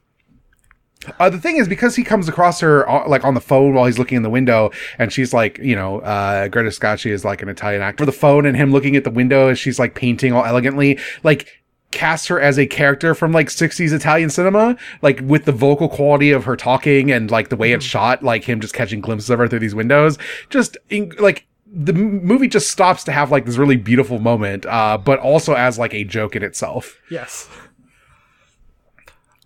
Uh, 1.20 1.30
the 1.30 1.38
thing 1.38 1.56
is, 1.56 1.68
because 1.68 1.94
he 1.94 2.02
comes 2.02 2.28
across 2.28 2.60
her 2.60 2.88
uh, 2.88 3.08
like 3.08 3.24
on 3.24 3.34
the 3.34 3.40
phone 3.40 3.74
while 3.74 3.86
he's 3.86 3.98
looking 3.98 4.16
in 4.16 4.22
the 4.22 4.30
window, 4.30 4.70
and 4.98 5.12
she's 5.12 5.32
like, 5.32 5.58
you 5.58 5.76
know, 5.76 6.00
uh, 6.00 6.48
Greta 6.48 6.70
Scacchi 6.70 7.10
is 7.10 7.24
like 7.24 7.42
an 7.42 7.48
Italian 7.48 7.82
actor. 7.82 8.02
For 8.02 8.06
the 8.06 8.12
phone 8.12 8.46
and 8.46 8.56
him 8.56 8.72
looking 8.72 8.96
at 8.96 9.04
the 9.04 9.10
window 9.10 9.48
as 9.48 9.58
she's 9.58 9.78
like 9.78 9.94
painting 9.94 10.32
all 10.32 10.44
elegantly, 10.44 10.98
like 11.22 11.62
casts 11.92 12.26
her 12.26 12.40
as 12.40 12.58
a 12.58 12.66
character 12.66 13.14
from 13.14 13.32
like 13.32 13.48
60s 13.48 13.92
Italian 13.92 14.30
cinema, 14.30 14.76
like 15.02 15.20
with 15.22 15.44
the 15.44 15.52
vocal 15.52 15.88
quality 15.88 16.30
of 16.30 16.44
her 16.44 16.56
talking 16.56 17.10
and 17.12 17.30
like 17.30 17.48
the 17.48 17.56
way 17.56 17.72
it's 17.72 17.84
shot, 17.84 18.22
like 18.22 18.44
him 18.44 18.60
just 18.60 18.74
catching 18.74 19.00
glimpses 19.00 19.30
of 19.30 19.38
her 19.38 19.48
through 19.48 19.60
these 19.60 19.74
windows. 19.74 20.18
Just 20.50 20.76
in, 20.90 21.12
like 21.20 21.46
the 21.66 21.94
m- 21.94 22.24
movie 22.24 22.48
just 22.48 22.70
stops 22.70 23.04
to 23.04 23.12
have 23.12 23.30
like 23.30 23.46
this 23.46 23.56
really 23.56 23.76
beautiful 23.76 24.18
moment, 24.18 24.66
uh, 24.66 24.98
but 24.98 25.18
also 25.20 25.54
as 25.54 25.78
like 25.78 25.94
a 25.94 26.04
joke 26.04 26.34
in 26.34 26.42
itself. 26.42 27.00
Yes. 27.10 27.48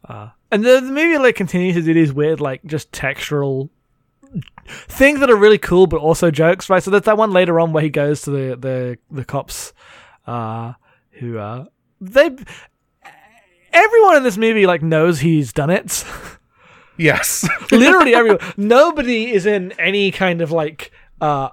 Uh, 0.09 0.31
and 0.51 0.65
the, 0.65 0.81
the 0.81 0.93
movie 0.93 1.19
like 1.19 1.37
continues 1.37 1.77
to 1.77 1.83
do 1.83 1.95
these 1.95 2.13
weird 2.13 2.41
like 2.41 2.65
just 2.65 2.93
textural 2.93 3.71
things 4.69 5.21
that 5.21 5.31
are 5.31 5.37
really 5.37 5.59
cool, 5.59 5.87
but 5.87 6.01
also 6.01 6.31
jokes, 6.31 6.71
right? 6.71 6.83
So 6.83 6.91
there's 6.91 7.05
that 7.05 7.17
one 7.17 7.33
later 7.33 7.59
on 7.61 7.73
where 7.73 7.83
he 7.83 7.91
goes 7.91 8.23
to 8.23 8.31
the 8.31 8.57
the 8.57 8.99
the 9.11 9.25
cops, 9.25 9.73
uh, 10.27 10.75
who 11.13 11.39
uh 11.39 11.67
they 12.01 12.31
everyone 13.73 14.17
in 14.17 14.23
this 14.23 14.37
movie 14.37 14.67
like 14.67 14.83
knows 14.83 15.21
he's 15.21 15.53
done 15.53 15.71
it. 15.71 16.05
Yes. 16.97 17.49
Literally 17.71 18.15
everyone. 18.15 18.41
Nobody 18.57 19.33
is 19.33 19.47
in 19.47 19.73
any 19.73 20.11
kind 20.11 20.41
of 20.43 20.53
like 20.53 20.91
uh 21.21 21.51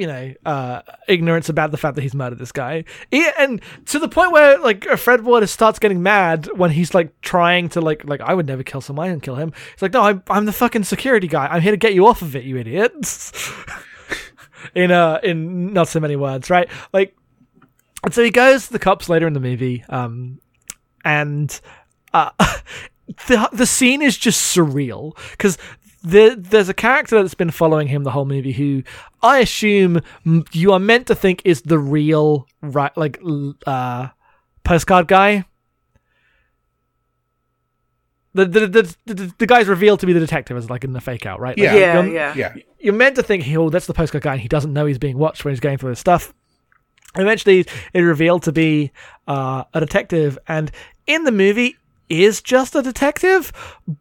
you 0.00 0.06
know, 0.06 0.32
uh, 0.46 0.82
ignorance 1.06 1.48
about 1.48 1.70
the 1.70 1.76
fact 1.76 1.94
that 1.96 2.02
he's 2.02 2.14
murdered 2.14 2.38
this 2.38 2.52
guy, 2.52 2.84
He- 3.10 3.28
and 3.38 3.60
to 3.86 3.98
the 3.98 4.08
point 4.08 4.32
where 4.32 4.58
like 4.58 4.84
Fred 4.98 5.22
Waters 5.22 5.50
starts 5.50 5.78
getting 5.78 6.02
mad 6.02 6.48
when 6.56 6.70
he's 6.70 6.94
like 6.94 7.20
trying 7.20 7.68
to 7.70 7.80
like 7.80 8.04
like 8.04 8.20
I 8.20 8.34
would 8.34 8.46
never 8.46 8.62
kill 8.62 8.80
someone 8.80 9.10
and 9.10 9.22
kill 9.22 9.36
him. 9.36 9.52
He's 9.72 9.82
like, 9.82 9.92
no, 9.92 10.02
I'm 10.02 10.22
I'm 10.30 10.46
the 10.46 10.52
fucking 10.52 10.84
security 10.84 11.28
guy. 11.28 11.46
I'm 11.46 11.62
here 11.62 11.72
to 11.72 11.76
get 11.76 11.94
you 11.94 12.06
off 12.06 12.22
of 12.22 12.34
it, 12.34 12.44
you 12.44 12.56
idiots. 12.56 13.32
in 14.74 14.90
uh 14.90 15.20
in 15.22 15.72
not 15.72 15.88
so 15.88 16.00
many 16.00 16.16
words, 16.16 16.50
right? 16.50 16.68
Like, 16.92 17.16
and 18.04 18.14
so 18.14 18.22
he 18.24 18.30
goes 18.30 18.66
to 18.66 18.72
the 18.72 18.78
cops 18.78 19.08
later 19.08 19.26
in 19.26 19.32
the 19.34 19.40
movie, 19.40 19.84
um, 19.88 20.40
and 21.04 21.60
uh, 22.14 22.30
the 23.28 23.48
the 23.52 23.66
scene 23.66 24.02
is 24.02 24.16
just 24.16 24.56
surreal 24.56 25.16
because 25.32 25.58
there, 26.02 26.34
there's 26.34 26.68
a 26.68 26.74
character 26.74 27.20
that's 27.22 27.34
been 27.34 27.50
following 27.50 27.88
him 27.88 28.04
the 28.04 28.10
whole 28.10 28.24
movie 28.24 28.52
who 28.52 28.82
I 29.22 29.38
assume 29.40 30.00
you 30.52 30.72
are 30.72 30.78
meant 30.78 31.06
to 31.08 31.14
think 31.14 31.42
is 31.44 31.62
the 31.62 31.78
real 31.78 32.46
right 32.62 32.96
like 32.96 33.18
uh 33.66 34.08
postcard 34.64 35.08
guy. 35.08 35.44
The 38.32 38.44
the, 38.46 38.66
the 38.68 38.96
the 39.06 39.34
the 39.38 39.46
guy's 39.46 39.66
revealed 39.66 40.00
to 40.00 40.06
be 40.06 40.12
the 40.12 40.20
detective 40.20 40.56
as 40.56 40.70
like 40.70 40.84
in 40.84 40.92
the 40.92 41.00
fake 41.00 41.26
out, 41.26 41.40
right? 41.40 41.58
Like, 41.58 41.64
Yeah. 41.64 41.74
Yeah, 41.74 42.00
you're- 42.02 42.14
yeah. 42.14 42.34
yeah. 42.36 42.54
you're 42.78 42.94
meant 42.94 43.16
to 43.16 43.22
think, 43.24 43.42
he 43.42 43.56
oh, 43.56 43.70
that's 43.70 43.86
the 43.86 43.94
postcard 43.94 44.22
guy, 44.22 44.32
and 44.34 44.40
he 44.40 44.46
doesn't 44.48 44.72
know 44.72 44.86
he's 44.86 44.98
being 44.98 45.18
watched 45.18 45.44
when 45.44 45.52
he's 45.52 45.60
going 45.60 45.78
through 45.78 45.90
his 45.90 45.98
stuff. 45.98 46.32
Eventually, 47.16 47.66
it 47.92 48.00
revealed 48.02 48.44
to 48.44 48.52
be 48.52 48.92
uh, 49.26 49.64
a 49.74 49.80
detective, 49.80 50.38
and 50.46 50.70
in 51.08 51.24
the 51.24 51.32
movie 51.32 51.76
is 52.10 52.42
just 52.42 52.74
a 52.74 52.82
detective, 52.82 53.52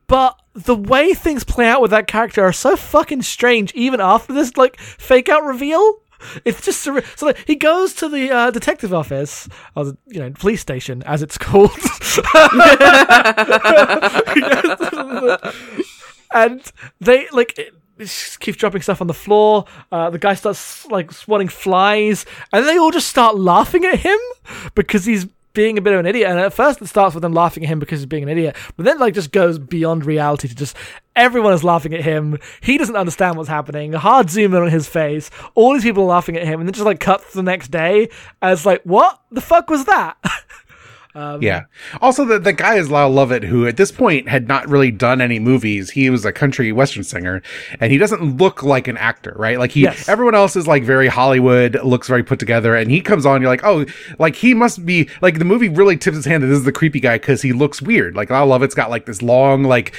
but 0.08 0.38
the 0.54 0.76
way 0.76 1.14
things 1.14 1.44
play 1.44 1.68
out 1.68 1.82
with 1.82 1.92
that 1.92 2.08
character 2.08 2.44
are 2.44 2.52
so 2.52 2.76
fucking 2.76 3.22
strange. 3.22 3.72
Even 3.74 4.02
after 4.02 4.34
this, 4.34 4.58
like 4.58 4.78
fake 4.80 5.30
out 5.30 5.44
reveal, 5.44 6.02
it's 6.44 6.62
just 6.62 6.82
so. 6.82 7.00
Like, 7.22 7.38
he 7.48 7.56
goes 7.56 7.94
to 7.96 8.10
the 8.10 8.32
uh, 8.32 8.52
detective 8.52 8.94
office, 8.94 9.48
or 9.76 9.86
the 9.86 9.98
you 10.08 10.20
know 10.20 10.32
police 10.32 10.62
station, 10.62 11.04
as 11.04 11.22
it's 11.22 11.38
called. 11.40 11.72
and 16.34 16.72
they 17.00 17.28
like 17.32 17.58
it 17.58 17.74
keeps 18.40 18.58
dropping 18.58 18.82
stuff 18.82 19.02
on 19.02 19.08
the 19.08 19.14
floor. 19.14 19.66
Uh, 19.92 20.10
the 20.10 20.20
guy 20.20 20.34
starts 20.34 20.86
like 20.88 21.12
swatting 21.12 21.48
flies, 21.48 22.26
and 22.52 22.66
they 22.68 22.78
all 22.78 22.92
just 22.92 23.08
start 23.08 23.38
laughing 23.38 23.86
at 23.86 24.00
him 24.00 24.18
because 24.76 25.06
he's 25.06 25.28
being 25.54 25.78
a 25.78 25.82
bit 25.82 25.94
of 25.94 26.00
an 26.00 26.06
idiot. 26.06 26.30
And 26.30 26.40
at 26.40 26.54
first, 26.54 26.82
it 26.82 26.88
starts 26.88 27.16
with 27.16 27.22
them 27.22 27.34
laughing 27.34 27.64
at 27.64 27.70
him 27.70 27.80
because 27.80 28.00
he's 28.00 28.06
being 28.06 28.24
an 28.24 28.30
idiot, 28.30 28.56
but 28.76 28.86
then 28.86 29.00
like 29.00 29.14
just 29.14 29.32
goes 29.32 29.60
beyond 29.60 30.06
reality 30.06 30.48
to 30.48 30.56
just 30.56 30.76
everyone 31.16 31.54
is 31.54 31.64
laughing 31.64 31.94
at 31.94 32.02
him. 32.02 32.38
He 32.62 32.78
doesn't 32.78 32.96
understand 32.96 33.38
what's 33.38 33.50
happening. 33.50 33.94
Hard 33.94 34.30
zoom 34.30 34.54
in 34.54 34.62
on 34.62 34.70
his 34.70 34.88
face. 34.88 35.30
All 35.56 35.74
these 35.74 35.84
people 35.84 36.04
are 36.04 36.08
laughing 36.08 36.38
at 36.38 36.46
him, 36.46 36.60
and 36.60 36.68
then 36.68 36.74
just 36.74 36.86
like 36.86 37.00
cuts 37.00 37.34
the 37.34 37.44
next 37.44 37.70
day 37.70 38.10
as 38.42 38.66
like, 38.66 38.84
what 38.84 39.22
the 39.32 39.42
fuck 39.42 39.70
was 39.70 39.86
that? 39.86 40.18
Yeah. 41.42 41.64
Also, 42.02 42.26
the, 42.26 42.40
the 42.40 42.54
guy 42.54 42.76
is 42.76 42.90
Lyle 42.90 43.10
Lovett, 43.10 43.44
who 43.44 43.66
at 43.68 43.78
this 43.78 43.92
point 43.92 44.30
had 44.30 44.48
not 44.48 44.68
really 44.70 44.92
done 44.92 45.22
any 45.22 45.40
movies. 45.40 45.92
He 45.92 46.10
was 46.10 46.24
a 46.26 46.32
country 46.32 46.72
western 46.72 47.04
singer, 47.04 47.42
and 47.80 47.92
he 47.92 47.98
doesn't 47.98 48.38
look 48.38 48.64
like 48.64 48.88
an 48.88 48.98
actor, 48.98 49.34
right? 49.38 49.58
Like 49.60 49.72
he, 49.72 49.82
Yes. 49.82 50.08
everyone 50.10 50.36
else 50.36 50.56
is 50.56 50.68
like 50.68 50.84
very 50.84 51.08
Hollywood, 51.08 51.78
looks 51.84 52.08
very 52.08 52.24
put 52.24 52.40
together, 52.40 52.76
and 52.76 52.90
he 52.92 53.02
comes 53.02 53.26
on, 53.26 53.42
you're 53.42 53.50
like, 53.50 53.64
oh, 53.64 53.86
like 54.18 54.36
he 54.36 54.54
must 54.54 54.86
be 54.86 55.10
like 55.22 55.40
the 55.40 55.46
movie 55.46 55.70
really 55.70 55.98
tips 55.98 56.16
his 56.18 56.26
hand 56.26 56.44
that 56.44 56.48
this 56.48 56.58
is 56.60 56.66
the 56.66 56.72
creepy 56.72 57.00
guy 57.00 57.18
because 57.18 57.42
he 57.42 57.54
looks 57.54 57.82
weird. 57.82 58.16
Like 58.16 58.30
Lyle 58.30 58.46
Lovett's 58.48 58.76
got 58.76 58.90
like 58.90 59.06
this 59.06 59.22
long, 59.22 59.64
like 59.64 59.94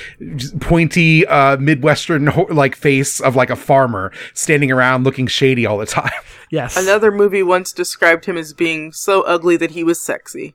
pointy, 0.61 1.27
uh, 1.27 1.57
midwestern 1.59 2.27
ho- 2.29 2.47
like 2.51 2.75
face 2.77 3.21
of 3.21 3.37
like 3.37 3.51
a 3.51 3.57
farmer 3.57 4.13
standing 4.35 4.71
around 4.71 5.05
looking 5.05 5.27
shady 5.27 5.67
all 5.67 5.79
the 5.79 5.87
time. 6.01 6.11
yes. 6.51 6.77
Another 6.77 7.11
movie 7.11 7.43
once 7.43 7.73
described 7.73 8.25
him 8.27 8.37
as 8.37 8.53
being 8.53 8.93
so 8.93 9.23
ugly 9.23 9.57
that 9.57 9.73
he 9.73 9.85
was 9.85 10.01
sexy. 10.01 10.55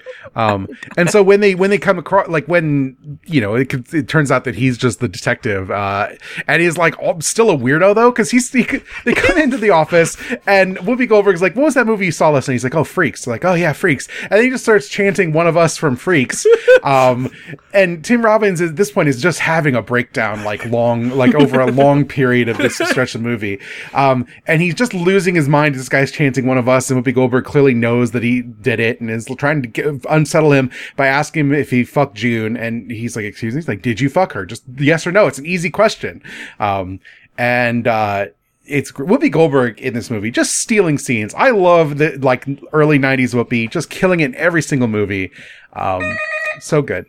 Um, 0.35 0.67
and 0.97 1.09
so 1.09 1.23
when 1.23 1.39
they 1.39 1.55
when 1.55 1.69
they 1.69 1.77
come 1.77 1.97
across 1.97 2.27
like 2.27 2.47
when 2.47 3.19
you 3.25 3.41
know 3.41 3.55
it, 3.55 3.73
it 3.93 4.07
turns 4.07 4.31
out 4.31 4.43
that 4.45 4.55
he's 4.55 4.77
just 4.77 4.99
the 4.99 5.07
detective, 5.07 5.71
uh, 5.71 6.09
and 6.47 6.61
he's 6.61 6.77
like 6.77 6.97
all, 6.99 7.19
still 7.21 7.49
a 7.49 7.57
weirdo 7.57 7.95
though 7.95 8.11
because 8.11 8.31
he's 8.31 8.51
he, 8.51 8.63
they 9.05 9.13
come 9.13 9.37
into 9.37 9.57
the 9.57 9.69
office 9.69 10.17
and 10.45 10.77
Whoopi 10.77 11.07
Goldberg's 11.07 11.41
like, 11.41 11.55
"What 11.55 11.65
was 11.65 11.73
that 11.75 11.85
movie 11.85 12.05
you 12.05 12.11
saw 12.11 12.29
last 12.29 12.47
night?" 12.47 12.55
He's 12.55 12.63
like, 12.63 12.75
"Oh, 12.75 12.83
Freaks." 12.83 13.25
They're 13.25 13.33
like, 13.33 13.45
"Oh 13.45 13.53
yeah, 13.53 13.73
Freaks," 13.73 14.07
and 14.29 14.41
he 14.41 14.49
just 14.49 14.63
starts 14.63 14.87
chanting 14.87 15.33
"One 15.33 15.47
of 15.47 15.57
Us" 15.57 15.77
from 15.77 15.95
Freaks. 15.95 16.45
Um, 16.83 17.29
and 17.73 18.03
Tim 18.03 18.23
Robbins 18.23 18.59
at 18.61 18.75
this 18.75 18.91
point 18.91 19.07
is 19.07 19.21
just 19.21 19.39
having 19.39 19.75
a 19.75 19.81
breakdown 19.81 20.43
like 20.43 20.65
long 20.65 21.09
like 21.11 21.35
over 21.35 21.59
a 21.59 21.71
long 21.71 22.05
period 22.05 22.49
of 22.49 22.57
this 22.57 22.77
stretch 22.77 23.15
of 23.15 23.21
the 23.21 23.27
movie, 23.27 23.59
um, 23.93 24.25
and 24.47 24.61
he's 24.61 24.75
just 24.75 24.93
losing 24.93 25.35
his 25.35 25.47
mind. 25.47 25.75
This 25.75 25.89
guy's 25.89 26.11
chanting 26.11 26.45
"One 26.47 26.57
of 26.57 26.67
Us," 26.67 26.89
and 26.89 27.03
Whoopi 27.03 27.13
Goldberg 27.13 27.45
clearly 27.45 27.73
knows 27.73 28.11
that 28.11 28.23
he 28.23 28.41
did 28.41 28.79
it 28.79 28.99
and 29.01 29.09
is 29.09 29.27
trying 29.37 29.61
to 29.61 29.67
give 29.67 30.05
unsettle 30.11 30.51
him 30.51 30.71
by 30.95 31.07
asking 31.07 31.47
him 31.47 31.53
if 31.53 31.69
he 31.69 31.83
fucked 31.83 32.15
June, 32.15 32.57
and 32.57 32.91
he's 32.91 33.15
like, 33.15 33.25
"Excuse 33.25 33.53
me." 33.53 33.59
He's 33.59 33.67
like, 33.67 33.81
"Did 33.81 33.99
you 33.99 34.09
fuck 34.09 34.33
her?" 34.33 34.45
Just 34.45 34.63
yes 34.77 35.07
or 35.07 35.11
no. 35.11 35.27
It's 35.27 35.39
an 35.39 35.45
easy 35.45 35.69
question. 35.69 36.21
Um, 36.59 36.99
and 37.37 37.87
uh, 37.87 38.27
it's 38.65 38.91
Whoopi 38.91 39.31
Goldberg 39.31 39.79
in 39.79 39.93
this 39.93 40.09
movie, 40.09 40.31
just 40.31 40.57
stealing 40.57 40.97
scenes. 40.97 41.33
I 41.33 41.51
love 41.51 41.97
the 41.97 42.17
like 42.19 42.45
early 42.73 42.99
'90s 42.99 43.33
Whoopi, 43.33 43.69
just 43.69 43.89
killing 43.89 44.19
it 44.19 44.25
in 44.25 44.35
every 44.35 44.61
single 44.61 44.87
movie. 44.87 45.31
Um, 45.73 46.17
so 46.59 46.81
good. 46.81 47.05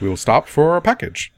We 0.00 0.08
will 0.08 0.16
stop 0.16 0.46
for 0.46 0.76
a 0.76 0.80
package. 0.80 1.32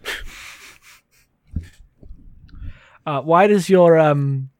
Uh, 3.06 3.22
why 3.22 3.46
does 3.46 3.70
your 3.70 3.98
um 3.98 4.50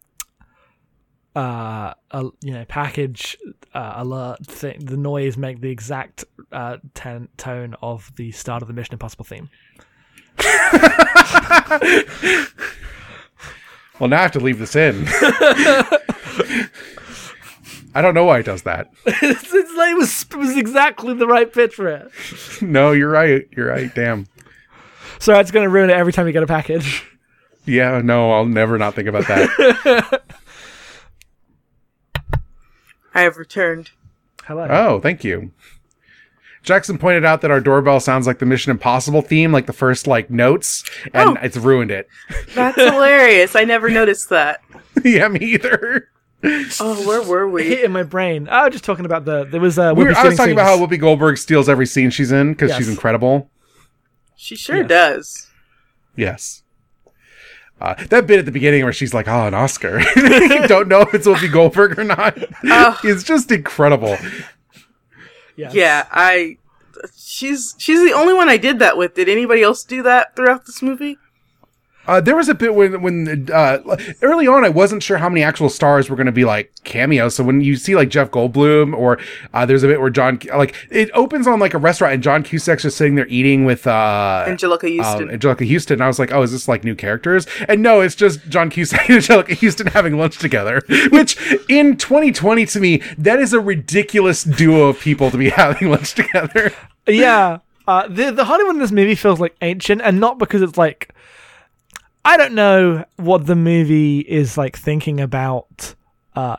uh, 1.37 1.95
uh 2.11 2.31
you 2.43 2.53
know 2.53 2.65
package 2.65 3.37
uh, 3.75 3.93
alert 3.97 4.45
thing 4.45 4.85
the 4.85 4.97
noise 4.97 5.37
make 5.37 5.61
the 5.61 5.71
exact 5.71 6.25
uh 6.51 6.79
ten- 6.95 7.29
tone 7.37 7.77
of 7.83 8.11
the 8.17 8.33
start 8.33 8.63
of 8.63 8.69
the 8.69 8.75
Mission 8.75 8.95
Impossible 8.95 9.25
theme? 9.25 9.49
Well, 14.01 14.09
now 14.09 14.19
I 14.19 14.23
have 14.23 14.33
to 14.33 14.41
leave 14.41 14.59
this 14.59 14.75
in. 14.75 15.07
I 17.95 18.01
don't 18.01 18.15
know 18.15 18.25
why 18.25 18.39
it 18.39 18.47
does 18.47 18.63
that. 18.63 18.91
it's, 19.07 19.53
it's 19.53 19.77
like 19.77 19.93
it 19.93 19.99
was, 19.99 20.23
it 20.23 20.37
was 20.37 20.57
exactly 20.57 21.13
the 21.13 21.27
right 21.27 21.53
pitch 21.53 21.75
for 21.75 21.89
it. 21.89 22.11
No, 22.63 22.93
you're 22.93 23.11
right. 23.11 23.47
You're 23.55 23.69
right. 23.69 23.95
Damn. 23.95 24.27
So 25.19 25.39
it's 25.39 25.51
going 25.51 25.65
to 25.65 25.71
ruin 25.71 25.91
it 25.91 25.97
every 25.97 26.15
time 26.15 26.27
you 26.27 26.33
get 26.33 26.43
a 26.43 26.47
package. 26.47 27.05
Yeah, 27.67 28.01
no, 28.03 28.33
I'll 28.33 28.47
never 28.47 28.79
not 28.79 28.95
think 28.95 29.07
about 29.07 29.29
that. 29.29 30.23
I 33.15 33.23
have 33.23 33.37
returned. 33.37 33.91
Hello. 34.45 34.67
oh, 34.71 35.01
thank 35.01 35.23
you. 35.25 35.53
Jackson 36.63 36.99
pointed 36.99 37.25
out 37.25 37.41
that 37.41 37.51
our 37.51 37.61
doorbell 37.61 38.01
sounds 38.01 38.27
like 38.27 38.39
the 38.39 38.47
Mission 38.47 38.71
Impossible 38.71 39.23
theme, 39.23 39.51
like 39.53 39.67
the 39.67 39.73
first 39.73 40.07
like 40.07 40.29
notes, 40.31 40.85
and 41.15 41.31
Oh. 41.31 41.41
it's 41.43 41.57
ruined 41.57 41.91
it. 41.91 42.07
That's 42.55 42.77
hilarious. 42.81 43.57
I 43.57 43.65
never 43.65 43.89
noticed 43.89 44.29
that. 44.29 44.61
yeah, 45.05 45.29
me 45.29 45.41
either. 45.41 46.09
Oh, 46.43 47.07
where 47.07 47.23
were 47.23 47.49
we? 47.49 47.65
hit 47.65 47.85
in 47.85 47.93
my 47.93 48.03
brain. 48.03 48.49
I 48.49 48.65
was 48.65 48.73
just 48.73 48.85
talking 48.85 49.05
about 49.07 49.25
the 49.25 49.45
there 49.45 49.61
was 49.61 49.79
uh, 49.79 49.93
We 49.97 50.05
were- 50.05 50.11
I 50.11 50.13
was 50.13 50.19
stealing 50.19 50.37
talking 50.37 50.53
about 50.53 50.67
how. 50.67 50.79
Whoopi 50.87 50.99
Goldberg 51.01 51.39
steals 51.39 51.69
every 51.69 51.87
scene 51.87 52.11
she's 52.11 52.33
in 52.33 52.53
because 52.53 52.75
she's 52.77 52.89
incredible. 52.89 53.51
She 54.37 54.57
sure 54.57 54.77
Yes. 54.79 54.89
does. 54.89 55.47
Yes. 56.17 56.63
Uh, 57.81 57.95
that 58.11 58.27
bit 58.27 58.39
at 58.39 58.45
the 58.45 58.53
beginning 58.53 58.85
where 58.85 58.93
she's 58.93 59.15
like, 59.15 59.27
"Oh, 59.27 59.47
an 59.47 59.55
Oscar," 59.55 60.01
don't 60.67 60.89
know 60.89 61.01
if 61.01 61.15
it's 61.15 61.27
Whoopi 61.27 61.51
Goldberg 61.51 61.99
or 61.99 62.05
not. 62.05 62.37
Oh. 62.65 63.01
It's 63.03 63.23
just 63.23 63.51
incredible. 63.51 64.17
Yes. 65.57 65.75
Yeah, 65.75 66.07
I. 66.11 66.59
She's 67.17 67.75
she's 67.79 68.01
the 68.05 68.13
only 68.13 68.35
one 68.35 68.49
I 68.51 68.59
did 68.59 68.79
that 68.81 68.99
with. 68.99 69.15
Did 69.15 69.29
anybody 69.29 69.63
else 69.63 69.85
do 69.85 70.03
that 70.03 70.37
throughout 70.37 70.67
this 70.67 70.83
movie? 70.83 71.17
Uh, 72.11 72.21
there 72.21 72.35
was 72.35 72.49
a 72.49 72.55
bit 72.55 72.75
when 72.75 73.03
when 73.03 73.49
uh, 73.53 73.79
early 74.21 74.49
on, 74.49 74.65
I 74.65 74.69
wasn't 74.69 75.01
sure 75.01 75.19
how 75.19 75.29
many 75.29 75.45
actual 75.45 75.69
stars 75.69 76.11
were 76.11 76.17
going 76.17 76.27
to 76.27 76.33
be 76.33 76.45
like 76.45 76.73
cameos. 76.83 77.37
So 77.37 77.45
when 77.45 77.61
you 77.61 77.77
see 77.77 77.95
like 77.95 78.09
Jeff 78.09 78.33
Goldblum, 78.33 78.99
or 78.99 79.21
uh, 79.55 79.65
there's 79.65 79.85
a 79.85 79.87
bit 79.87 80.01
where 80.01 80.11
John 80.11 80.41
like 80.53 80.75
it 80.91 81.09
opens 81.15 81.47
on 81.47 81.61
like 81.61 81.73
a 81.73 81.79
restaurant 81.79 82.15
and 82.15 82.21
John 82.21 82.43
Cusack's 82.43 82.83
just 82.83 82.97
sitting 82.97 83.15
there 83.15 83.29
eating 83.29 83.65
with 83.65 83.87
uh, 83.87 84.45
Anjelica 84.45 84.99
Huston. 85.01 85.31
Um, 85.31 85.39
Anjelica 85.39 85.73
Huston. 85.73 85.95
And 85.95 86.03
I 86.03 86.09
was 86.09 86.19
like, 86.19 86.33
oh, 86.33 86.43
is 86.43 86.51
this 86.51 86.67
like 86.67 86.83
new 86.83 86.97
characters? 86.97 87.47
And 87.69 87.81
no, 87.81 88.01
it's 88.01 88.17
just 88.17 88.41
John 88.49 88.71
Cusack 88.71 89.09
and 89.09 89.19
Anjelica 89.23 89.57
Huston 89.61 89.87
having 89.87 90.19
lunch 90.19 90.39
together. 90.39 90.83
Which 91.11 91.39
in 91.69 91.97
2020 91.97 92.67
to 92.67 92.81
me, 92.81 93.03
that 93.19 93.39
is 93.39 93.53
a 93.53 93.61
ridiculous 93.61 94.43
duo 94.43 94.89
of 94.89 94.99
people 94.99 95.31
to 95.31 95.39
be 95.39 95.51
having 95.51 95.91
lunch 95.91 96.15
together. 96.15 96.73
yeah. 97.07 97.59
Uh, 97.87 98.09
the 98.09 98.33
the 98.33 98.45
Hollywood 98.47 98.75
in 98.75 98.81
this 98.81 98.93
movie 98.93 99.15
feels 99.15 99.39
like 99.39 99.55
ancient, 99.63 100.01
and 100.03 100.19
not 100.19 100.39
because 100.39 100.61
it's 100.61 100.77
like 100.77 101.15
I 102.25 102.37
don't 102.37 102.55
know 102.55 103.05
what 103.17 103.47
the 103.47 103.57
movie 103.57 104.21
is 104.21 104.59
like 104.59 104.77
thinking 104.77 105.21
about 105.21 105.95
uh, 106.37 106.57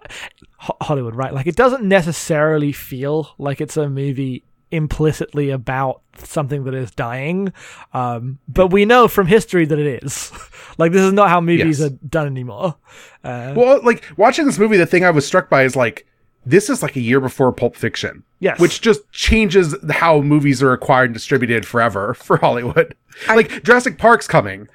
Ho- 0.57 0.77
Hollywood, 0.81 1.15
right? 1.15 1.33
Like 1.33 1.47
it 1.47 1.55
doesn't 1.55 1.83
necessarily 1.83 2.71
feel 2.71 3.29
like 3.37 3.61
it's 3.61 3.77
a 3.77 3.89
movie 3.89 4.43
implicitly 4.71 5.49
about 5.49 6.01
something 6.17 6.63
that 6.63 6.73
is 6.73 6.91
dying, 6.91 7.51
um, 7.93 8.39
but 8.47 8.67
we 8.67 8.85
know 8.85 9.07
from 9.07 9.27
history 9.27 9.65
that 9.65 9.77
it 9.79 10.03
is. 10.03 10.31
like 10.77 10.91
this 10.93 11.01
is 11.03 11.13
not 11.13 11.29
how 11.29 11.41
movies 11.41 11.79
Yes. 11.79 11.89
are 11.91 11.95
done 12.07 12.27
anymore. 12.27 12.75
Uh, 13.23 13.53
Well, 13.55 13.81
like 13.83 14.03
watching 14.17 14.45
this 14.45 14.57
movie, 14.57 14.77
the 14.77 14.85
thing 14.85 15.03
I 15.05 15.11
was 15.11 15.25
struck 15.27 15.49
by 15.49 15.63
is 15.63 15.75
like 15.75 16.07
this 16.45 16.69
is 16.69 16.81
like 16.81 16.95
a 16.95 17.01
year 17.01 17.19
before 17.19 17.51
Pulp 17.51 17.75
Fiction. 17.75 18.23
Yes. 18.39 18.59
Which 18.59 18.81
just 18.81 19.09
changes 19.11 19.75
how 19.91 20.21
movies 20.21 20.63
are 20.63 20.73
acquired 20.73 21.05
and 21.05 21.13
distributed 21.13 21.65
forever 21.65 22.13
for 22.15 22.37
Hollywood. 22.37 22.95
like 23.27 23.63
Jurassic 23.63 23.97
Park's 23.97 24.27
coming. 24.27 24.67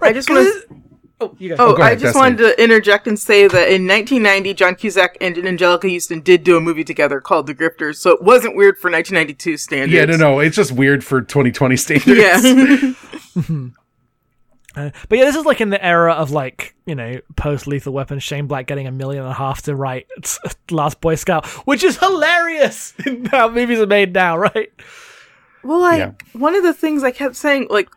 I 0.00 0.12
just 0.12 0.30
want 0.30 0.46
to. 0.46 0.76
oh, 1.20 1.36
you 1.38 1.50
guys. 1.50 1.58
Oh, 1.60 1.72
oh, 1.72 1.76
go 1.76 1.82
I 1.82 1.92
just 1.94 2.04
Destiny. 2.14 2.22
wanted 2.22 2.38
to 2.38 2.62
interject 2.62 3.06
and 3.06 3.18
say 3.18 3.46
that 3.46 3.68
in 3.68 3.86
1990, 3.86 4.54
John 4.54 4.74
Cusack 4.74 5.16
and 5.20 5.36
Anjelica 5.36 5.92
Huston 5.92 6.20
did 6.20 6.42
do 6.44 6.56
a 6.56 6.60
movie 6.60 6.84
together 6.84 7.20
called 7.20 7.46
The 7.46 7.54
Grifters, 7.54 7.96
so 7.96 8.10
it 8.12 8.22
wasn't 8.22 8.56
weird 8.56 8.78
for 8.78 8.90
1992 8.90 9.56
standards. 9.58 9.92
Yeah, 9.92 10.04
no, 10.06 10.16
no. 10.16 10.40
It's 10.40 10.56
just 10.56 10.72
weird 10.72 11.04
for 11.04 11.20
2020 11.20 11.76
standards. 11.76 12.18
Yeah. 12.18 12.92
Uh, 14.76 14.90
but 15.08 15.18
yeah, 15.18 15.24
this 15.24 15.36
is 15.36 15.44
like 15.44 15.60
in 15.60 15.70
the 15.70 15.84
era 15.84 16.12
of 16.14 16.30
like 16.32 16.74
you 16.86 16.94
know 16.94 17.20
post 17.36 17.66
Lethal 17.66 17.92
Weapon, 17.92 18.18
Shane 18.18 18.46
Black 18.46 18.66
getting 18.66 18.86
a 18.86 18.92
million 18.92 19.22
and 19.22 19.30
a 19.30 19.34
half 19.34 19.62
to 19.62 19.74
write 19.76 20.06
Last 20.70 21.00
Boy 21.00 21.14
Scout, 21.14 21.46
which 21.66 21.84
is 21.84 21.98
hilarious 21.98 22.92
in 23.06 23.24
how 23.26 23.48
movies 23.48 23.78
are 23.78 23.86
made 23.86 24.12
now, 24.12 24.36
right? 24.48 24.72
Well, 25.62 25.80
like 25.80 25.98
Yeah. 25.98 26.10
one 26.32 26.54
of 26.54 26.62
the 26.62 26.74
things 26.74 27.02
I 27.04 27.10
kept 27.10 27.36
saying, 27.36 27.68
like 27.70 27.88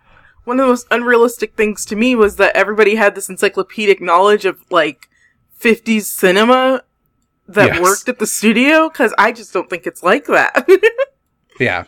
one 0.43 0.59
of 0.59 0.65
the 0.65 0.71
most 0.71 0.87
unrealistic 0.91 1.55
things 1.57 1.83
to 1.85 1.95
me 1.95 2.15
was 2.15 2.35
that 2.37 2.55
everybody 2.55 2.95
had 2.95 3.15
this 3.15 3.27
encyclopedic 3.27 3.99
knowledge 3.99 4.45
of 4.45 4.61
like 4.71 5.09
50s 5.59 6.03
cinema 6.03 6.83
that 7.47 7.67
Yes. 7.73 7.81
worked 7.81 8.07
at 8.09 8.19
the 8.19 8.27
studio 8.27 8.87
because 8.87 9.13
I 9.17 9.31
just 9.31 9.51
don't 9.51 9.69
think 9.69 9.87
it's 9.87 10.03
like 10.03 10.25
that. 10.27 10.67
Yeah. 11.59 11.85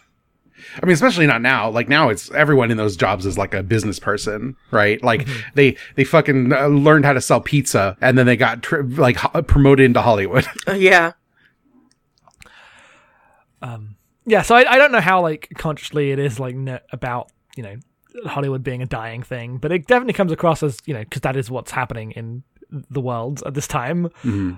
I 0.81 0.85
mean, 0.85 0.93
especially 0.93 1.27
not 1.27 1.41
now. 1.41 1.69
Like 1.69 1.89
now, 1.89 2.09
it's 2.09 2.31
everyone 2.31 2.71
in 2.71 2.77
those 2.77 2.95
jobs 2.95 3.25
is 3.25 3.37
like 3.37 3.53
a 3.53 3.63
business 3.63 3.99
person, 3.99 4.55
right? 4.71 5.01
Like 5.03 5.27
they 5.55 5.77
they 5.95 6.03
fucking 6.03 6.53
uh, 6.53 6.67
learned 6.67 7.05
how 7.05 7.13
to 7.13 7.21
sell 7.21 7.41
pizza, 7.41 7.97
and 8.01 8.17
then 8.17 8.25
they 8.25 8.37
got 8.37 8.63
tr- 8.63 8.81
like 8.81 9.17
ho- 9.17 9.41
promoted 9.43 9.85
into 9.85 10.01
Hollywood. 10.01 10.45
Uh, 10.67 10.73
yeah. 10.73 11.13
Yeah, 14.29 14.43
so 14.43 14.53
I, 14.53 14.73
I 14.73 14.77
don't 14.77 14.91
know 14.91 15.01
how 15.01 15.21
like 15.21 15.49
consciously 15.57 16.11
it 16.11 16.19
is 16.19 16.39
like 16.39 16.55
no, 16.55 16.77
about 16.91 17.31
you 17.57 17.63
know 17.63 17.77
Hollywood 18.27 18.63
being 18.63 18.83
a 18.83 18.85
dying 18.85 19.23
thing, 19.23 19.57
but 19.57 19.71
it 19.71 19.87
definitely 19.87 20.13
comes 20.13 20.31
across 20.31 20.61
as 20.61 20.77
you 20.85 20.93
know 20.93 20.99
because 20.99 21.21
that 21.21 21.35
is 21.35 21.49
what's 21.49 21.71
happening 21.71 22.11
in 22.11 22.43
the 22.71 23.01
world 23.01 23.41
at 23.45 23.53
this 23.53 23.67
time. 23.67 24.09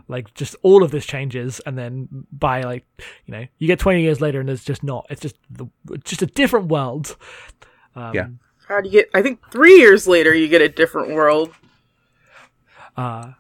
Like 0.07 0.33
just 0.33 0.55
all 0.63 0.83
of 0.83 0.91
this 0.91 1.05
changes, 1.05 1.59
and 1.65 1.77
then 1.77 2.07
by 2.31 2.61
like 2.61 2.85
you 3.25 3.31
know 3.33 3.45
you 3.57 3.67
get 3.67 3.79
twenty 3.79 4.01
years 4.01 4.21
later, 4.21 4.39
and 4.39 4.49
it's 4.49 4.63
just 4.63 4.83
not. 4.83 5.05
It's 5.09 5.21
just 5.21 5.37
the, 5.49 5.67
just 6.03 6.21
a 6.21 6.27
different 6.27 6.67
world. 6.67 7.15
Um, 7.95 8.13
Yeah. 8.13 8.27
How 8.67 8.79
do 8.81 8.87
you 8.87 8.93
get? 8.93 9.09
I 9.13 9.21
think 9.21 9.39
three 9.51 9.77
years 9.77 10.07
later 10.07 10.33
you 10.33 10.47
get 10.47 10.61
a 10.61 10.69
different 10.69 11.13
world. 11.13 11.51
Uh, 12.95 13.31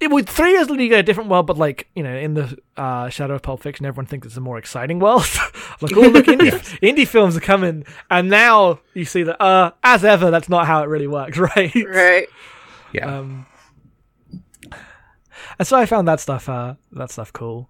it 0.00 0.10
would 0.10 0.28
three 0.28 0.50
years 0.52 0.68
later 0.68 0.82
you 0.82 0.88
get 0.90 1.00
a 1.00 1.02
different 1.02 1.30
world, 1.30 1.46
but 1.46 1.56
like 1.56 1.88
you 1.94 2.02
know, 2.02 2.14
in 2.14 2.34
the 2.34 2.58
uh, 2.76 3.08
Shadow 3.08 3.34
of 3.36 3.42
Pulp 3.42 3.62
Fiction, 3.62 3.86
everyone 3.86 4.06
thinks 4.06 4.26
it's 4.26 4.36
a 4.36 4.40
more 4.40 4.58
exciting 4.58 4.98
world. 4.98 5.26
like, 5.80 5.96
oh 5.96 6.00
look, 6.00 6.26
indie, 6.26 6.50
indie 6.80 7.08
films 7.08 7.36
are 7.36 7.40
coming, 7.40 7.84
and 8.10 8.28
now 8.28 8.80
you 8.92 9.06
see 9.06 9.22
that, 9.22 9.40
uh, 9.42 9.70
as 9.82 10.04
ever, 10.04 10.30
that's 10.30 10.48
not 10.50 10.66
how 10.66 10.82
it 10.82 10.86
really 10.88 11.06
works, 11.06 11.38
right? 11.56 11.74
Right. 11.74 12.28
Yeah. 12.92 13.18
Um, 13.18 13.46
and 15.58 15.66
so 15.66 15.76
I 15.76 15.86
found 15.86 16.08
that 16.08 16.20
stuff, 16.20 16.48
uh, 16.48 16.74
that 16.92 17.10
stuff 17.10 17.32
cool. 17.32 17.68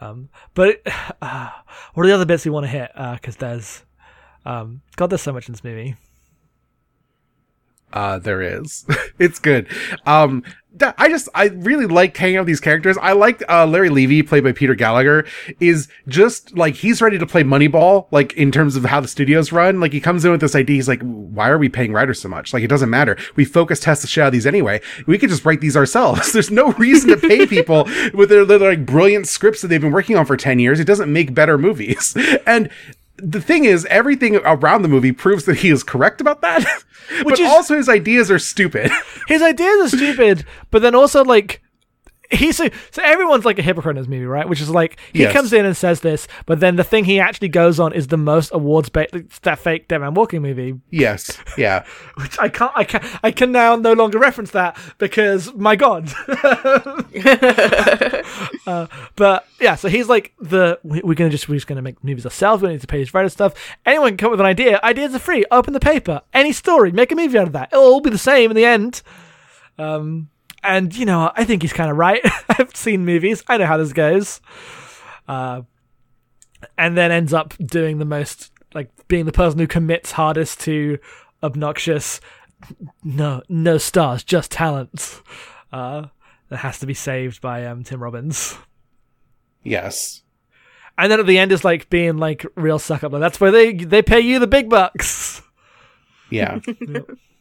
Um, 0.00 0.28
but 0.54 0.82
uh, 1.22 1.50
what 1.94 2.04
are 2.04 2.06
the 2.06 2.14
other 2.14 2.26
bits 2.26 2.44
we 2.44 2.50
want 2.50 2.64
to 2.64 2.70
hit? 2.70 2.90
Because 2.94 3.36
there's, 3.36 3.82
um, 4.44 4.82
God, 4.96 5.08
there's 5.08 5.22
so 5.22 5.32
much 5.32 5.48
in 5.48 5.52
this 5.52 5.64
movie. 5.64 5.96
Uh, 7.92 8.18
there 8.18 8.42
is. 8.42 8.86
it's 9.18 9.38
good. 9.38 9.66
Um, 10.06 10.42
I 10.80 11.08
just, 11.08 11.28
I 11.34 11.46
really 11.46 11.86
liked 11.86 12.16
hanging 12.16 12.36
out 12.36 12.40
with 12.40 12.46
these 12.48 12.60
characters. 12.60 12.96
I 13.00 13.12
liked, 13.12 13.42
uh, 13.48 13.66
Larry 13.66 13.90
Levy, 13.90 14.22
played 14.22 14.42
by 14.42 14.52
Peter 14.52 14.74
Gallagher, 14.74 15.26
is 15.60 15.88
just 16.08 16.56
like, 16.56 16.74
he's 16.74 17.02
ready 17.02 17.18
to 17.18 17.26
play 17.26 17.42
Moneyball, 17.44 18.08
like, 18.10 18.32
in 18.34 18.50
terms 18.50 18.74
of 18.74 18.84
how 18.86 19.00
the 19.00 19.08
studios 19.08 19.52
run. 19.52 19.80
Like, 19.80 19.92
he 19.92 20.00
comes 20.00 20.24
in 20.24 20.30
with 20.30 20.40
this 20.40 20.54
idea. 20.54 20.76
He's 20.76 20.88
like, 20.88 21.02
why 21.02 21.50
are 21.50 21.58
we 21.58 21.68
paying 21.68 21.92
writers 21.92 22.20
so 22.20 22.28
much? 22.28 22.54
Like, 22.54 22.62
it 22.62 22.68
doesn't 22.68 22.90
matter. 22.90 23.18
We 23.36 23.44
focus 23.44 23.80
test 23.80 24.02
the 24.02 24.08
shit 24.08 24.22
out 24.22 24.28
of 24.28 24.32
these 24.32 24.46
anyway. 24.46 24.80
We 25.06 25.18
could 25.18 25.30
just 25.30 25.44
write 25.44 25.60
these 25.60 25.76
ourselves. 25.76 26.32
There's 26.32 26.50
no 26.50 26.72
reason 26.72 27.10
to 27.10 27.16
pay 27.16 27.46
people 27.46 27.84
with 28.14 28.30
their, 28.30 28.44
their 28.44 28.58
like 28.58 28.86
brilliant 28.86 29.28
scripts 29.28 29.60
that 29.62 29.68
they've 29.68 29.80
been 29.80 29.92
working 29.92 30.16
on 30.16 30.24
for 30.24 30.36
10 30.36 30.58
years. 30.58 30.80
It 30.80 30.86
doesn't 30.86 31.12
make 31.12 31.34
better 31.34 31.58
movies. 31.58 32.16
And, 32.46 32.70
the 33.22 33.40
thing 33.40 33.64
is, 33.64 33.84
everything 33.86 34.36
around 34.36 34.82
the 34.82 34.88
movie 34.88 35.12
proves 35.12 35.44
that 35.44 35.58
he 35.58 35.70
is 35.70 35.82
correct 35.84 36.20
about 36.20 36.42
that. 36.42 36.64
but 37.24 37.38
is- 37.38 37.46
also 37.46 37.76
his 37.76 37.88
ideas 37.88 38.30
are 38.30 38.38
stupid. 38.38 38.90
His 39.28 39.40
ideas 39.40 39.94
are 39.94 39.96
stupid, 39.96 40.44
but 40.72 40.82
then 40.82 40.94
also 40.96 41.24
like 41.24 41.62
he's 42.32 42.56
so, 42.56 42.68
so 42.90 43.02
everyone's 43.02 43.44
like 43.44 43.58
a 43.58 43.62
hypocrite 43.62 43.96
in 43.96 44.02
this 44.02 44.08
movie, 44.08 44.24
right? 44.24 44.48
Which 44.48 44.60
is 44.60 44.70
like 44.70 44.98
he 45.12 45.20
Yes. 45.20 45.32
comes 45.32 45.52
in 45.52 45.64
and 45.66 45.76
says 45.76 46.00
this, 46.00 46.26
but 46.46 46.60
then 46.60 46.76
the 46.76 46.84
thing 46.84 47.04
he 47.04 47.20
actually 47.20 47.48
goes 47.48 47.78
on 47.78 47.92
is 47.92 48.08
the 48.08 48.16
most 48.16 48.50
awards 48.52 48.88
bait 48.88 49.10
that 49.42 49.58
fake 49.58 49.88
Dead 49.88 49.98
Man 49.98 50.14
Walking 50.14 50.42
movie, 50.42 50.80
Yes. 50.90 51.38
Yeah. 51.56 51.84
which 52.16 52.38
I 52.38 52.48
can't, 52.48 52.72
I 52.74 52.84
can, 52.84 53.04
I 53.22 53.30
can 53.30 53.52
now 53.52 53.76
no 53.76 53.92
longer 53.92 54.18
reference 54.18 54.50
that 54.52 54.76
because 54.98 55.52
my 55.54 55.76
god. 55.76 56.10
uh, 58.66 58.86
but 59.16 59.46
yeah, 59.60 59.74
so 59.74 59.88
he's 59.88 60.08
like 60.08 60.32
the 60.40 60.78
we, 60.82 61.00
we're 61.02 61.14
gonna 61.14 61.30
just 61.30 61.48
we're 61.48 61.56
just 61.56 61.66
gonna 61.66 61.82
make 61.82 62.02
movies 62.02 62.24
ourselves. 62.24 62.62
We 62.62 62.68
need 62.70 62.80
to 62.80 62.86
pay 62.86 62.98
his 63.00 63.12
writer 63.14 63.28
stuff. 63.28 63.54
Anyone 63.86 64.10
can 64.10 64.16
come 64.18 64.26
up 64.28 64.32
with 64.32 64.40
an 64.40 64.46
idea. 64.46 64.80
Ideas 64.82 65.14
are 65.14 65.18
free. 65.18 65.44
Open 65.50 65.72
the 65.72 65.80
paper. 65.80 66.22
Any 66.32 66.52
story, 66.52 66.92
make 66.92 67.12
a 67.12 67.16
movie 67.16 67.38
out 67.38 67.46
of 67.46 67.52
that. 67.52 67.70
It'll 67.72 67.84
all 67.84 68.00
be 68.00 68.10
the 68.10 68.18
same 68.18 68.50
in 68.50 68.56
the 68.56 68.64
end. 68.64 69.02
Um, 69.78 70.28
and 70.62 70.94
you 70.96 71.04
know, 71.06 71.30
I 71.34 71.44
think 71.44 71.62
he's 71.62 71.72
kind 71.72 71.90
of 71.90 71.96
right. 71.96 72.20
I've 72.48 72.74
seen 72.76 73.04
movies. 73.04 73.42
I 73.48 73.56
know 73.58 73.66
how 73.66 73.76
this 73.76 73.92
goes. 73.92 74.40
Uh, 75.28 75.62
and 76.78 76.96
then 76.96 77.10
ends 77.12 77.32
up 77.32 77.54
doing 77.58 77.98
the 77.98 78.04
most 78.04 78.50
like 78.74 78.90
being 79.08 79.26
the 79.26 79.32
person 79.32 79.58
who 79.58 79.66
commits 79.66 80.12
hardest 80.12 80.60
to 80.60 80.98
obnoxious 81.42 82.20
no 83.02 83.42
no 83.48 83.76
stars 83.76 84.22
just 84.22 84.52
talent 84.52 85.20
uh 85.72 86.06
that 86.48 86.58
has 86.58 86.78
to 86.78 86.86
be 86.86 86.94
saved 86.94 87.40
by 87.40 87.66
um 87.66 87.82
tim 87.82 88.00
robbins 88.02 88.56
Yes. 89.64 90.22
and 90.96 91.10
then 91.10 91.18
at 91.20 91.26
the 91.26 91.38
end 91.38 91.50
is 91.52 91.64
like 91.64 91.90
being 91.90 92.16
like 92.18 92.46
real 92.54 92.78
suck 92.78 93.02
up 93.02 93.10
like 93.12 93.20
that's 93.20 93.40
where 93.40 93.50
they 93.50 93.74
they 93.74 94.02
pay 94.02 94.20
you 94.20 94.38
the 94.38 94.46
big 94.46 94.70
bucks 94.70 95.42
Yeah. 96.30 96.60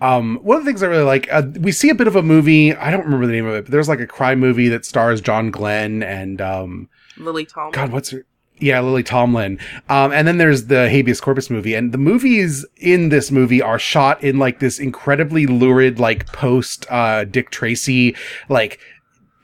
Um, 0.00 0.36
one 0.42 0.58
of 0.58 0.64
the 0.64 0.68
things 0.70 0.82
I 0.82 0.86
really 0.86 1.04
like, 1.04 1.32
uh, 1.32 1.42
we 1.60 1.72
see 1.72 1.88
a 1.88 1.94
bit 1.94 2.06
of 2.06 2.16
a 2.16 2.22
movie. 2.22 2.74
I 2.74 2.90
don't 2.90 3.04
remember 3.04 3.26
the 3.26 3.32
name 3.32 3.46
of 3.46 3.54
it, 3.54 3.64
but 3.64 3.72
there's 3.72 3.88
like 3.88 4.00
a 4.00 4.06
crime 4.06 4.40
movie 4.40 4.68
that 4.68 4.84
stars 4.84 5.20
John 5.20 5.50
Glenn 5.50 6.02
and 6.02 6.40
um, 6.40 6.88
Lily 7.16 7.46
Tomlin. 7.46 7.72
God, 7.72 7.92
what's 7.92 8.10
her? 8.10 8.26
Yeah, 8.58 8.80
Lily 8.80 9.02
Tomlin. 9.02 9.58
Um, 9.88 10.12
and 10.12 10.26
then 10.26 10.38
there's 10.38 10.66
the 10.66 10.88
habeas 10.88 11.20
corpus 11.20 11.50
movie, 11.50 11.74
and 11.74 11.92
the 11.92 11.98
movies 11.98 12.64
in 12.76 13.10
this 13.10 13.30
movie 13.30 13.60
are 13.60 13.78
shot 13.78 14.22
in 14.24 14.38
like 14.38 14.60
this 14.60 14.78
incredibly 14.78 15.46
lurid, 15.46 16.00
like 16.00 16.26
post 16.32 16.86
uh, 16.90 17.24
Dick 17.24 17.50
Tracy, 17.50 18.16
like 18.48 18.80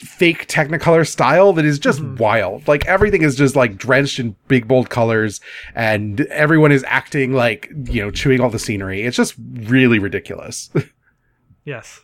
fake 0.03 0.47
Technicolor 0.49 1.07
style 1.09 1.53
that 1.55 1.65
is 1.65 1.79
just 1.79 2.03
wild. 2.03 2.67
Like 2.69 2.85
everything 2.87 3.23
is 3.23 3.37
just 3.37 3.57
like 3.57 3.77
drenched 3.77 4.19
in 4.19 4.37
big 4.49 4.67
bold 4.69 4.91
colors, 4.91 5.41
and 5.75 6.21
everyone 6.23 6.73
is 6.73 6.85
acting 6.87 7.33
like 7.33 7.71
you 7.87 8.03
know 8.03 8.11
chewing 8.11 8.41
all 8.41 8.51
the 8.51 8.59
scenery. 8.59 9.03
It's 9.03 9.17
just 9.17 9.35
really 9.39 9.99
ridiculous. 9.99 10.71
yes 11.65 12.01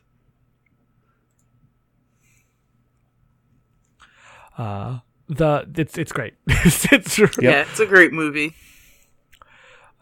uh 4.56 4.98
the 5.28 5.68
it's 5.76 5.98
it's 5.98 6.12
great 6.12 6.34
it's, 6.46 6.92
it's 6.92 7.18
Yeah, 7.40 7.62
it's 7.62 7.80
a 7.80 7.86
great 7.86 8.12
movie. 8.12 8.54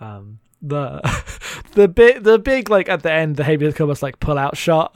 um 0.01 0.39
the 0.63 1.01
the 1.73 1.89
big 1.89 2.23
the 2.23 2.39
big 2.39 2.71
like 2.71 2.89
at 2.89 3.03
the 3.03 3.13
end 3.13 3.37
the 3.37 3.45
habeas 3.45 3.75
corpus 3.75 4.03
like 4.03 4.21
pull 4.21 4.39
out 4.39 4.57
shot 4.57 4.95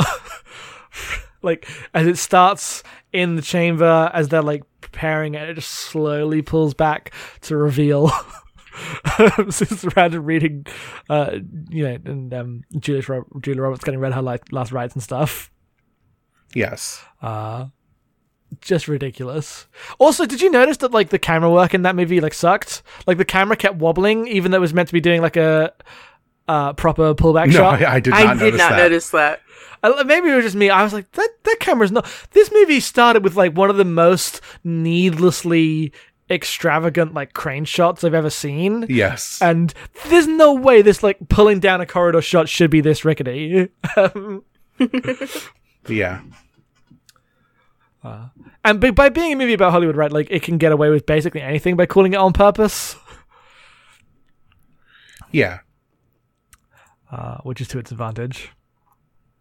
like 1.42 1.68
as 1.94 2.06
it 2.06 2.18
starts 2.18 2.82
in 3.12 3.36
the 3.36 3.42
chamber 3.42 4.10
as 4.14 4.28
they're 4.28 4.42
like 4.42 4.62
preparing 4.80 5.34
it 5.34 5.48
it 5.48 5.54
just 5.54 5.70
slowly 5.70 6.42
pulls 6.42 6.74
back 6.74 7.12
to 7.40 7.56
reveal 7.56 8.10
since 9.50 9.84
Brandon 9.84 10.24
reading 10.24 10.66
uh 11.08 11.38
you 11.68 11.84
know 11.84 11.98
and 12.04 12.32
um 12.34 12.64
Julia, 12.78 13.02
Ro- 13.08 13.26
Julia 13.40 13.62
Roberts 13.62 13.84
getting 13.84 14.00
read 14.00 14.14
her 14.14 14.22
like 14.22 14.52
last 14.52 14.72
rites 14.72 14.94
and 14.94 15.02
stuff 15.02 15.50
yes. 16.54 17.04
uh 17.22 17.66
just 18.60 18.88
ridiculous. 18.88 19.68
Also, 20.00 20.26
did 20.26 20.40
you 20.40 20.50
notice 20.50 20.78
that 20.78 20.90
like 20.90 21.10
the 21.10 21.20
camera 21.20 21.48
work 21.50 21.72
in 21.72 21.82
that 21.82 21.94
movie 21.94 22.20
like 22.20 22.34
sucked? 22.34 22.82
Like 23.06 23.16
the 23.16 23.24
camera 23.24 23.56
kept 23.56 23.76
wobbling, 23.76 24.26
even 24.26 24.50
though 24.50 24.56
it 24.56 24.60
was 24.60 24.74
meant 24.74 24.88
to 24.88 24.92
be 24.92 25.00
doing 25.00 25.22
like 25.22 25.36
a 25.36 25.72
uh, 26.48 26.72
proper 26.72 27.14
pullback 27.14 27.46
No, 27.46 27.52
shot. 27.52 27.82
I, 27.82 27.94
I 27.94 28.00
did 28.00 28.10
not 28.10 28.26
I 28.26 28.34
did 28.34 28.54
not 28.54 28.70
that. 28.70 28.76
notice 28.76 29.10
that. 29.10 29.40
Uh, 29.82 30.04
Maybe 30.04 30.28
it 30.30 30.34
was 30.34 30.44
just 30.44 30.56
me. 30.56 30.70
I 30.70 30.82
was 30.82 30.92
like, 30.92 31.10
that 31.12 31.28
that 31.44 31.56
camera's 31.60 31.92
not. 31.92 32.06
This 32.32 32.50
movie 32.52 32.80
started 32.80 33.24
with 33.24 33.36
like 33.36 33.56
one 33.56 33.70
of 33.70 33.76
the 33.76 33.84
most 33.84 34.40
needlessly 34.64 35.92
extravagant 36.30 37.12
like 37.12 37.32
crane 37.32 37.64
shots 37.64 38.04
I've 38.04 38.14
ever 38.14 38.30
seen. 38.30 38.86
Yes. 38.88 39.40
And 39.42 39.74
there's 40.06 40.26
no 40.28 40.54
way 40.54 40.80
this 40.82 41.02
like 41.02 41.18
pulling 41.28 41.58
down 41.60 41.80
a 41.80 41.86
corridor 41.86 42.22
shot 42.22 42.48
should 42.48 42.70
be 42.70 42.80
this 42.80 43.04
rickety. 43.04 43.68
Um, 43.96 44.44
yeah. 45.88 46.20
and 48.64 48.80
by, 48.80 48.90
by 48.92 49.08
being 49.08 49.32
a 49.32 49.36
movie 49.36 49.54
about 49.54 49.72
Hollywood, 49.72 49.96
right, 49.96 50.12
like 50.12 50.28
it 50.30 50.42
can 50.42 50.56
get 50.58 50.72
away 50.72 50.88
with 50.90 51.04
basically 51.04 51.40
anything 51.40 51.76
by 51.76 51.86
calling 51.86 52.12
it 52.12 52.16
on 52.16 52.32
purpose. 52.32 52.96
Yeah. 55.32 55.60
uh, 57.10 57.38
which 57.38 57.60
is 57.60 57.68
to 57.68 57.78
its 57.78 57.90
advantage. 57.92 58.50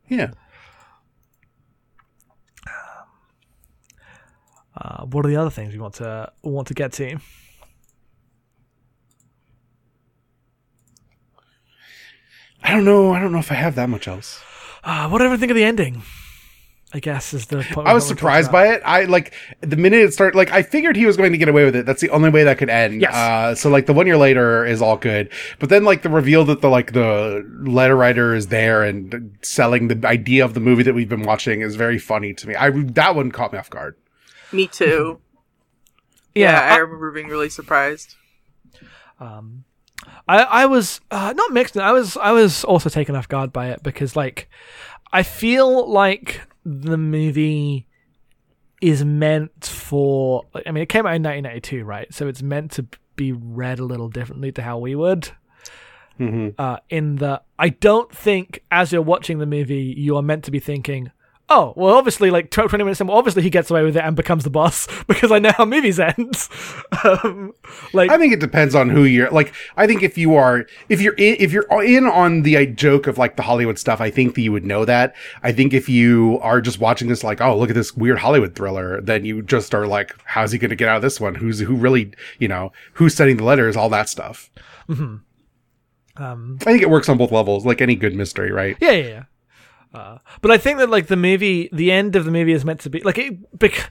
Yeah. 0.09 0.31
Uh, 4.75 5.05
what 5.05 5.25
are 5.25 5.29
the 5.29 5.35
other 5.35 5.49
things 5.49 5.73
we 5.73 5.79
want 5.79 5.95
to 5.95 6.31
want 6.41 6.67
to 6.67 6.73
get 6.73 6.93
to? 6.93 7.19
I 12.63 12.71
don't 12.71 12.85
know. 12.85 13.13
I 13.13 13.19
don't 13.19 13.31
know 13.31 13.39
if 13.39 13.51
I 13.51 13.55
have 13.55 13.75
that 13.75 13.89
much 13.89 14.07
else. 14.07 14.41
Uh, 14.83 15.07
what 15.09 15.19
do 15.19 15.31
I 15.31 15.37
think 15.37 15.51
of 15.51 15.55
the 15.55 15.63
ending? 15.63 16.01
I 16.91 16.99
guess 16.99 17.35
is 17.35 17.45
the. 17.45 17.63
I 17.85 17.93
was 17.93 18.07
surprised 18.07 18.51
by 18.51 18.69
it. 18.73 18.81
I 18.83 19.03
like 19.03 19.33
the 19.61 19.75
minute 19.75 19.99
it 20.01 20.11
started. 20.13 20.35
Like 20.35 20.51
I 20.51 20.63
figured 20.63 20.95
he 20.95 21.05
was 21.05 21.17
going 21.17 21.31
to 21.33 21.37
get 21.37 21.47
away 21.47 21.63
with 21.63 21.75
it. 21.75 21.85
That's 21.85 22.01
the 22.01 22.09
only 22.09 22.31
way 22.31 22.43
that 22.45 22.57
could 22.57 22.69
end. 22.69 22.99
Yes. 23.01 23.13
Uh, 23.13 23.53
so 23.53 23.69
like 23.69 23.85
the 23.85 23.93
one 23.93 24.07
year 24.07 24.17
later 24.17 24.65
is 24.65 24.81
all 24.81 24.97
good, 24.97 25.29
but 25.59 25.69
then 25.69 25.83
like 25.83 26.01
the 26.01 26.09
reveal 26.09 26.45
that 26.45 26.61
the 26.61 26.69
like 26.69 26.93
the 26.93 27.47
letter 27.61 27.95
writer 27.95 28.33
is 28.33 28.47
there 28.47 28.83
and 28.83 29.37
selling 29.43 29.87
the 29.87 30.07
idea 30.07 30.43
of 30.43 30.55
the 30.55 30.59
movie 30.59 30.81
that 30.81 30.95
we've 30.95 31.07
been 31.09 31.21
watching 31.23 31.61
is 31.61 31.75
very 31.75 31.99
funny 31.99 32.33
to 32.33 32.47
me. 32.47 32.55
I 32.55 32.71
that 32.71 33.15
one 33.15 33.31
caught 33.31 33.53
me 33.53 33.59
off 33.59 33.69
guard. 33.69 33.95
Me 34.51 34.67
too. 34.67 35.19
Yeah, 36.35 36.51
yeah, 36.51 36.73
I 36.73 36.75
I- 36.75 36.77
remember 36.77 37.11
being 37.11 37.27
really 37.27 37.49
surprised. 37.49 38.15
Um, 39.19 39.65
I 40.27 40.37
I 40.43 40.65
was 40.67 41.01
uh, 41.11 41.33
not 41.35 41.51
mixed. 41.51 41.75
I 41.75 41.91
was 41.91 42.15
I 42.17 42.31
was 42.31 42.63
also 42.63 42.87
taken 42.89 43.15
off 43.15 43.27
guard 43.27 43.51
by 43.51 43.69
it 43.71 43.81
because 43.83 44.15
like 44.15 44.47
I 45.11 45.23
feel 45.23 45.89
like 45.91 46.41
the 46.65 46.97
movie 46.97 47.87
is 48.81 49.03
meant 49.03 49.65
for. 49.65 50.43
I 50.65 50.71
mean, 50.71 50.83
it 50.83 50.89
came 50.89 51.05
out 51.05 51.15
in 51.15 51.23
1992, 51.23 51.83
right? 51.83 52.13
So 52.13 52.27
it's 52.27 52.41
meant 52.41 52.71
to 52.73 52.85
be 53.15 53.31
read 53.33 53.79
a 53.79 53.85
little 53.85 54.09
differently 54.09 54.51
to 54.53 54.61
how 54.61 54.77
we 54.77 54.95
would. 54.95 55.31
hmm 56.17 56.49
uh, 56.57 56.77
in 56.89 57.15
the 57.17 57.41
I 57.57 57.69
don't 57.69 58.13
think 58.13 58.63
as 58.71 58.91
you're 58.91 59.01
watching 59.01 59.39
the 59.39 59.45
movie 59.45 59.93
you 59.97 60.15
are 60.17 60.21
meant 60.21 60.43
to 60.45 60.51
be 60.51 60.59
thinking, 60.59 61.11
oh, 61.49 61.73
well, 61.75 61.95
obviously, 61.95 62.31
like 62.31 62.51
20 62.51 62.77
minutes 62.77 63.01
in, 63.01 63.07
well, 63.07 63.17
obviously 63.17 63.41
he 63.41 63.49
gets 63.49 63.69
away 63.69 63.83
with 63.83 63.97
it 63.97 64.03
and 64.03 64.15
becomes 64.15 64.43
the 64.43 64.49
boss 64.49 64.87
because 65.07 65.31
I 65.31 65.39
know 65.39 65.51
how 65.55 65.65
movies 65.65 65.99
end. 65.99 66.47
um, 67.03 67.53
like, 67.93 68.09
I 68.11 68.17
think 68.17 68.33
it 68.33 68.39
depends 68.39 68.75
on 68.75 68.89
who 68.89 69.03
you're 69.03 69.29
like. 69.31 69.53
I 69.77 69.87
think 69.87 70.03
if 70.03 70.17
you 70.17 70.35
are, 70.35 70.65
if 70.89 71.01
you're 71.01 71.13
in, 71.13 71.37
if 71.39 71.51
you're 71.51 71.65
in 71.83 72.05
on 72.05 72.43
the 72.43 72.57
uh, 72.57 72.65
joke 72.65 73.07
of 73.07 73.17
like 73.17 73.35
the 73.35 73.43
Hollywood 73.43 73.79
stuff, 73.79 74.01
I 74.01 74.09
think 74.09 74.35
that 74.35 74.41
you 74.41 74.51
would 74.51 74.65
know 74.65 74.85
that. 74.85 75.15
I 75.43 75.51
think 75.51 75.73
if 75.73 75.89
you 75.89 76.39
are 76.41 76.61
just 76.61 76.79
watching 76.79 77.07
this, 77.07 77.23
like, 77.23 77.41
oh, 77.41 77.57
look 77.57 77.69
at 77.69 77.75
this 77.75 77.95
weird 77.95 78.19
Hollywood 78.19 78.55
thriller, 78.55 79.01
then 79.01 79.25
you 79.25 79.41
just 79.41 79.73
are 79.73 79.87
like, 79.87 80.15
how's 80.25 80.51
he 80.51 80.59
going 80.59 80.69
to 80.69 80.75
get 80.75 80.89
out 80.89 80.97
of 80.97 81.01
this 81.01 81.19
one? 81.19 81.35
Who's 81.35 81.59
who 81.59 81.75
really, 81.75 82.11
you 82.37 82.47
know, 82.47 82.71
who's 82.93 83.15
sending 83.15 83.37
the 83.37 83.43
letters, 83.43 83.75
all 83.75 83.89
that 83.89 84.09
stuff. 84.09 84.49
um, 86.19 86.57
I 86.61 86.65
think 86.65 86.81
it 86.81 86.89
works 86.89 87.09
on 87.09 87.17
both 87.17 87.31
levels, 87.31 87.65
like 87.65 87.81
any 87.81 87.95
good 87.95 88.15
mystery, 88.15 88.51
right? 88.51 88.77
yeah, 88.81 88.91
yeah, 88.91 89.07
yeah. 89.07 89.23
Uh, 89.93 90.19
but 90.41 90.51
I 90.51 90.57
think 90.57 90.77
that 90.79 90.89
like 90.89 91.07
the 91.07 91.15
movie, 91.15 91.69
the 91.73 91.91
end 91.91 92.15
of 92.15 92.25
the 92.25 92.31
movie 92.31 92.51
is 92.53 92.63
meant 92.63 92.79
to 92.81 92.89
be 92.89 93.01
like 93.01 93.17
it. 93.17 93.57
Bec- 93.57 93.89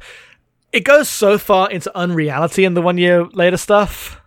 it 0.72 0.84
goes 0.84 1.08
so 1.08 1.38
far 1.38 1.70
into 1.70 1.96
unreality 1.96 2.64
in 2.64 2.74
the 2.74 2.82
one 2.82 2.98
year 2.98 3.24
later 3.32 3.56
stuff 3.56 4.20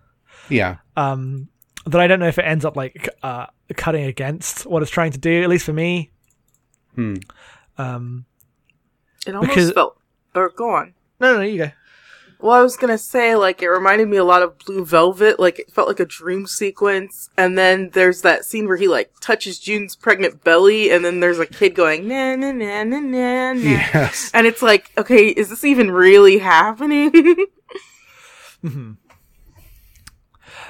Yeah. 0.50 0.78
um, 0.98 1.48
that 1.86 2.02
I 2.02 2.08
don't 2.08 2.20
know 2.20 2.28
if 2.28 2.38
it 2.40 2.46
ends 2.46 2.66
up 2.66 2.76
like 2.76 3.08
uh, 3.24 3.46
cutting 3.76 4.06
against 4.06 4.66
what 4.66 4.82
it's 4.82 4.92
trying 4.92 5.12
to 5.12 5.18
do. 5.20 5.44
At 5.44 5.50
least 5.50 5.66
for 5.66 5.74
me. 5.74 6.10
Hmm. 6.96 7.16
Um, 7.78 8.26
It 9.26 9.34
almost 9.36 9.50
Because- 9.50 9.72
felt. 9.72 9.98
Or 10.36 10.50
go 10.50 10.72
on. 10.72 10.94
no, 11.20 11.34
no, 11.34 11.38
no, 11.40 11.44
you 11.46 11.58
go. 11.58 11.72
Well, 12.42 12.54
I 12.54 12.62
was 12.62 12.76
gonna 12.76 12.98
say, 12.98 13.36
like, 13.36 13.62
it 13.62 13.70
reminded 13.70 14.08
me 14.08 14.18
a 14.18 14.24
lot 14.24 14.42
of 14.42 14.58
Blue 14.58 14.84
Velvet. 14.84 15.40
Like, 15.40 15.60
it 15.60 15.72
felt 15.72 15.88
like 15.88 16.00
a 16.00 16.06
dream 16.06 16.48
sequence. 16.48 17.30
And 17.38 17.58
then 17.58 17.92
there's 17.94 18.22
that 18.22 18.46
scene 18.46 18.68
where 18.68 18.78
he, 18.78 18.88
like, 18.88 19.12
touches 19.22 19.60
June's 19.60 19.96
pregnant 19.96 20.44
belly, 20.44 20.92
and 20.92 21.06
then 21.06 21.20
there's 21.20 21.40
a 21.40 21.46
kid 21.46 21.76
going, 21.76 22.08
na 22.08 22.36
na 22.36 22.52
na 22.52 22.84
na 22.84 23.00
na 23.00 23.54
na. 23.54 23.60
Yes. 23.60 24.32
And 24.34 24.48
it's 24.48 24.62
like, 24.62 24.92
okay, 24.98 25.28
is 25.28 25.50
this 25.50 25.64
even 25.64 25.92
really 25.92 26.40
happening? 26.40 27.46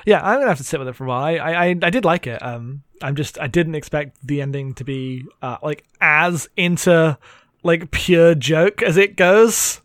Yeah, 0.05 0.21
I'm 0.23 0.39
gonna 0.39 0.47
have 0.47 0.57
to 0.57 0.63
sit 0.63 0.79
with 0.79 0.87
it 0.87 0.95
for 0.95 1.05
a 1.05 1.07
while. 1.07 1.23
I, 1.23 1.35
I, 1.35 1.65
I, 1.65 1.67
I 1.69 1.89
did 1.89 2.05
like 2.05 2.25
it. 2.25 2.41
Um, 2.41 2.83
I'm 3.01 3.15
just, 3.15 3.39
I 3.39 3.47
didn't 3.47 3.75
expect 3.75 4.17
the 4.25 4.41
ending 4.41 4.73
to 4.75 4.83
be 4.83 5.25
uh, 5.41 5.57
like 5.61 5.83
as 5.99 6.49
into 6.57 7.17
like 7.63 7.91
pure 7.91 8.35
joke 8.35 8.81
as 8.81 8.97
it 8.97 9.15
goes. 9.15 9.80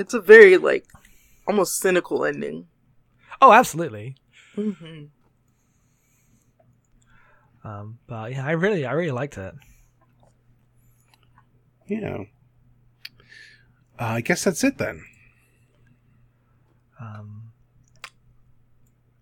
It's 0.00 0.14
a 0.14 0.20
very 0.20 0.56
like 0.56 0.86
almost 1.46 1.78
cynical 1.78 2.24
ending. 2.24 2.66
Oh, 3.42 3.52
absolutely. 3.52 4.16
hmm 4.54 5.04
Um, 7.62 7.98
but 8.06 8.32
yeah, 8.32 8.46
I 8.46 8.52
really, 8.52 8.86
I 8.86 8.92
really 8.92 9.10
liked 9.10 9.36
it. 9.36 9.54
Yeah. 11.86 12.18
Uh, 13.98 14.04
I 14.16 14.20
guess 14.22 14.44
that's 14.44 14.64
it 14.64 14.78
then. 14.78 15.04
Um, 16.98 17.52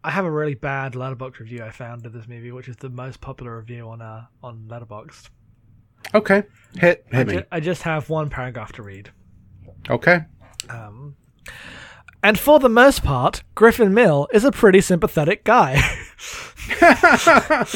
I 0.04 0.10
have 0.12 0.24
a 0.24 0.30
really 0.30 0.54
bad 0.54 0.92
Letterboxd 0.92 1.40
review 1.40 1.64
I 1.64 1.70
found 1.70 2.06
of 2.06 2.12
this 2.12 2.28
movie, 2.28 2.52
which 2.52 2.68
is 2.68 2.76
the 2.76 2.88
most 2.88 3.20
popular 3.20 3.58
review 3.58 3.88
on 3.88 4.00
uh 4.00 4.26
on 4.42 4.66
Letterboxd. 4.68 5.30
Okay. 6.14 6.44
Hit 6.76 7.04
I, 7.12 7.16
hit 7.16 7.26
me. 7.26 7.32
ju- 7.34 7.44
I 7.50 7.60
just 7.60 7.82
have 7.82 8.08
one 8.08 8.30
paragraph 8.30 8.72
to 8.74 8.82
read. 8.82 9.10
Okay. 9.90 10.20
Um, 10.70 11.16
and 12.22 12.38
for 12.38 12.58
the 12.58 12.68
most 12.68 13.04
part, 13.04 13.42
Griffin 13.54 13.94
Mill 13.94 14.26
is 14.32 14.44
a 14.44 14.50
pretty 14.50 14.80
sympathetic 14.80 15.44
guy. 15.44 15.80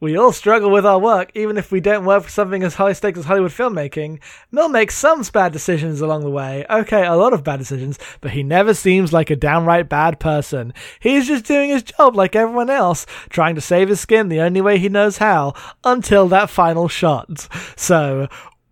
we 0.00 0.16
all 0.16 0.30
struggle 0.30 0.70
with 0.70 0.86
our 0.86 1.00
work, 1.00 1.32
even 1.34 1.58
if 1.58 1.72
we 1.72 1.80
don't 1.80 2.04
work 2.04 2.22
for 2.22 2.30
something 2.30 2.62
as 2.62 2.76
high 2.76 2.92
stakes 2.92 3.18
as 3.18 3.24
Hollywood 3.24 3.50
filmmaking. 3.50 4.20
Mill 4.52 4.68
makes 4.68 4.96
some 4.96 5.22
bad 5.32 5.52
decisions 5.52 6.00
along 6.00 6.22
the 6.22 6.30
way. 6.30 6.64
Okay, 6.70 7.04
a 7.04 7.16
lot 7.16 7.32
of 7.32 7.42
bad 7.42 7.58
decisions, 7.58 7.98
but 8.20 8.30
he 8.30 8.44
never 8.44 8.72
seems 8.72 9.12
like 9.12 9.30
a 9.30 9.36
downright 9.36 9.88
bad 9.88 10.20
person. 10.20 10.72
He's 11.00 11.26
just 11.26 11.44
doing 11.44 11.70
his 11.70 11.82
job 11.82 12.14
like 12.14 12.36
everyone 12.36 12.70
else, 12.70 13.04
trying 13.30 13.56
to 13.56 13.60
save 13.60 13.88
his 13.88 14.00
skin 14.00 14.28
the 14.28 14.40
only 14.40 14.60
way 14.60 14.78
he 14.78 14.88
knows 14.88 15.18
how, 15.18 15.54
until 15.82 16.28
that 16.28 16.50
final 16.50 16.86
shot. 16.86 17.48
So, 17.76 18.28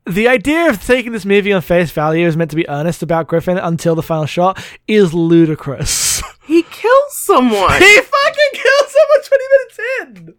the 0.07 0.29
idea 0.29 0.69
of 0.69 0.85
taking 0.85 1.13
this 1.13 1.25
movie 1.25 1.53
on 1.53 1.63
face 1.63 1.91
value 1.91 2.27
is 2.27 2.37
meant 2.37 2.51
to 2.51 2.57
be 2.57 2.69
earnest 2.69 3.03
about 3.03 3.27
Griffin 3.27 3.59
until 3.59 3.95
the 3.95 4.03
final 4.03 4.27
shot 4.27 4.63
is 4.87 5.15
ludicrous. 5.15 6.23
He 6.47 6.63
kills 6.63 7.17
someone. 7.17 7.81
he 7.81 8.01
fucking 8.01 8.51
kills 8.53 8.95
someone 8.95 9.23
20 9.25 9.45
minutes 9.51 9.81
in! 10.29 10.35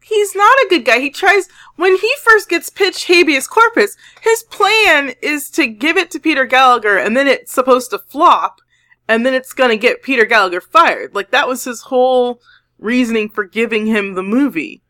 He's 0.00 0.34
not 0.36 0.56
a 0.58 0.66
good 0.70 0.84
guy. 0.84 1.00
He 1.00 1.10
tries 1.10 1.48
when 1.74 1.96
he 1.96 2.12
first 2.22 2.48
gets 2.48 2.70
pitched 2.70 3.06
habeas 3.08 3.48
corpus. 3.48 3.96
His 4.20 4.44
plan 4.44 5.14
is 5.20 5.50
to 5.50 5.66
give 5.66 5.96
it 5.96 6.12
to 6.12 6.20
Peter 6.20 6.44
Gallagher, 6.44 6.96
and 6.98 7.16
then 7.16 7.26
it's 7.26 7.50
supposed 7.52 7.90
to 7.90 7.98
flop, 7.98 8.60
and 9.08 9.26
then 9.26 9.34
it's 9.34 9.52
gonna 9.52 9.76
get 9.76 10.02
Peter 10.04 10.24
Gallagher 10.24 10.60
fired. 10.60 11.16
Like 11.16 11.32
that 11.32 11.48
was 11.48 11.64
his 11.64 11.80
whole 11.82 12.40
reasoning 12.78 13.30
for 13.30 13.42
giving 13.44 13.86
him 13.86 14.14
the 14.14 14.22
movie. 14.22 14.82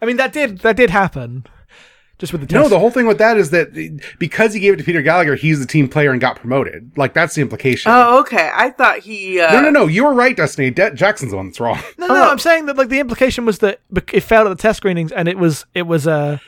I 0.00 0.06
mean, 0.06 0.16
that 0.16 0.32
did 0.32 0.58
that 0.60 0.76
did 0.76 0.90
happen. 0.90 1.46
Just 2.22 2.32
with 2.32 2.46
the 2.48 2.54
No, 2.54 2.68
the 2.68 2.78
whole 2.78 2.92
thing 2.92 3.08
with 3.08 3.18
that 3.18 3.36
is 3.36 3.50
that 3.50 3.72
because 4.20 4.54
he 4.54 4.60
gave 4.60 4.74
it 4.74 4.76
to 4.76 4.84
Peter 4.84 5.02
Gallagher, 5.02 5.34
he's 5.34 5.58
the 5.58 5.66
team 5.66 5.88
player 5.88 6.12
and 6.12 6.20
got 6.20 6.36
promoted. 6.36 6.88
Like 6.96 7.14
that's 7.14 7.34
the 7.34 7.42
implication. 7.42 7.90
Oh, 7.92 8.20
okay. 8.20 8.48
I 8.54 8.70
thought 8.70 9.00
he. 9.00 9.40
Uh, 9.40 9.52
no, 9.54 9.60
no, 9.60 9.70
no. 9.70 9.86
You 9.88 10.04
were 10.04 10.14
right, 10.14 10.36
Destiny. 10.36 10.70
De- 10.70 10.94
Jackson's 10.94 11.32
the 11.32 11.36
one 11.36 11.46
that's 11.48 11.58
wrong. 11.58 11.80
no, 11.98 12.06
no, 12.06 12.14
Oh. 12.14 12.30
I'm 12.30 12.38
saying 12.38 12.66
that 12.66 12.76
like 12.76 12.90
the 12.90 13.00
implication 13.00 13.44
was 13.44 13.58
that 13.58 13.80
it 14.12 14.20
failed 14.20 14.46
at 14.46 14.50
the 14.56 14.62
test 14.62 14.76
screenings, 14.76 15.10
and 15.10 15.26
it 15.26 15.36
was 15.36 15.66
it 15.74 15.82
was 15.88 16.06
uh, 16.06 16.38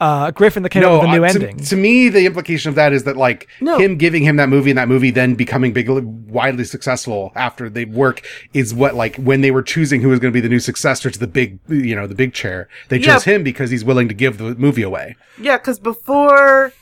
uh, 0.00 0.30
Griffin 0.30 0.62
that 0.62 0.70
came 0.70 0.82
no, 0.82 0.96
up 0.96 1.02
with 1.02 1.10
a 1.10 1.12
new 1.18 1.24
uh, 1.24 1.28
to, 1.32 1.40
ending. 1.48 1.64
to 1.64 1.76
me, 1.76 2.08
the 2.08 2.24
implication 2.24 2.70
of 2.70 2.74
that 2.76 2.92
is 2.94 3.04
that 3.04 3.16
like 3.18 3.48
No. 3.60 3.78
him 3.78 3.96
giving 3.96 4.22
him 4.22 4.36
that 4.36 4.48
movie 4.48 4.70
and 4.70 4.78
that 4.78 4.88
movie 4.88 5.10
then 5.10 5.34
becoming 5.34 5.72
big, 5.74 5.88
widely 5.88 6.64
successful 6.64 7.32
after 7.34 7.68
they 7.68 7.84
work 7.84 8.22
is 8.54 8.72
what 8.72 8.94
like 8.94 9.16
when 9.16 9.42
they 9.42 9.50
were 9.50 9.62
choosing 9.62 10.00
who 10.00 10.08
was 10.08 10.18
going 10.18 10.32
to 10.32 10.34
be 10.34 10.40
the 10.40 10.48
new 10.48 10.60
successor 10.60 11.10
to 11.10 11.18
the 11.18 11.26
big, 11.26 11.58
you 11.68 11.94
know, 11.94 12.06
the 12.06 12.14
big 12.14 12.32
chair. 12.32 12.66
They 12.88 12.96
Yeah. 12.98 13.12
chose 13.14 13.24
him 13.24 13.42
because 13.42 13.70
he's 13.70 13.84
willing 13.84 14.08
to 14.08 14.14
give 14.14 14.38
the 14.38 14.54
movie 14.54 14.82
away. 14.82 15.16
Yeah, 15.38 15.58
because 15.58 15.78
before, 15.78 16.72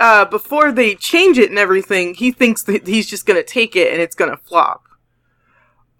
uh, 0.00 0.24
before 0.24 0.72
they 0.72 0.94
change 0.94 1.36
it 1.36 1.50
and 1.50 1.58
everything, 1.58 2.14
he 2.14 2.30
thinks 2.32 2.62
that 2.62 2.86
he's 2.86 3.06
just 3.08 3.26
gonna 3.26 3.42
take 3.42 3.76
it 3.76 3.92
and 3.92 4.00
it's 4.00 4.14
gonna 4.14 4.38
flop. 4.38 4.84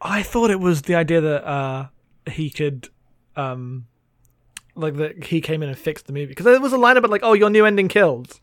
I 0.00 0.22
thought 0.22 0.50
it 0.50 0.60
was 0.60 0.82
the 0.82 0.94
idea 0.94 1.20
that 1.20 1.44
uh, 1.46 1.86
he 2.30 2.48
could, 2.50 2.88
um, 3.36 3.87
like 4.78 4.96
that 4.96 5.24
he 5.24 5.40
came 5.40 5.62
in 5.62 5.68
and 5.68 5.76
fixed 5.78 6.06
the 6.06 6.12
movie 6.12 6.26
because 6.26 6.44
there 6.44 6.60
was 6.60 6.72
a 6.72 6.78
line 6.78 6.96
about 6.96 7.10
like, 7.10 7.22
"Oh, 7.24 7.32
your 7.34 7.50
new 7.50 7.66
ending 7.66 7.88
killed." 7.88 8.38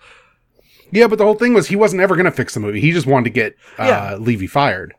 Yeah, 0.91 1.07
but 1.07 1.17
the 1.17 1.25
whole 1.25 1.33
thing 1.35 1.53
was 1.53 1.67
he 1.67 1.75
wasn't 1.75 2.01
ever 2.01 2.15
going 2.15 2.25
to 2.25 2.31
fix 2.31 2.53
the 2.53 2.59
movie. 2.59 2.79
He 2.79 2.91
just 2.91 3.07
wanted 3.07 3.23
to 3.25 3.29
get 3.31 3.55
uh, 3.79 3.85
Yeah. 3.85 4.15
Levy 4.15 4.45
fired. 4.47 4.93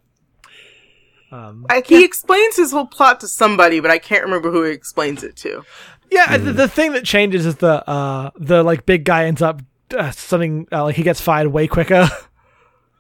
Um, 1.31 1.67
Like 1.69 1.87
he 1.87 2.05
explains 2.05 2.57
his 2.57 2.73
whole 2.73 2.87
plot 2.87 3.21
to 3.21 3.29
somebody, 3.29 3.81
but 3.81 3.91
I 3.91 3.99
can't 3.99 4.25
remember 4.25 4.51
who 4.51 4.63
he 4.65 4.73
explains 4.73 5.23
it 5.23 5.37
to. 5.37 5.65
yeah, 6.11 6.37
the, 6.37 6.53
the 6.53 6.69
thing 6.69 6.93
that 6.93 7.05
changes 7.05 7.47
is 7.47 7.57
the 7.57 7.89
uh, 7.89 8.31
the 8.37 8.63
like 8.63 8.87
big 8.87 9.05
guy 9.05 9.25
ends 9.27 9.43
up 9.43 9.61
uh, 9.97 10.11
something 10.11 10.67
uh, 10.73 10.85
like 10.85 10.97
he 10.97 11.03
gets 11.03 11.21
fired 11.21 11.49
way 11.49 11.67
quicker. 11.69 12.09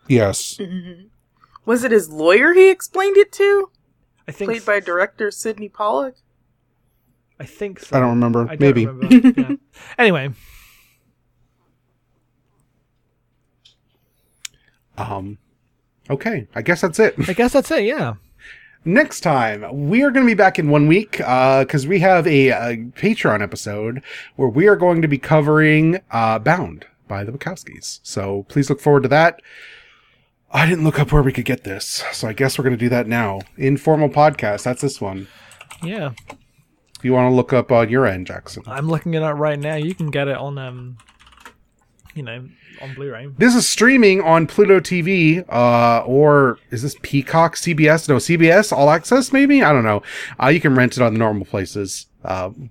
Yes. 0.09 0.61
Was 1.64 1.82
it 1.82 1.91
his 1.91 2.09
lawyer 2.09 2.53
he 2.53 2.70
explained 2.70 3.16
it 3.16 3.32
to? 3.32 3.72
I 4.28 4.30
think 4.30 4.49
Played 4.53 4.64
by 4.64 4.78
director 4.78 5.32
Sydney 5.32 5.68
Pollack. 5.68 6.14
I 7.39 7.45
think 7.45 7.80
so. 7.80 7.97
I 7.97 8.01
don't 8.01 8.11
remember. 8.11 8.43
I 8.49 8.57
don't 8.57 8.61
Maybe. 8.61 8.87
remember. 8.87 9.41
yeah. 9.41 9.57
Anyway, 9.99 10.30
Um, 14.99 15.39
okay, 16.09 16.47
I 16.55 16.62
guess 16.62 16.80
that's 16.80 16.99
it. 16.99 17.14
I 17.28 17.32
guess 17.34 17.53
that's 17.53 17.70
it. 17.70 17.84
Yeah. 17.84 18.14
Next 18.84 19.20
time, 19.20 19.89
we 19.89 20.03
are 20.03 20.11
going 20.11 20.24
to 20.24 20.30
be 20.30 20.34
back 20.34 20.59
in 20.59 20.70
one 20.70 20.87
week 20.87 21.12
because 21.18 21.87
we 21.87 21.99
have 22.01 22.26
a, 22.26 22.49
a 22.51 22.76
Patreon 22.97 23.43
episode 23.43 24.01
where 24.37 24.49
we 24.49 24.68
are 24.68 24.76
going 24.76 25.03
to 25.03 25.09
be 25.09 25.18
covering 25.18 26.01
uh, 26.12 26.39
Bound 26.39 26.87
by 27.09 27.24
the 27.24 27.32
Wachowskis. 27.32 28.01
So 28.05 28.47
please 28.49 28.70
look 28.70 28.80
forward 28.80 29.03
to 29.03 29.09
that. 29.11 29.43
I 30.53 30.66
didn't 30.66 30.84
look 30.84 31.01
up 31.01 31.12
where 31.12 31.22
we 31.22 31.32
could 31.32 31.45
get 31.45 31.64
this, 31.64 32.05
so 32.12 32.28
I 32.28 32.32
guess 32.32 32.57
we're 32.57 32.64
going 32.64 32.76
to 32.78 32.84
do 32.84 32.89
that 32.89 33.09
now. 33.09 33.41
Informal 33.59 34.09
podcast, 34.09 34.62
that's 34.62 34.80
this 34.80 35.01
one. 35.01 35.26
Yeah. 35.82 36.12
If 36.99 37.05
you 37.05 37.13
want 37.13 37.31
to 37.31 37.35
look 37.35 37.53
up 37.53 37.71
on 37.71 37.89
your 37.89 38.07
end, 38.07 38.27
Jackson. 38.27 38.63
I'm 38.67 38.89
looking 38.89 39.15
it 39.15 39.23
up 39.23 39.37
right 39.37 39.59
now. 39.59 39.77
You 39.77 39.95
can 39.95 40.11
get 40.11 40.29
it 40.29 40.37
on 40.37 40.57
um, 40.59 40.97
you 42.15 42.23
know, 42.23 42.49
on 42.81 42.95
Blu-ray. 42.95 43.29
This 43.37 43.55
is 43.55 43.69
streaming 43.69 44.23
on 44.23 44.47
Pluto 44.47 44.81
TV, 44.81 45.45
uh, 45.51 46.03
or 46.07 46.59
is 46.71 46.83
this 46.83 46.97
Peacock, 47.03 47.55
CBS? 47.57 48.09
No, 48.09 48.17
CBS 48.17 48.73
All 48.73 48.91
Access, 48.91 49.33
maybe? 49.33 49.63
I 49.63 49.73
don't 49.73 49.85
know. 49.85 50.03
Uh, 50.43 50.49
you 50.49 50.61
can 50.61 50.75
rent 50.75 50.97
it 50.97 51.03
on 51.03 51.13
the 51.13 51.19
normal 51.19 51.45
places. 51.45 52.07
Um, 52.25 52.71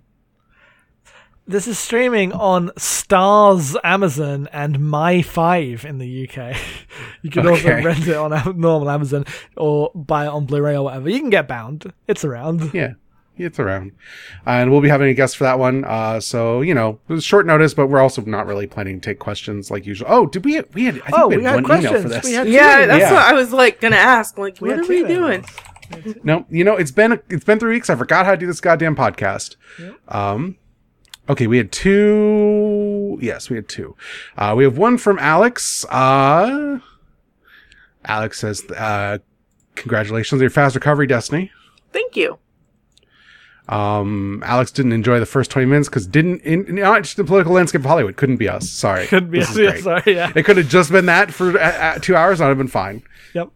This 1.47 1.67
is 1.67 1.77
streaming 1.77 2.33
on 2.33 2.71
Stars 2.75 3.77
Amazon 3.83 4.49
and 4.51 4.79
My 4.79 5.21
Five 5.21 5.85
in 5.85 5.99
the 5.99 6.27
UK. 6.27 6.57
you 7.21 7.29
can 7.29 7.47
also 7.47 7.69
rent 7.69 8.07
it 8.07 8.15
on 8.15 8.31
normal 8.59 8.89
Amazon 8.89 9.25
or 9.55 9.91
buy 9.93 10.25
it 10.25 10.29
on 10.29 10.45
Blu-ray 10.47 10.75
or 10.75 10.83
whatever. 10.85 11.07
You 11.07 11.19
can 11.19 11.29
get 11.29 11.47
Bound. 11.47 11.93
It's 12.07 12.25
around. 12.25 12.73
yeah, 12.73 12.93
it's 13.37 13.59
around. 13.59 13.91
And 14.45 14.71
we'll 14.71 14.81
be 14.81 14.89
having 14.89 15.09
a 15.09 15.13
guest 15.13 15.37
for 15.37 15.43
that 15.43 15.59
one. 15.59 15.83
Uh, 15.85 16.19
so, 16.19 16.61
you 16.61 16.73
know, 16.73 16.99
it 17.09 17.13
was 17.13 17.23
short 17.23 17.45
notice, 17.45 17.73
but 17.73 17.87
we're 17.87 17.99
also 17.99 18.21
not 18.23 18.47
really 18.47 18.67
planning 18.67 18.99
to 19.01 19.09
take 19.09 19.19
questions 19.19 19.69
like 19.71 19.85
usual. 19.85 20.07
Oh, 20.09 20.25
did 20.25 20.45
we, 20.45 20.61
we 20.73 20.85
had, 20.85 20.95
I 21.01 21.05
think 21.05 21.19
Oh, 21.19 21.27
we 21.27 21.37
we 21.37 21.43
had 21.43 21.55
had 21.55 21.63
one 21.63 21.79
email 21.79 21.81
for 21.81 21.87
questions. 21.99 22.11
this. 22.13 22.23
We 22.25 22.33
had 22.33 22.47
Yeah, 22.47 22.85
that's 22.85 23.01
Yeah. 23.01 23.13
what 23.13 23.23
I 23.23 23.33
was 23.33 23.51
like 23.53 23.81
gonna 23.81 23.95
ask. 23.97 24.37
Like, 24.37 24.59
We 24.61 24.69
what 24.69 24.79
are 24.79 24.81
we 24.83 25.01
two 25.01 25.07
doing? 25.07 25.45
No, 26.23 26.45
you 26.49 26.63
know, 26.63 26.75
it's 26.75 26.91
been 26.91 27.19
it's 27.29 27.43
been 27.45 27.59
three 27.59 27.73
weeks. 27.75 27.89
I 27.91 27.95
forgot 27.95 28.25
how 28.25 28.31
to 28.31 28.37
do 28.37 28.47
this 28.47 28.59
goddamn 28.59 28.95
podcast. 28.95 29.55
Um, 30.07 30.57
okay, 31.29 31.45
we 31.45 31.57
had 31.57 31.71
two. 31.71 33.19
Yes, 33.21 33.49
we 33.51 33.55
had 33.57 33.67
two. 33.67 33.95
Uh, 34.37 34.55
we 34.57 34.63
have 34.63 34.77
one 34.79 34.97
from 34.97 35.19
Alex. 35.19 35.85
Uh, 35.89 36.79
Alex 38.03 38.39
says, 38.39 38.63
uh, 38.71 39.19
"Congratulations 39.75 40.39
on 40.39 40.41
your 40.41 40.49
fast 40.49 40.73
recovery, 40.75 41.05
Destiny." 41.07 41.51
Thank 41.93 42.15
you. 42.15 42.39
Um, 43.67 44.43
Alex 44.45 44.71
didn't 44.71 44.91
enjoy 44.91 45.19
the 45.19 45.25
first 45.25 45.49
twenty 45.49 45.65
minutes 45.65 45.89
because 45.89 46.05
didn't 46.05 46.41
in, 46.41 46.65
in, 46.65 46.75
not 46.75 47.01
just 47.03 47.17
the 47.17 47.23
political 47.23 47.53
landscape 47.53 47.81
of 47.81 47.85
Hollywood 47.85 48.15
couldn't 48.15 48.37
be 48.37 48.47
us. 48.47 48.69
Sorry, 48.69 49.07
Couldn't 49.09 49.31
be. 49.31 49.39
This 49.39 49.49
is 49.51 49.57
Yeah, 49.57 49.77
sorry. 49.81 50.15
Yeah. 50.15 50.31
It 50.35 50.43
could 50.43 50.57
have 50.57 50.69
just 50.69 50.91
been 50.91 51.07
that 51.07 51.33
for 51.33 51.59
uh, 51.59 51.97
two 51.99 52.15
hours. 52.15 52.41
I'd 52.41 52.49
have 52.49 52.57
been 52.57 52.67
fine. 52.67 53.01
Yep. 53.33 53.49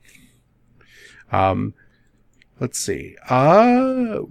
Um, 1.32 1.76
let's 2.60 2.80
see. 2.80 3.18
Uh, 3.30 4.22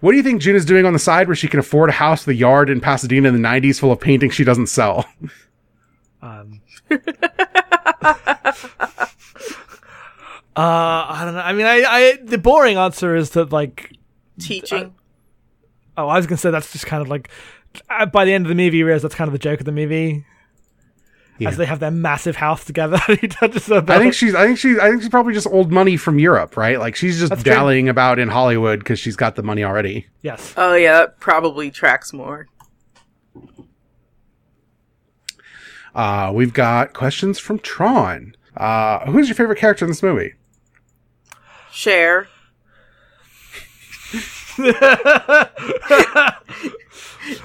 what 0.00 0.12
do 0.12 0.16
you 0.16 0.22
think 0.22 0.42
June 0.42 0.54
is 0.54 0.64
doing 0.64 0.86
on 0.86 0.92
the 0.92 0.98
side 0.98 1.26
where 1.26 1.34
she 1.34 1.48
can 1.48 1.58
afford 1.58 1.88
a 1.88 1.92
house 1.92 2.26
with 2.26 2.36
a 2.36 2.38
yard 2.38 2.70
in 2.70 2.80
Pasadena 2.80 3.28
in 3.28 3.40
the 3.40 3.48
90s 3.48 3.80
full 3.80 3.90
of 3.90 4.00
paintings 4.00 4.34
she 4.34 4.44
doesn't 4.44 4.66
sell? 4.68 5.06
Um. 6.20 6.60
Uh, 10.56 10.60
I 11.08 11.22
don't 11.24 11.34
know. 11.34 11.40
I 11.40 11.52
mean, 11.52 11.66
I, 11.66 11.82
I, 11.86 12.18
the 12.22 12.38
boring 12.38 12.76
answer 12.76 13.16
is 13.16 13.30
that 13.30 13.52
like, 13.52 13.92
Teaching. 14.38 14.94
oh, 15.96 16.08
I 16.08 16.16
was 16.16 16.26
gonna 16.26 16.36
say 16.36 16.50
that's 16.50 16.72
just 16.72 16.86
kind 16.86 17.00
of 17.02 17.08
like, 17.08 17.30
uh, 17.88 18.06
by 18.06 18.24
the 18.26 18.32
end 18.34 18.44
of 18.44 18.48
the 18.50 18.54
movie, 18.54 18.76
you 18.78 18.84
realize 18.86 19.02
that's 19.02 19.14
kind 19.14 19.28
of 19.28 19.32
the 19.32 19.38
joke 19.38 19.60
of 19.60 19.66
the 19.66 19.72
movie, 19.72 20.26
Yeah. 21.38 21.48
as 21.48 21.56
they 21.56 21.64
have 21.64 21.80
their 21.80 21.90
massive 21.90 22.36
house 22.36 22.64
together. 22.66 22.98
he 23.20 23.28
touches 23.28 23.66
her 23.68 23.82
I 23.88 23.98
think 23.98 24.12
she's, 24.12 24.34
I 24.34 24.44
think 24.46 24.58
she's, 24.58 24.78
I 24.78 24.90
think 24.90 25.00
she's 25.02 25.08
probably 25.08 25.32
just 25.32 25.46
old 25.46 25.72
money 25.72 25.96
from 25.96 26.18
Europe, 26.18 26.56
right? 26.58 26.78
Like 26.78 26.96
she's 26.96 27.18
just 27.18 27.30
That's 27.30 27.42
true. 27.42 27.52
dallying 27.52 27.88
about 27.88 28.18
in 28.18 28.28
Hollywood 28.28 28.80
because 28.80 28.98
she's 28.98 29.16
got 29.16 29.36
the 29.36 29.42
money 29.42 29.64
already. 29.64 30.06
yes. 30.20 30.52
oh 30.58 30.74
yeah, 30.74 30.92
that 30.98 31.18
probably 31.20 31.70
tracks 31.70 32.12
more. 32.12 32.46
Uh, 35.94 36.30
we've 36.34 36.54
got 36.54 36.94
questions 36.94 37.38
from 37.38 37.58
Tron. 37.58 38.34
Uh, 38.56 39.00
who's 39.10 39.28
your 39.28 39.34
favorite 39.34 39.58
character 39.58 39.84
in 39.84 39.90
this 39.90 40.02
movie? 40.02 40.34
Cher. 41.72 42.28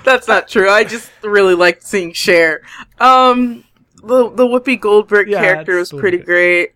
That's 0.03 0.27
not 0.27 0.47
true. 0.47 0.69
I 0.69 0.83
just 0.83 1.09
really 1.23 1.55
liked 1.55 1.83
seeing 1.83 2.13
Cher. 2.13 2.61
Um, 2.99 3.63
the 4.03 4.29
the 4.29 4.45
Whoopi 4.45 4.79
Goldberg 4.79 5.29
Yeah, 5.29 5.41
character 5.41 5.77
was 5.77 5.91
pretty 5.91 6.17
really 6.17 6.25
great. 6.25 6.71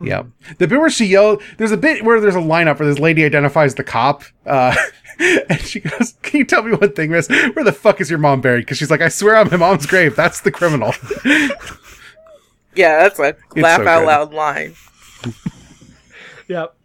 Yeah. 0.00 0.24
The 0.58 0.66
bit 0.66 0.78
where 0.78 0.90
she 0.90 1.06
yelled, 1.06 1.42
there's 1.58 1.72
a 1.72 1.76
bit 1.76 2.04
where 2.04 2.20
there's 2.20 2.34
a 2.34 2.38
lineup 2.38 2.78
where 2.78 2.88
this 2.88 2.98
lady 2.98 3.24
identifies 3.24 3.74
the 3.74 3.84
cop, 3.84 4.24
uh, 4.46 4.74
and 5.18 5.60
she 5.60 5.80
goes, 5.80 6.14
Can 6.22 6.38
you 6.38 6.44
tell 6.44 6.62
me 6.62 6.72
one 6.74 6.92
thing, 6.92 7.10
miss? 7.10 7.28
Where 7.28 7.64
the 7.64 7.72
fuck 7.72 8.00
is 8.00 8.08
your 8.10 8.18
mom 8.18 8.40
buried? 8.40 8.62
Because 8.62 8.78
she's 8.78 8.90
like, 8.90 9.00
I 9.02 9.08
swear 9.08 9.36
on 9.36 9.50
my 9.50 9.56
mom's 9.56 9.86
grave, 9.86 10.16
that's 10.16 10.40
the 10.40 10.50
criminal. 10.50 10.92
Yeah, 12.76 13.02
that's 13.02 13.18
a 13.18 13.34
laugh 13.56 13.82
so 13.82 13.88
out 13.88 13.98
good. 14.00 14.06
loud 14.06 14.32
line. 14.32 14.74
Yep. 16.46 16.76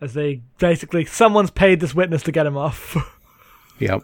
As 0.00 0.14
they 0.14 0.42
basically, 0.58 1.04
someone's 1.04 1.50
paid 1.50 1.80
this 1.80 1.94
witness 1.94 2.22
to 2.24 2.32
get 2.32 2.46
him 2.46 2.56
off. 2.56 2.96
yep. 3.78 4.02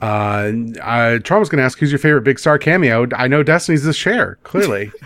Uh, 0.00 0.52
uh, 0.82 1.18
Tron 1.20 1.42
going 1.42 1.56
to 1.56 1.62
ask, 1.62 1.78
Who's 1.78 1.90
your 1.90 1.98
favorite 1.98 2.22
big 2.22 2.38
star 2.38 2.58
cameo? 2.58 3.06
I 3.16 3.28
know 3.28 3.42
Destiny's 3.42 3.82
the 3.84 3.92
Cher, 3.92 4.38
clearly. 4.42 4.92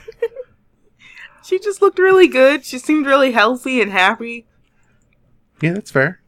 She 1.43 1.59
just 1.59 1.83
looked 1.83 1.99
really 1.99 2.29
good. 2.29 2.65
She 2.65 2.79
seemed 2.79 3.07
really 3.07 3.33
healthy 3.33 3.83
and 3.83 3.91
happy. 3.91 4.47
yeah, 5.61 5.73
that's 5.73 5.91
fair. 5.91 6.21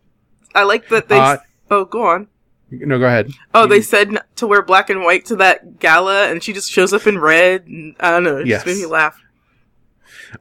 I 0.53 0.65
like 0.65 0.89
that 0.89 1.09
they. 1.09 1.17
Uh, 1.17 1.37
oh, 1.71 1.85
go 1.85 2.05
on. 2.05 2.27
No, 2.73 2.99
go 2.99 3.05
ahead. 3.07 3.31
Oh, 3.55 3.67
they 3.69 3.83
said 3.83 4.19
to 4.37 4.49
wear 4.49 4.63
black 4.63 4.91
and 4.91 5.05
white 5.05 5.25
to 5.27 5.37
that 5.37 5.79
gala, 5.79 6.29
and 6.29 6.43
she 6.43 6.53
just 6.53 6.73
shows 6.73 6.93
up 6.93 7.07
in 7.07 7.19
red. 7.21 7.69
And, 7.69 7.95
I 8.01 8.11
don't 8.11 8.25
know. 8.25 8.39
It 8.39 8.49
Yes. 8.49 8.65
just 8.65 8.67
made 8.77 8.83
me 8.85 8.91
laugh. 8.91 9.17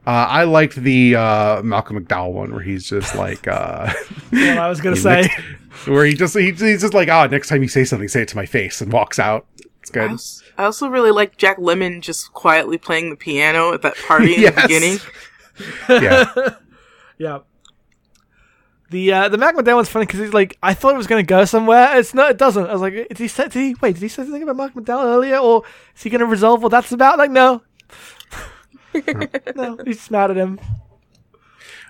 Uh, 0.06 0.10
I 0.10 0.44
liked 0.44 0.76
the 0.76 1.16
uh, 1.16 1.62
Malcolm 1.62 2.02
McDowell 2.02 2.32
one 2.32 2.52
where 2.52 2.62
he's 2.62 2.88
just 2.88 3.14
like, 3.26 3.46
uh, 3.46 3.92
what 4.30 4.42
I 4.58 4.68
was 4.68 4.80
gonna 4.80 4.96
say. 5.10 5.22
next- 5.22 5.40
where 5.88 6.04
he 6.04 6.14
just 6.14 6.36
he, 6.36 6.52
he's 6.52 6.80
just 6.82 6.94
like, 6.94 7.08
oh, 7.08 7.26
next 7.26 7.48
time 7.48 7.62
you 7.62 7.68
say 7.68 7.84
something, 7.84 8.08
say 8.08 8.22
it 8.22 8.28
to 8.28 8.36
my 8.36 8.46
face, 8.46 8.80
and 8.80 8.92
walks 8.92 9.18
out. 9.18 9.46
It's 9.80 9.90
I 9.90 9.94
good. 9.94 10.20
I 10.58 10.64
also 10.64 10.86
really 10.88 11.10
like 11.10 11.36
Jack 11.38 11.56
Lemmon 11.58 12.00
just 12.02 12.32
quietly 12.32 12.78
playing 12.78 13.10
the 13.10 13.16
piano 13.16 13.72
at 13.72 13.82
that 13.82 13.96
party 14.06 14.34
in 14.34 14.40
Yes. 14.42 14.54
the 14.54 14.62
beginning. 14.62 14.98
Yeah, 15.88 16.54
Yeah. 17.18 17.38
The 18.90 19.12
uh, 19.12 19.28
the 19.30 19.38
Mac 19.38 19.56
McDowell 19.56 19.76
one's 19.76 19.88
funny 19.88 20.04
because 20.04 20.20
he's 20.20 20.34
like, 20.34 20.58
I 20.62 20.74
thought 20.74 20.92
it 20.94 20.98
was 20.98 21.06
going 21.06 21.24
to 21.24 21.26
go 21.28 21.46
somewhere. 21.46 21.96
It's 21.98 22.12
not. 22.12 22.30
It 22.30 22.36
doesn't. 22.36 22.66
I 22.66 22.72
was 22.74 22.82
like, 22.82 22.92
did 22.92 23.16
he 23.18 23.26
say? 23.26 23.44
Did 23.44 23.54
he 23.54 23.74
wait? 23.80 23.94
Did 23.94 24.02
he 24.02 24.08
say 24.08 24.22
something 24.22 24.42
about 24.42 24.56
Mark 24.56 24.74
McDowell 24.74 25.04
earlier, 25.04 25.38
or 25.38 25.62
is 25.96 26.02
he 26.02 26.10
going 26.10 26.18
to 26.20 26.26
resolve 26.26 26.62
what 26.62 26.68
that's 26.68 26.92
about? 26.92 27.16
Like, 27.16 27.30
no, 27.30 27.62
no. 29.56 29.78
He's 29.84 29.96
just 29.96 30.10
mad 30.10 30.30
at 30.30 30.36
him. 30.36 30.60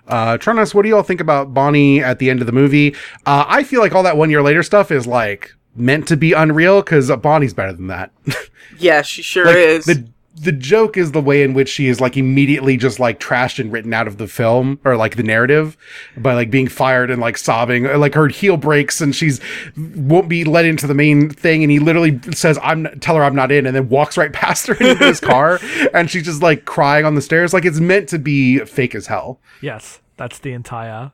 uh, 0.09 0.37
Tronos, 0.39 0.75
what 0.75 0.83
do 0.83 0.89
you 0.89 0.97
all 0.97 1.03
think 1.03 1.21
about 1.21 1.55
Bonnie 1.55 2.03
at 2.03 2.19
the 2.19 2.31
end 2.31 2.41
of 2.41 2.47
the 2.47 2.53
movie? 2.53 2.95
Uh, 3.27 3.45
I 3.47 3.63
feel 3.63 3.81
like 3.81 3.95
all 3.95 4.03
that 4.03 4.17
one 4.17 4.31
year 4.31 4.43
later 4.43 4.63
stuff 4.63 4.91
is 4.91 5.07
like 5.07 5.55
meant 5.75 6.07
to 6.09 6.17
be 6.17 6.33
unreal 6.33 6.83
because 6.83 7.11
Bonnie's 7.19 7.55
better 7.55 7.73
than 7.73 7.87
that. 7.89 8.11
Yeah, 8.79 9.03
she 9.03 9.23
sure 9.23 9.45
like, 9.45 9.57
is. 9.57 9.85
the 9.85 10.09
the 10.35 10.53
joke 10.53 10.97
is 10.97 11.13
the 11.13 11.21
way 11.21 11.43
in 11.43 11.53
which 11.53 11.69
she 11.69 11.89
is 11.89 12.01
like 12.01 12.17
immediately 12.17 12.77
just 12.77 12.99
like 12.99 13.21
trashed 13.21 13.59
and 13.59 13.71
written 13.71 13.93
out 13.93 14.07
of 14.07 14.17
the 14.17 14.27
film 14.27 14.81
or 14.85 14.97
like 14.97 15.17
the 15.17 15.23
narrative 15.23 15.77
by 16.17 16.33
like 16.35 16.51
being 16.51 16.69
fired 16.69 17.11
and 17.11 17.21
like 17.21 17.37
sobbing 17.37 17.87
uh, 17.87 17.99
like 17.99 18.15
her 18.15 18.29
heel 18.29 18.57
breaks 18.57 19.01
and 19.01 19.15
she's 19.15 19.41
won't 19.77 20.29
be 20.29 20.45
let 20.45 20.65
into 20.65 20.87
the 20.87 20.95
main 20.95 21.29
thing 21.29 21.63
and 21.63 21.71
he 21.71 21.79
literally 21.79 22.19
says 22.33 22.59
i'm 22.63 22.85
tell 23.01 23.15
her 23.15 23.23
i'm 23.23 23.37
not 23.37 23.53
in 23.53 23.67
and 23.67 23.77
then 23.77 23.89
walks 23.91 24.17
right 24.17 24.33
past 24.43 24.67
her 24.67 24.75
into 24.75 25.05
his 25.05 25.21
car 25.21 25.59
and 25.93 26.11
she's 26.11 26.25
just 26.25 26.43
like 26.43 26.65
crying 26.65 27.05
on 27.05 27.15
the 27.15 27.23
stairs 27.23 27.53
like 27.53 27.65
it's 27.67 27.81
meant 27.81 28.09
to 28.09 28.19
be 28.19 28.59
fake 28.61 28.95
as 28.95 29.07
hell 29.07 29.39
Yes, 29.63 30.01
that's 30.17 30.41
the 30.41 30.53
entire. 30.53 31.13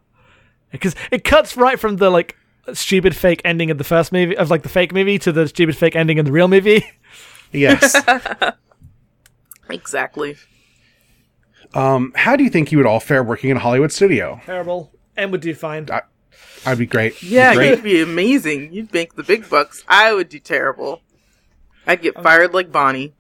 Because 0.72 0.96
it 1.12 1.22
cuts 1.22 1.56
right 1.56 1.78
from 1.78 1.96
the 1.96 2.10
like 2.10 2.36
stupid 2.72 3.14
fake 3.14 3.42
ending 3.44 3.70
of 3.70 3.78
the 3.78 3.84
first 3.84 4.10
movie 4.10 4.36
of 4.36 4.50
like 4.50 4.62
the 4.62 4.68
fake 4.68 4.92
movie 4.92 5.18
to 5.20 5.30
the 5.30 5.46
stupid 5.46 5.76
fake 5.76 5.94
ending 5.94 6.18
in 6.18 6.24
the 6.24 6.32
real 6.32 6.48
movie. 6.48 6.82
yes 7.52 7.94
exactly. 9.70 10.36
um 11.74 12.12
how 12.16 12.36
do 12.36 12.44
you 12.44 12.50
think 12.50 12.72
you 12.72 12.78
would 12.78 12.86
all 12.86 13.00
fare 13.00 13.22
working 13.22 13.50
in 13.50 13.56
a 13.56 13.60
hollywood 13.60 13.92
studio 13.92 14.40
Terrible. 14.44 14.92
And 15.16 15.32
would 15.32 15.40
do 15.40 15.54
fine. 15.54 15.86
i'd 16.66 16.78
be 16.78 16.86
great 16.86 17.22
Yeah, 17.22 17.54
great. 17.54 17.70
you'd 17.70 17.82
be 17.82 18.00
amazing. 18.02 18.72
You'd 18.72 18.92
make 18.92 19.14
the 19.14 19.22
big 19.24 19.48
bucks. 19.50 19.82
I 19.88 20.12
would 20.14 20.28
do 20.28 20.38
terrible. 20.38 21.02
I'd 21.86 22.02
get 22.02 22.14
fired 22.22 22.52
like 22.54 22.70
Bonnie. 22.70 23.14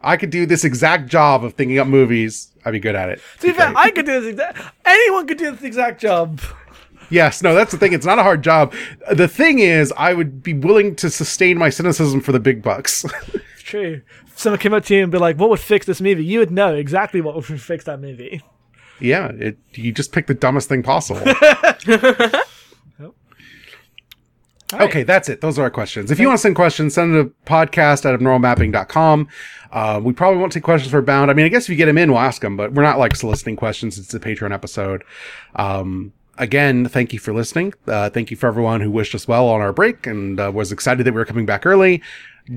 i 0.00 0.16
could 0.16 0.30
do 0.30 0.46
this 0.46 0.64
exact 0.64 1.08
job 1.08 1.44
of 1.44 1.54
thinking 1.54 1.78
up 1.78 1.86
movies 1.86 2.52
i'd 2.64 2.70
be 2.72 2.80
good 2.80 2.94
at 2.94 3.08
it 3.08 3.20
To 3.40 3.48
be 3.48 3.52
fair, 3.52 3.72
I 3.76 3.90
could 3.90 4.06
do 4.06 4.20
this 4.20 4.30
exact. 4.32 4.58
Anyone 4.86 5.26
could 5.26 5.38
do 5.38 5.50
this 5.52 5.62
exact 5.62 6.00
job. 6.00 6.40
Yes, 7.10 7.42
no, 7.42 7.54
that's 7.54 7.72
the 7.72 7.76
thing. 7.78 7.92
It's 7.92 8.06
not 8.06 8.18
a 8.18 8.22
hard 8.22 8.42
job. 8.42 8.72
The 9.12 9.28
thing 9.28 9.58
is, 9.58 9.92
I 9.98 10.14
would 10.14 10.42
be 10.42 10.54
willing 10.54 10.96
to 10.96 11.10
sustain 11.10 11.58
my 11.58 11.68
cynicism 11.68 12.22
for 12.22 12.32
the 12.32 12.40
big 12.40 12.62
bucks. 12.62 13.04
True. 13.72 14.02
If 14.26 14.38
someone 14.38 14.58
came 14.58 14.74
up 14.74 14.84
to 14.84 14.94
you 14.94 15.02
and 15.02 15.10
be 15.10 15.16
like, 15.16 15.36
"What 15.38 15.48
would 15.48 15.58
fix 15.58 15.86
this 15.86 16.02
movie?" 16.02 16.22
You 16.26 16.40
would 16.40 16.50
know 16.50 16.74
exactly 16.74 17.22
what 17.22 17.34
would 17.34 17.44
fix 17.60 17.84
that 17.84 18.00
movie. 18.00 18.42
yeah, 19.00 19.28
it, 19.28 19.56
you 19.72 19.92
just 19.92 20.12
pick 20.12 20.26
the 20.26 20.34
dumbest 20.34 20.68
thing 20.68 20.82
possible. 20.82 21.22
Okay, 24.74 25.02
that's 25.02 25.28
it. 25.28 25.42
Those 25.42 25.58
are 25.58 25.62
our 25.64 25.70
questions. 25.70 26.10
If 26.10 26.18
you 26.18 26.28
want 26.28 26.38
to 26.38 26.40
send 26.42 26.56
questions, 26.56 26.94
send 26.94 27.14
them 27.14 27.28
to 27.28 27.34
podcast 27.44 28.06
at 28.10 28.18
abnormalmapping.com. 28.18 29.28
Uh, 29.70 30.00
we 30.02 30.14
probably 30.14 30.40
won't 30.40 30.50
take 30.52 30.62
questions 30.62 30.90
for 30.90 31.02
bound. 31.02 31.30
I 31.30 31.34
mean, 31.34 31.44
I 31.44 31.50
guess 31.50 31.64
if 31.64 31.68
you 31.68 31.76
get 31.76 31.84
them 31.86 31.98
in, 31.98 32.10
we'll 32.10 32.20
ask 32.22 32.40
them, 32.40 32.56
but 32.56 32.72
we're 32.72 32.82
not 32.82 32.98
like 32.98 33.14
soliciting 33.14 33.54
questions. 33.54 33.98
It's 33.98 34.14
a 34.14 34.18
Patreon 34.20 34.50
episode. 34.50 35.04
Um, 35.56 36.14
again, 36.38 36.86
thank 36.88 37.12
you 37.12 37.18
for 37.18 37.34
listening. 37.34 37.74
Uh, 37.86 38.08
thank 38.08 38.30
you 38.30 38.36
for 38.38 38.46
everyone 38.46 38.80
who 38.80 38.90
wished 38.90 39.14
us 39.14 39.28
well 39.28 39.46
on 39.48 39.60
our 39.60 39.74
break 39.74 40.06
and 40.06 40.40
uh, 40.40 40.50
was 40.52 40.72
excited 40.72 41.04
that 41.04 41.12
we 41.12 41.18
were 41.18 41.26
coming 41.26 41.44
back 41.44 41.66
early. 41.66 42.00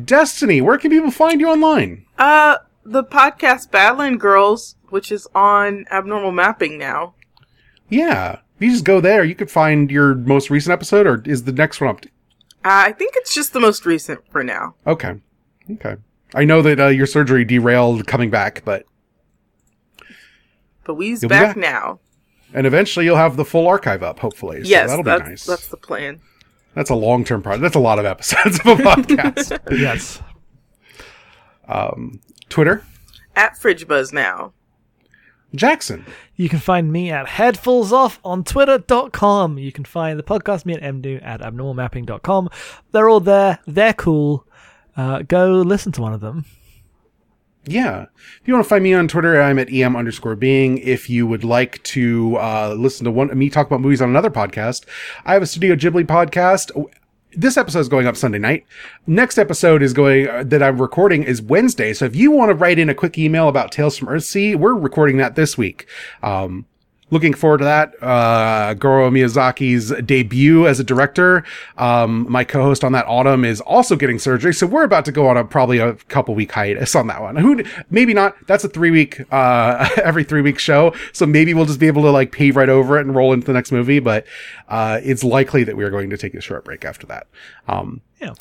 Destiny, 0.03 0.61
where 0.61 0.77
can 0.77 0.91
people 0.91 1.11
find 1.11 1.39
you 1.39 1.49
online? 1.49 2.05
Uh, 2.17 2.57
the 2.83 3.03
podcast 3.03 3.69
Badland 3.69 4.19
Girls, 4.19 4.75
which 4.89 5.11
is 5.11 5.27
on 5.35 5.85
Abnormal 5.91 6.31
Mapping 6.31 6.77
now. 6.77 7.13
Yeah. 7.89 8.39
If 8.57 8.61
you 8.63 8.71
just 8.71 8.85
go 8.85 8.99
there, 9.01 9.23
you 9.23 9.35
could 9.35 9.51
find 9.51 9.91
your 9.91 10.15
most 10.15 10.49
recent 10.49 10.71
episode, 10.73 11.05
or 11.05 11.21
is 11.25 11.43
the 11.43 11.51
next 11.51 11.81
one 11.81 11.89
up? 11.89 12.01
To- 12.01 12.09
Uh, 12.63 12.87
I 12.87 12.91
think 12.93 13.13
it's 13.17 13.33
just 13.33 13.53
the 13.53 13.59
most 13.59 13.85
recent 13.85 14.21
for 14.31 14.43
now. 14.43 14.75
okay. 14.87 15.15
Okay. 15.71 15.95
I 16.33 16.43
know 16.45 16.61
that 16.61 16.79
uh, 16.79 16.87
your 16.87 17.05
surgery 17.07 17.45
derailed 17.45 18.05
coming 18.07 18.29
back, 18.29 18.63
but 18.65 18.85
But 20.83 20.95
we's 20.95 21.21
back, 21.21 21.29
back. 21.29 21.57
now. 21.57 21.99
and 22.53 22.67
eventually 22.67 23.05
you'll 23.05 23.15
have 23.17 23.37
the 23.37 23.45
full 23.45 23.67
archive 23.67 24.03
up, 24.03 24.19
hopefully. 24.19 24.63
So 24.63 24.69
yes, 24.69 24.89
that'll 24.89 25.03
that's, 25.03 25.23
be 25.23 25.29
nice. 25.29 25.45
that's 25.45 25.67
the 25.67 25.77
plan. 25.77 26.21
That's 26.75 26.89
a 26.89 26.95
long 26.95 27.23
term 27.23 27.41
project. 27.41 27.61
That's 27.63 27.75
a 27.75 27.79
lot 27.79 27.97
of 27.99 28.05
episodes 28.05 28.59
of 28.59 28.65
a 28.67 28.75
podcast. 28.75 29.59
Yes. 29.79 30.21
Twitter, 32.49 32.83
At 33.35 33.57
Fridge 33.57 33.87
Buzz 33.87 34.13
now. 34.13 34.53
Jackson. 35.55 36.05
You 36.35 36.49
can 36.49 36.59
find 36.59 36.91
me 36.91 37.09
at 37.11 37.27
headfulsoff 37.27 38.19
on 38.25 38.43
twitter.com. 38.43 39.57
You 39.57 39.71
can 39.71 39.85
find 39.85 40.19
the 40.19 40.23
podcast, 40.23 40.65
me 40.65 40.77
and 40.77 41.01
Mdu, 41.01 41.25
at 41.25 41.39
abnormalmapping.com. 41.41 42.49
They're 42.91 43.09
all 43.09 43.21
there. 43.21 43.59
They're 43.65 43.93
cool. 43.93 44.45
Uh, 44.97 45.21
go 45.21 45.61
listen 45.61 45.91
to 45.93 46.01
one 46.01 46.13
of 46.13 46.19
them. 46.21 46.45
Yeah. 47.67 48.03
If 48.03 48.41
you 48.47 48.53
want 48.53 48.65
to 48.65 48.69
find 48.69 48.83
me 48.83 48.93
on 48.93 49.07
Twitter, 49.07 49.41
I'm 49.41 49.57
at 49.59 49.71
em 49.73 49.95
underscore 49.95 50.35
being. 50.35 50.77
If 50.79 51.09
you 51.09 51.25
would 51.25 51.43
like 51.43 51.81
to 51.83 52.35
uh, 52.37 52.75
listen 52.77 53.05
to 53.05 53.11
one 53.11 53.35
me 53.37 53.49
talk 53.49 53.67
about 53.67 53.81
movies 53.81 54.01
on 54.01 54.09
another 54.09 54.29
podcast, 54.29 54.85
I 55.25 55.33
have 55.33 55.41
a 55.41 55.47
Studio 55.47 55.75
Ghibli 55.75 56.05
podcast. 56.05 56.71
This 57.31 57.57
episode 57.57 57.79
is 57.79 57.89
going 57.89 58.07
up 58.07 58.15
Sunday 58.15 58.37
night. 58.37 58.65
Next 59.07 59.37
episode 59.37 59.81
is 59.81 59.93
going 59.93 60.29
uh, 60.29 60.43
that 60.45 60.63
I'm 60.63 60.81
recording 60.81 61.23
is 61.23 61.41
Wednesday. 61.41 61.93
So 61.93 62.05
if 62.05 62.15
you 62.15 62.31
want 62.31 62.49
to 62.49 62.55
write 62.55 62.79
in 62.79 62.89
a 62.89 62.95
quick 62.95 63.17
email 63.17 63.49
about 63.49 63.71
Tales 63.71 63.97
from 63.97 64.07
Earthsea, 64.07 64.55
we're 64.55 64.75
recording 64.75 65.17
that 65.17 65.35
this 65.35 65.57
week. 65.57 65.87
Um, 66.23 66.65
looking 67.11 67.33
forward 67.33 67.59
to 67.59 67.63
that. 67.65 68.01
Uh, 68.01 68.73
Goro 68.73 69.09
Miyazaki's 69.09 69.91
debut 70.05 70.67
as 70.67 70.79
a 70.79 70.83
director. 70.83 71.43
Um, 71.77 72.25
my 72.29 72.43
co-host 72.43 72.83
on 72.83 72.91
that 72.93 73.05
autumn 73.07 73.45
is 73.45 73.61
also 73.61 73.95
getting 73.95 74.19
surgery, 74.19 74.53
so 74.53 74.65
we're 74.65 74.83
about 74.83 75.05
to 75.05 75.11
go 75.11 75.27
on 75.27 75.37
a 75.37 75.43
probably 75.43 75.77
a 75.77 75.93
couple 75.93 76.33
week 76.35 76.51
hiatus 76.51 76.95
on 76.95 77.07
that 77.07 77.21
one. 77.21 77.35
Who 77.35 77.63
maybe 77.89 78.13
not? 78.13 78.35
That's 78.47 78.63
a 78.63 78.69
three 78.69 78.91
week, 78.91 79.21
uh, 79.31 79.89
every 80.03 80.23
three 80.23 80.41
week 80.41 80.59
show, 80.59 80.93
so 81.13 81.25
maybe 81.25 81.53
we'll 81.53 81.65
just 81.65 81.79
be 81.79 81.87
able 81.87 82.01
to 82.03 82.11
like 82.11 82.31
pave 82.31 82.55
right 82.55 82.69
over 82.69 82.97
it 82.97 83.05
and 83.05 83.15
roll 83.15 83.33
into 83.33 83.45
the 83.45 83.53
next 83.53 83.71
movie. 83.71 83.99
But 83.99 84.25
uh, 84.67 84.99
it's 85.03 85.23
likely 85.23 85.63
that 85.63 85.77
we 85.77 85.83
are 85.83 85.91
going 85.91 86.09
to 86.09 86.17
take 86.17 86.33
a 86.33 86.41
short 86.41 86.65
break 86.65 86.85
after 86.85 87.05
that. 87.07 87.27
Um, 87.67 88.01
Yeah. 88.19 88.33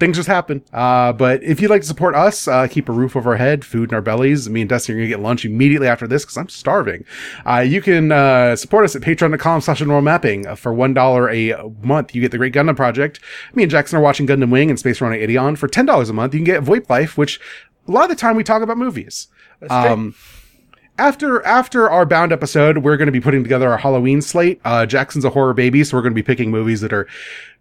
Things 0.00 0.16
just 0.16 0.26
happen. 0.28 0.62
Uh, 0.72 1.12
but 1.12 1.42
if 1.42 1.60
you'd 1.60 1.70
like 1.70 1.80
to 1.80 1.86
support 1.86 2.14
us, 2.14 2.48
uh, 2.48 2.66
keep 2.66 2.88
a 2.88 2.92
roof 2.92 3.14
over 3.16 3.30
our 3.30 3.36
head, 3.36 3.64
food 3.64 3.90
in 3.90 3.94
our 3.94 4.02
bellies. 4.02 4.50
Me 4.50 4.60
and 4.60 4.68
Dusty 4.68 4.92
are 4.92 4.96
going 4.96 5.06
to 5.06 5.08
get 5.08 5.20
lunch 5.20 5.44
immediately 5.44 5.86
after 5.88 6.06
this 6.06 6.24
because 6.24 6.36
I'm 6.36 6.48
starving. 6.48 7.04
Uh, 7.46 7.60
you 7.60 7.80
can, 7.80 8.10
uh, 8.12 8.56
support 8.56 8.84
us 8.84 8.96
at 8.96 9.02
patreon.com 9.02 9.60
slash 9.60 9.80
normal 9.80 10.02
mapping. 10.02 10.46
Uh, 10.46 10.56
For 10.56 10.72
$1 10.74 11.32
a 11.32 11.86
month, 11.86 12.14
you 12.14 12.20
get 12.20 12.32
the 12.32 12.38
Great 12.38 12.52
Gundam 12.52 12.76
Project. 12.76 13.20
Me 13.54 13.62
and 13.62 13.70
Jackson 13.70 13.98
are 13.98 14.02
watching 14.02 14.26
Gundam 14.26 14.50
Wing 14.50 14.68
and 14.68 14.78
Space 14.78 15.00
Runner 15.00 15.16
Ideon. 15.16 15.56
For 15.56 15.68
$10 15.68 16.10
a 16.10 16.12
month, 16.12 16.34
you 16.34 16.40
can 16.40 16.44
get 16.44 16.62
VoIP 16.62 16.90
Life, 16.90 17.16
which 17.16 17.40
a 17.86 17.92
lot 17.92 18.04
of 18.04 18.10
the 18.10 18.16
time 18.16 18.36
we 18.36 18.44
talk 18.44 18.62
about 18.62 18.76
movies. 18.78 19.28
Um, 19.70 20.14
after 20.98 21.44
after 21.44 21.88
our 21.90 22.06
bound 22.06 22.32
episode, 22.32 22.78
we're 22.78 22.96
going 22.96 23.06
to 23.06 23.12
be 23.12 23.20
putting 23.20 23.42
together 23.42 23.70
our 23.70 23.76
Halloween 23.78 24.22
slate. 24.22 24.60
Uh, 24.64 24.86
Jackson's 24.86 25.24
a 25.24 25.30
horror 25.30 25.52
baby, 25.54 25.84
so 25.84 25.96
we're 25.96 26.02
going 26.02 26.12
to 26.14 26.20
be 26.20 26.22
picking 26.22 26.50
movies 26.50 26.80
that 26.80 26.92
are 26.92 27.06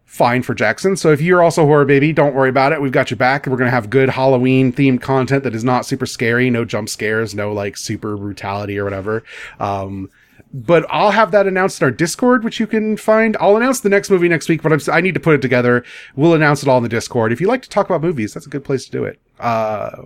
fine 0.06 0.42
for 0.42 0.54
Jackson. 0.54 0.96
So 0.96 1.12
if 1.12 1.20
you're 1.20 1.44
also 1.44 1.66
horror 1.66 1.86
baby, 1.86 2.14
don't 2.14 2.34
worry 2.34 2.50
about 2.50 2.72
it. 2.72 2.82
We've 2.82 2.92
got 2.92 3.10
your 3.10 3.18
back. 3.18 3.48
We're 3.48 3.58
going 3.58 3.68
to 3.68 3.72
have 3.72 3.90
good 3.90 4.10
Halloween 4.10 4.72
themed 4.72 5.02
content 5.02 5.44
that 5.44 5.54
is 5.54 5.64
not 5.64 5.86
super 5.86 6.06
scary, 6.06 6.50
no 6.50 6.64
jump 6.64 6.90
scares, 6.90 7.36
no 7.36 7.52
like 7.52 7.76
super 7.76 8.16
brutality 8.16 8.78
or 8.78 8.84
whatever. 8.84 9.24
Um, 9.60 10.10
but 10.54 10.86
I'll 10.90 11.12
have 11.12 11.32
that 11.32 11.48
announced 11.48 11.82
in 11.82 11.86
our 11.86 11.92
Discord, 11.92 12.46
which 12.46 12.62
you 12.62 12.68
can 12.68 12.96
find. 12.96 13.36
I'll 13.42 13.58
announce 13.58 13.82
the 13.82 13.90
next 13.90 14.10
movie 14.10 14.30
next 14.30 14.48
week, 14.48 14.62
but 14.62 14.72
I'm, 14.72 14.80
I 14.90 15.02
need 15.02 15.14
to 15.16 15.20
put 15.20 15.36
it 15.36 15.42
together. 15.42 15.84
We'll 16.16 16.34
announce 16.34 16.64
it 16.64 16.70
all 16.70 16.78
in 16.78 16.84
the 16.84 16.90
Discord. 16.90 17.34
If 17.34 17.42
you 17.42 17.48
like 17.48 17.62
to 17.64 17.70
talk 17.70 17.88
about 17.88 18.02
movies, 18.02 18.34
that's 18.34 18.46
a 18.46 18.50
good 18.50 18.64
place 18.64 18.86
to 18.86 18.92
do 18.92 19.04
it. 19.04 19.20
Uh, 19.38 20.04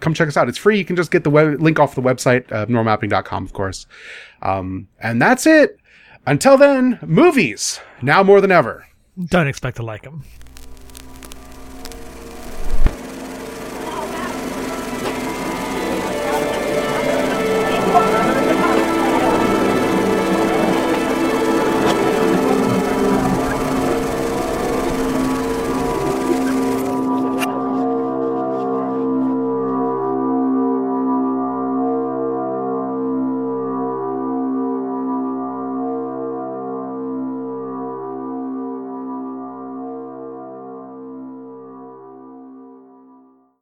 come 0.00 0.12
check 0.12 0.28
us 0.28 0.36
out. 0.36 0.48
It's 0.48 0.58
free. 0.58 0.76
You 0.76 0.84
can 0.84 0.96
just 0.96 1.10
get 1.10 1.24
the 1.24 1.30
web, 1.30 1.60
link 1.62 1.78
off 1.78 1.94
the 1.94 2.02
website, 2.02 2.52
uh, 2.52 2.66
normalmapping.com, 2.66 3.44
of 3.44 3.52
course. 3.54 3.86
Um, 4.42 4.88
and 5.00 5.22
that's 5.22 5.46
it. 5.46 5.78
Until 6.26 6.58
then, 6.58 6.98
movies, 7.00 7.80
now 8.02 8.22
more 8.22 8.42
than 8.42 8.52
ever. 8.52 8.87
Don't 9.26 9.48
expect 9.48 9.76
to 9.78 9.82
like 9.82 10.02
them. 10.02 10.22